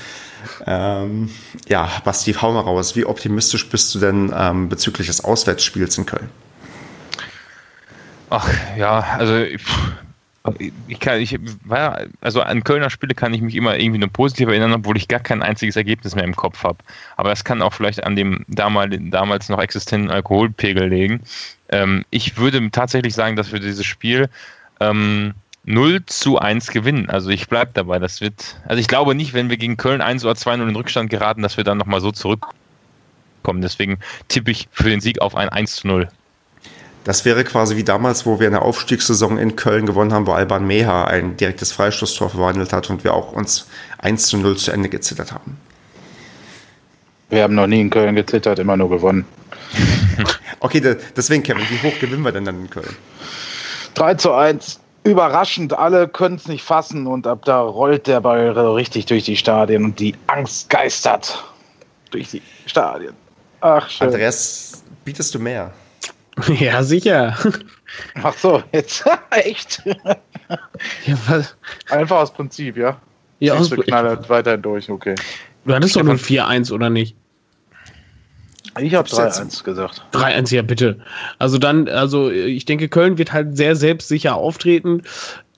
[0.66, 1.30] Ähm,
[1.68, 2.96] ja, Basti, hau mal raus.
[2.96, 6.30] Wie optimistisch bist du denn ähm, bezüglich des Auswärtsspiels in Köln?
[8.30, 9.46] Ach ja, also
[10.88, 14.50] ich kann, ich war, also an Kölner Spiele kann ich mich immer irgendwie nur positiv
[14.50, 16.80] erinnern, obwohl ich gar kein einziges Ergebnis mehr im Kopf habe.
[17.16, 21.22] Aber das kann auch vielleicht an dem damals, damals noch existenten Alkoholpegel liegen.
[21.70, 24.30] Ähm, ich würde tatsächlich sagen, dass wir dieses Spiel
[24.82, 25.34] ähm,
[25.64, 27.10] 0 zu 1 gewinnen.
[27.10, 28.00] Also ich bleibe dabei.
[28.00, 30.76] Das wird, also ich glaube nicht, wenn wir gegen Köln 1 oder 2 0 in
[30.76, 33.62] Rückstand geraten, dass wir dann nochmal so zurückkommen.
[33.62, 36.10] Deswegen tippe ich für den Sieg auf ein 1 zu 0.
[37.04, 40.32] Das wäre quasi wie damals, wo wir in der Aufstiegssaison in Köln gewonnen haben, wo
[40.32, 43.68] Alban Meha ein direktes Freistoßtor verwandelt hat und wir auch uns
[43.98, 45.58] 1 zu 0 zu Ende gezittert haben.
[47.30, 49.26] Wir haben noch nie in Köln gezittert, immer nur gewonnen.
[50.60, 52.96] okay, deswegen, Kevin, wie hoch gewinnen wir denn dann in Köln?
[53.96, 54.80] 3 zu 1.
[55.04, 59.36] Überraschend, alle können es nicht fassen und ab da rollt der Ball richtig durch die
[59.36, 61.44] Stadien und die Angst geistert
[62.12, 63.14] durch die Stadien.
[63.60, 64.08] Ach, schön.
[64.08, 65.74] Andreas, bietest du mehr?
[66.60, 67.38] Ja, sicher.
[68.24, 69.84] Ach so, jetzt echt.
[71.06, 71.56] ja, was?
[71.90, 73.00] Einfach aus Prinzip, ja.
[73.40, 75.16] Ja, aus Knaller weiterhin durch, okay.
[75.66, 77.16] Du hattest doch nur 4-1, oder nicht?
[78.80, 80.04] Ich habe 3-1 gesagt.
[80.14, 81.00] 3-1, ja, bitte.
[81.38, 85.04] Also dann, also ich denke, Köln wird halt sehr selbstsicher auftreten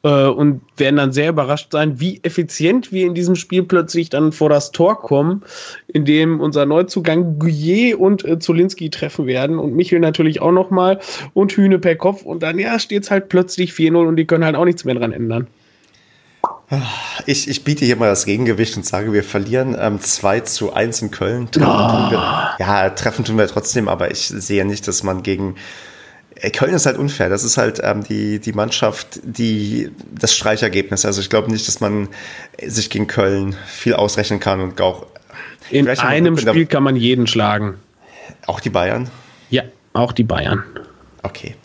[0.05, 4.31] äh, und werden dann sehr überrascht sein, wie effizient wir in diesem Spiel plötzlich dann
[4.31, 5.41] vor das Tor kommen,
[5.87, 10.99] in dem unser Neuzugang Gouillet und äh, Zolinski treffen werden und Michel natürlich auch nochmal
[11.33, 14.45] und Hühne per Kopf und dann, ja, steht es halt plötzlich 4-0 und die können
[14.45, 15.47] halt auch nichts mehr dran ändern.
[17.25, 21.01] Ich, ich biete hier mal das Gegengewicht und sage, wir verlieren ähm, 2 zu 1
[21.01, 21.49] in Köln.
[21.49, 22.11] Treffen oh.
[22.11, 25.55] wir, ja, treffen tun wir trotzdem, aber ich sehe nicht, dass man gegen
[26.53, 27.29] Köln ist halt unfair.
[27.29, 31.05] Das ist halt ähm, die, die Mannschaft, die das Streichergebnis.
[31.05, 32.09] Also ich glaube nicht, dass man
[32.61, 35.05] sich gegen Köln viel ausrechnen kann und auch.
[35.71, 37.75] In einem Spiel kann man jeden schlagen.
[38.45, 39.09] Auch die Bayern?
[39.49, 39.63] Ja,
[39.93, 40.63] auch die Bayern.
[41.23, 41.55] Okay.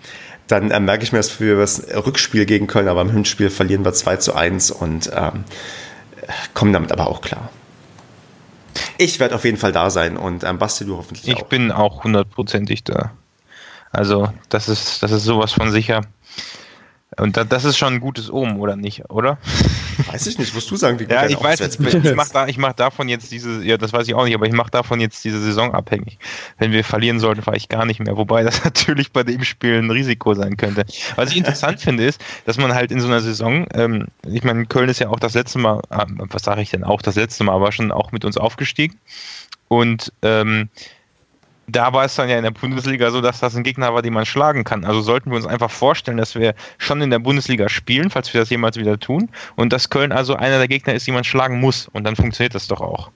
[0.47, 3.84] Dann äh, merke ich mir das für das Rückspiel gegen Köln, aber im Hinspiel verlieren
[3.84, 5.44] wir 2 zu 1 und ähm,
[6.55, 7.51] kommen damit aber auch klar.
[8.98, 11.40] Ich werde auf jeden Fall da sein und ähm, Basti, du hoffentlich ich auch.
[11.40, 13.12] Ich bin auch hundertprozentig da.
[13.91, 16.03] Also, das ist, das ist sowas von sicher.
[17.17, 19.39] Und das ist schon ein gutes Omen, oder nicht, oder?
[20.07, 22.47] Weiß ich nicht, musst du sagen, wie gut Ja, ich weiß, jetzt, ich mache da,
[22.57, 25.25] mach davon jetzt diese, ja, das weiß ich auch nicht, aber ich mache davon jetzt
[25.25, 26.19] diese Saison abhängig.
[26.59, 28.17] Wenn wir verlieren sollten, fahre ich gar nicht mehr.
[28.17, 30.85] Wobei das natürlich bei dem Spiel ein Risiko sein könnte.
[31.17, 34.67] Was ich interessant finde, ist, dass man halt in so einer Saison, ähm, ich meine,
[34.67, 37.43] Köln ist ja auch das letzte Mal, äh, was sage ich denn auch, das letzte
[37.43, 38.99] Mal, aber schon auch mit uns aufgestiegen.
[39.67, 40.69] Und ähm,
[41.70, 44.12] da war es dann ja in der Bundesliga so, dass das ein Gegner war, den
[44.12, 44.84] man schlagen kann.
[44.84, 48.40] Also sollten wir uns einfach vorstellen, dass wir schon in der Bundesliga spielen, falls wir
[48.40, 51.60] das jemals wieder tun, und dass Köln also einer der Gegner ist, die man schlagen
[51.60, 51.88] muss.
[51.92, 53.10] Und dann funktioniert das doch auch.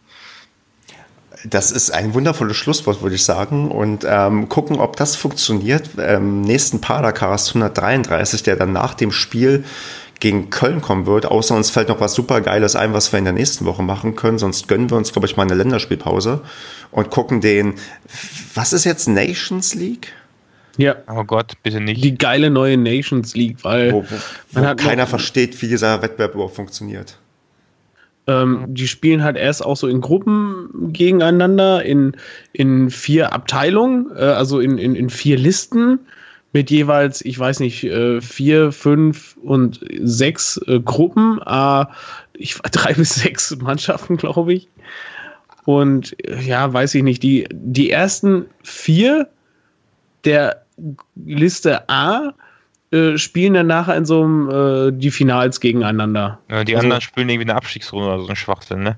[1.47, 3.71] Das ist ein wundervolles Schlusswort, würde ich sagen.
[3.71, 5.91] Und ähm, gucken, ob das funktioniert.
[5.99, 9.65] Ähm, nächsten Padercast 133, der dann nach dem Spiel
[10.21, 11.27] gegen Köln kommen wird.
[11.27, 14.15] Außer uns fällt noch was super Geiles ein, was wir in der nächsten Woche machen
[14.15, 14.39] können.
[14.39, 16.41] Sonst gönnen wir uns, glaube ich, mal eine Länderspielpause
[16.91, 17.75] und gucken den,
[18.55, 20.13] was ist jetzt Nations League?
[20.77, 20.97] Ja.
[21.09, 22.03] Oh Gott, bitte nicht.
[22.03, 26.57] Die geile neue Nations League, weil wo, wo, wo keiner versteht, wie dieser Wettbewerb überhaupt
[26.57, 27.19] funktioniert.
[28.27, 32.17] Ähm, die spielen halt erst auch so in Gruppen gegeneinander, in,
[32.53, 36.01] in vier Abteilungen, äh, also in, in, in vier Listen
[36.55, 41.85] mit jeweils, ich weiß nicht, äh, vier, fünf und sechs äh, Gruppen, äh,
[42.33, 44.69] ich, drei bis sechs Mannschaften, glaube ich.
[45.67, 46.17] Und
[46.47, 49.29] ja, weiß ich nicht, die, die ersten vier
[50.25, 50.63] der
[51.17, 52.33] Liste A
[52.93, 56.39] äh, spielen dann nachher in so einem äh, die Finals gegeneinander.
[56.51, 58.97] Ja, die Also- anderen spielen irgendwie eine Abstiegsrunde oder so ein Schwachsinn, ne?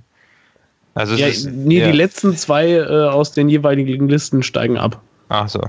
[0.94, 1.90] Also Ja, ist, nee, ja.
[1.90, 5.00] die letzten zwei äh, aus den jeweiligen Listen steigen ab.
[5.28, 5.60] Ach so.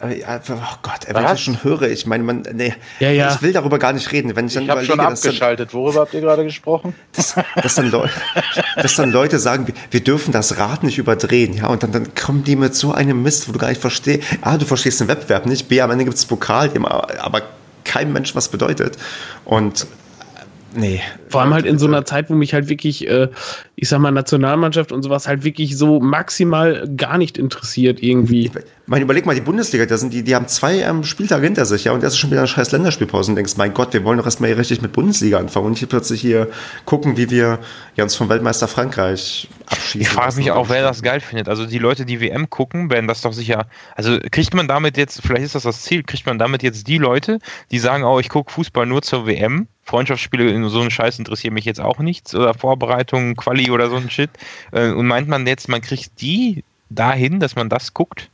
[0.00, 1.30] Oh Gott, wenn ich Was?
[1.32, 3.34] das schon höre, ich meine, man, nee, Ja, ja.
[3.34, 4.36] ich will darüber gar nicht reden.
[4.36, 5.74] Wenn ich dann Ich habe schon dass dann, abgeschaltet.
[5.74, 6.94] Worüber habt ihr gerade gesprochen?
[7.14, 8.06] dass, dass, dann Leu
[8.76, 12.14] dass dann Leute sagen, wir, wir dürfen das Rad nicht überdrehen, ja, und dann, dann
[12.14, 15.08] kommen die mit so einem Mist, wo du gar nicht verstehst, A, du verstehst den
[15.08, 17.42] Wettbewerb nicht, B, am Ende gibt es Pokal, dem aber aber
[17.88, 18.98] kein Mensch was bedeutet.
[19.44, 21.00] Und äh, nee.
[21.28, 23.28] Vor allem halt in so einer Zeit, wo mich halt wirklich, äh,
[23.74, 28.52] ich sag mal, Nationalmannschaft und sowas halt wirklich so maximal gar nicht interessiert irgendwie.
[28.88, 31.84] Man überleg mal, die Bundesliga, da sind die, die haben zwei ähm, Spieltage hinter sich,
[31.84, 34.16] ja, und das ist schon wieder eine scheiß Länderspielpause und denkst, mein Gott, wir wollen
[34.16, 36.48] doch erstmal hier richtig mit Bundesliga anfangen und hier plötzlich hier
[36.86, 37.58] gucken, wie wir
[37.96, 40.00] ja, uns vom Weltmeister Frankreich abschießen.
[40.00, 41.50] Ich frage mich auch, wer das geil findet.
[41.50, 43.66] Also die Leute, die WM gucken, werden das doch sicher.
[43.94, 46.96] Also kriegt man damit jetzt, vielleicht ist das das Ziel, kriegt man damit jetzt die
[46.96, 47.40] Leute,
[47.70, 51.52] die sagen, oh, ich gucke Fußball nur zur WM, Freundschaftsspiele in so einen Scheiß interessiert
[51.52, 54.30] mich jetzt auch nichts oder Vorbereitungen, Quali oder so ein Shit.
[54.72, 58.30] Äh, Und meint man jetzt, man kriegt die dahin, dass man das guckt?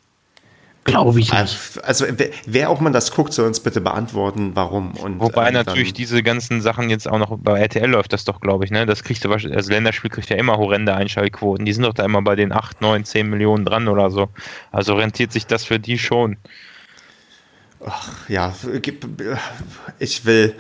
[0.85, 1.81] Glaube ich nicht.
[1.83, 4.93] Also, wer, wer auch man das guckt, soll uns bitte beantworten, warum.
[4.93, 8.41] Und, Wobei ähm, natürlich diese ganzen Sachen jetzt auch noch bei RTL läuft das doch,
[8.41, 8.85] glaube ich, ne?
[8.85, 11.65] Das kriegst du wahrscheinlich, also Länderspiel kriegt ja immer horrende Einschaltquoten.
[11.65, 14.29] Die sind doch da immer bei den 8, 9, 10 Millionen dran oder so.
[14.73, 16.37] Also rentiert sich das für die schon.
[18.29, 19.07] ja, gib-
[19.99, 20.55] ich will,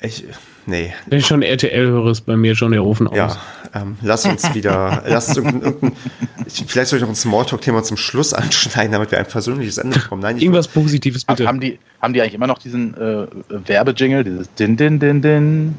[0.00, 0.24] ich,
[0.66, 3.16] nee, Wenn ich schon RTL höre, ist bei mir schon der Ofen aus.
[3.16, 3.36] ja,
[3.74, 5.96] ähm, lass uns wieder, lass uns irgendein, irgendein
[6.46, 9.98] ich, vielleicht soll ich noch ein Smalltalk-Thema zum Schluss anschneiden, damit wir ein persönliches Ende
[9.98, 10.22] bekommen.
[10.22, 11.46] Nein, Irgendwas Positives bitte.
[11.46, 15.74] Haben die, haben die eigentlich immer noch diesen äh, Werbejingle, dieses Din Din Din Din?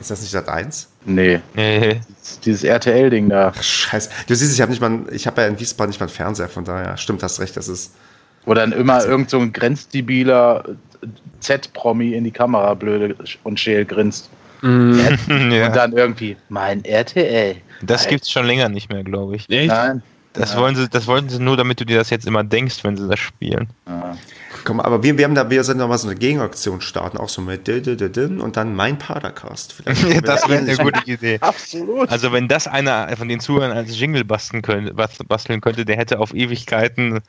[0.00, 0.88] ist das nicht Sat 1?
[1.06, 2.00] Nee, Nee,
[2.44, 3.52] dieses- RTL-Ding da.
[3.56, 4.10] Ach, scheiße.
[4.26, 6.48] Du siehst, ich habe nicht mal, ich habe ja in Wiesbaden nicht mal einen Fernseher,
[6.48, 7.92] von daher, stimmt, hast recht, das ist,
[8.46, 10.64] Wo dann immer irgend so ein grenzdebiler
[11.40, 14.30] Z-Promi in die Kamera blöde und scheel grinst.
[14.62, 14.98] Mm,
[15.50, 15.66] ja.
[15.66, 17.56] Und dann irgendwie, mein RTL.
[17.82, 19.48] das gibt's schon länger nicht mehr, glaube ich.
[19.50, 19.68] echt?
[19.68, 20.02] Nein.
[20.32, 20.60] Das, Ja.
[20.60, 23.06] wollen sie, das wollten sie nur, damit du dir das jetzt immer denkst, wenn sie
[23.08, 23.68] das spielen.
[23.86, 24.16] Ja.
[24.64, 27.28] Komm, aber wir, wir haben da, wir sind noch mal so eine Gegenaktion starten, auch
[27.28, 27.66] so mit
[28.40, 29.74] und dann mein Padercast.
[29.86, 31.38] Ja, können das wäre eine gute Idee.
[31.40, 32.08] Absolut.
[32.10, 35.96] Also wenn das einer von den Zuhörern als Jingle basteln könnte, bas- basteln könnte, der
[35.96, 37.20] hätte auf Ewigkeiten,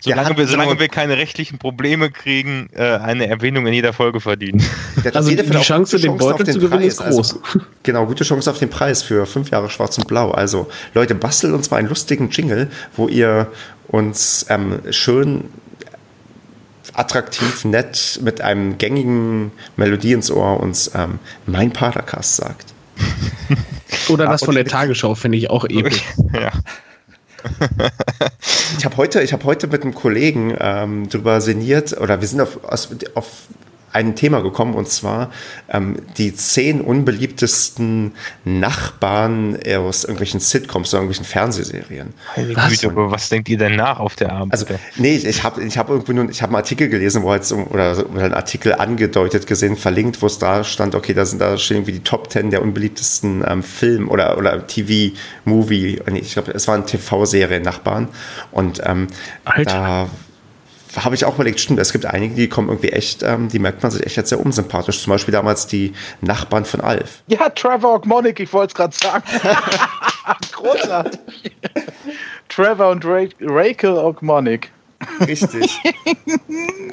[0.00, 4.62] solange, wir, solange wir keine rechtlichen Probleme kriegen, äh, eine Erwähnung in jeder Folge verdienen.
[5.04, 7.34] Also auf jeden die Chance, gute den Beutel zu gewinnen, ist groß.
[7.44, 10.30] Also, genau, gute Chance auf den Preis für fünf Jahre Schwarz und Blau.
[10.30, 13.50] Also, Leute, bastelt uns mal einen lustigen Jingle, wo ihr
[13.88, 15.44] uns ähm, schön
[16.94, 22.74] attraktiv, nett mit einem gängigen Melodie ins Ohr uns ähm, mein Padercast sagt.
[24.08, 26.02] Oder das und von der Tagesschau finde ich auch episch.
[26.32, 26.50] ja.
[28.78, 32.40] Ich habe heute, ich habe heute mit einem Kollegen ähm, drüber sinniert, oder wir sind
[32.40, 32.58] auf,
[33.14, 33.26] auf
[33.92, 35.30] ein Thema gekommen, und zwar
[35.68, 38.12] ähm, die zehn unbeliebtesten
[38.44, 42.14] Nachbarn aus irgendwelchen Sitcoms oder irgendwelchen Fernsehserien.
[42.54, 42.70] Was?
[42.70, 44.52] Güte, aber was denkt ihr denn nach auf der Arbeit?
[44.52, 47.44] Also, nee, ich, habe ich hab irgendwie nur, ich habe einen Artikel gelesen, wo halt
[47.44, 51.40] so, oder, oder einen Artikel angedeutet gesehen, verlinkt, wo es da stand, okay, da sind
[51.40, 56.34] da stehen irgendwie die Top 10 der unbeliebtesten ähm, Film- oder, oder TV-Movie, nee, ich
[56.34, 58.08] glaube, es waren TV-Serien-Nachbarn.
[58.50, 59.08] Und ähm,
[59.44, 59.64] Alter.
[59.64, 60.10] da
[61.04, 63.82] habe ich auch überlegt, stimmt, es gibt einige, die kommen irgendwie echt, ähm, die merkt
[63.82, 65.00] man sich echt jetzt sehr unsympathisch.
[65.02, 67.22] Zum Beispiel damals die Nachbarn von Alf.
[67.26, 69.24] Ja, Trevor Ogmonic, ich wollte es gerade sagen.
[70.52, 71.20] Großartig.
[72.48, 74.70] Trevor und Ra Rachel Ogmonic.
[75.26, 75.78] Richtig.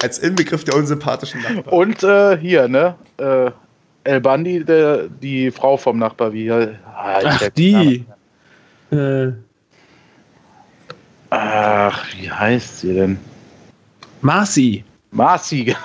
[0.02, 1.66] Als Inbegriff der unsympathischen Nachbarn.
[1.66, 2.96] Und äh, hier, ne?
[3.16, 3.50] Äh,
[4.04, 6.50] El Bandi, der, die Frau vom Nachbar, wie.
[6.50, 8.04] Ah, ich Ach, die.
[8.90, 9.32] Äh,
[11.30, 13.18] Ach, wie heißt sie denn?
[14.24, 14.82] Marci.
[15.10, 15.78] Marci, genau.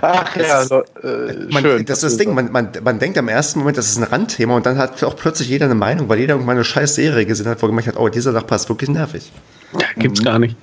[0.00, 1.84] Ach ja, ist- so, äh, Man, schön.
[1.84, 4.56] das ist das Ding, man, man, man denkt am ersten Moment, das ist ein Randthema
[4.56, 7.46] und dann hat auch plötzlich jeder eine Meinung, weil jeder irgendwann eine scheiß Serie gesehen
[7.46, 9.30] hat, wo gemerkt hat, oh, dieser Nachbar ist wirklich nervig.
[9.78, 10.56] Ja, gibt's gar nicht.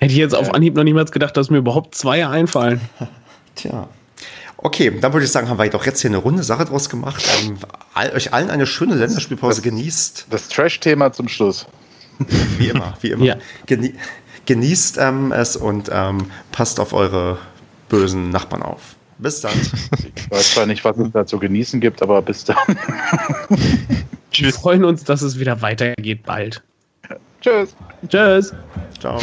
[0.00, 2.80] Hätte ich jetzt auf Anhieb noch niemals gedacht, dass mir überhaupt zwei einfallen.
[3.54, 3.88] Tja.
[4.56, 7.22] Okay, dann würde ich sagen, haben wir doch jetzt hier eine runde Sache draus gemacht.
[7.44, 7.56] Ähm,
[7.94, 10.26] all, euch allen eine schöne Länderspielpause genießt.
[10.30, 11.66] Das Trash-Thema zum Schluss.
[12.58, 13.24] Wie immer, wie immer.
[13.24, 13.36] Ja.
[13.66, 13.94] Genie
[14.46, 17.38] genießt ähm, es und ähm, passt auf eure
[17.90, 18.96] bösen Nachbarn auf.
[19.18, 19.52] Bis dann.
[20.14, 22.56] Ich weiß zwar nicht, was es da zu genießen gibt, aber bis dann.
[24.32, 26.62] Wir freuen uns, dass es wieder weitergeht bald.
[27.40, 27.74] Tschüss.
[28.08, 28.54] Tschüss.
[29.00, 29.18] Ciao.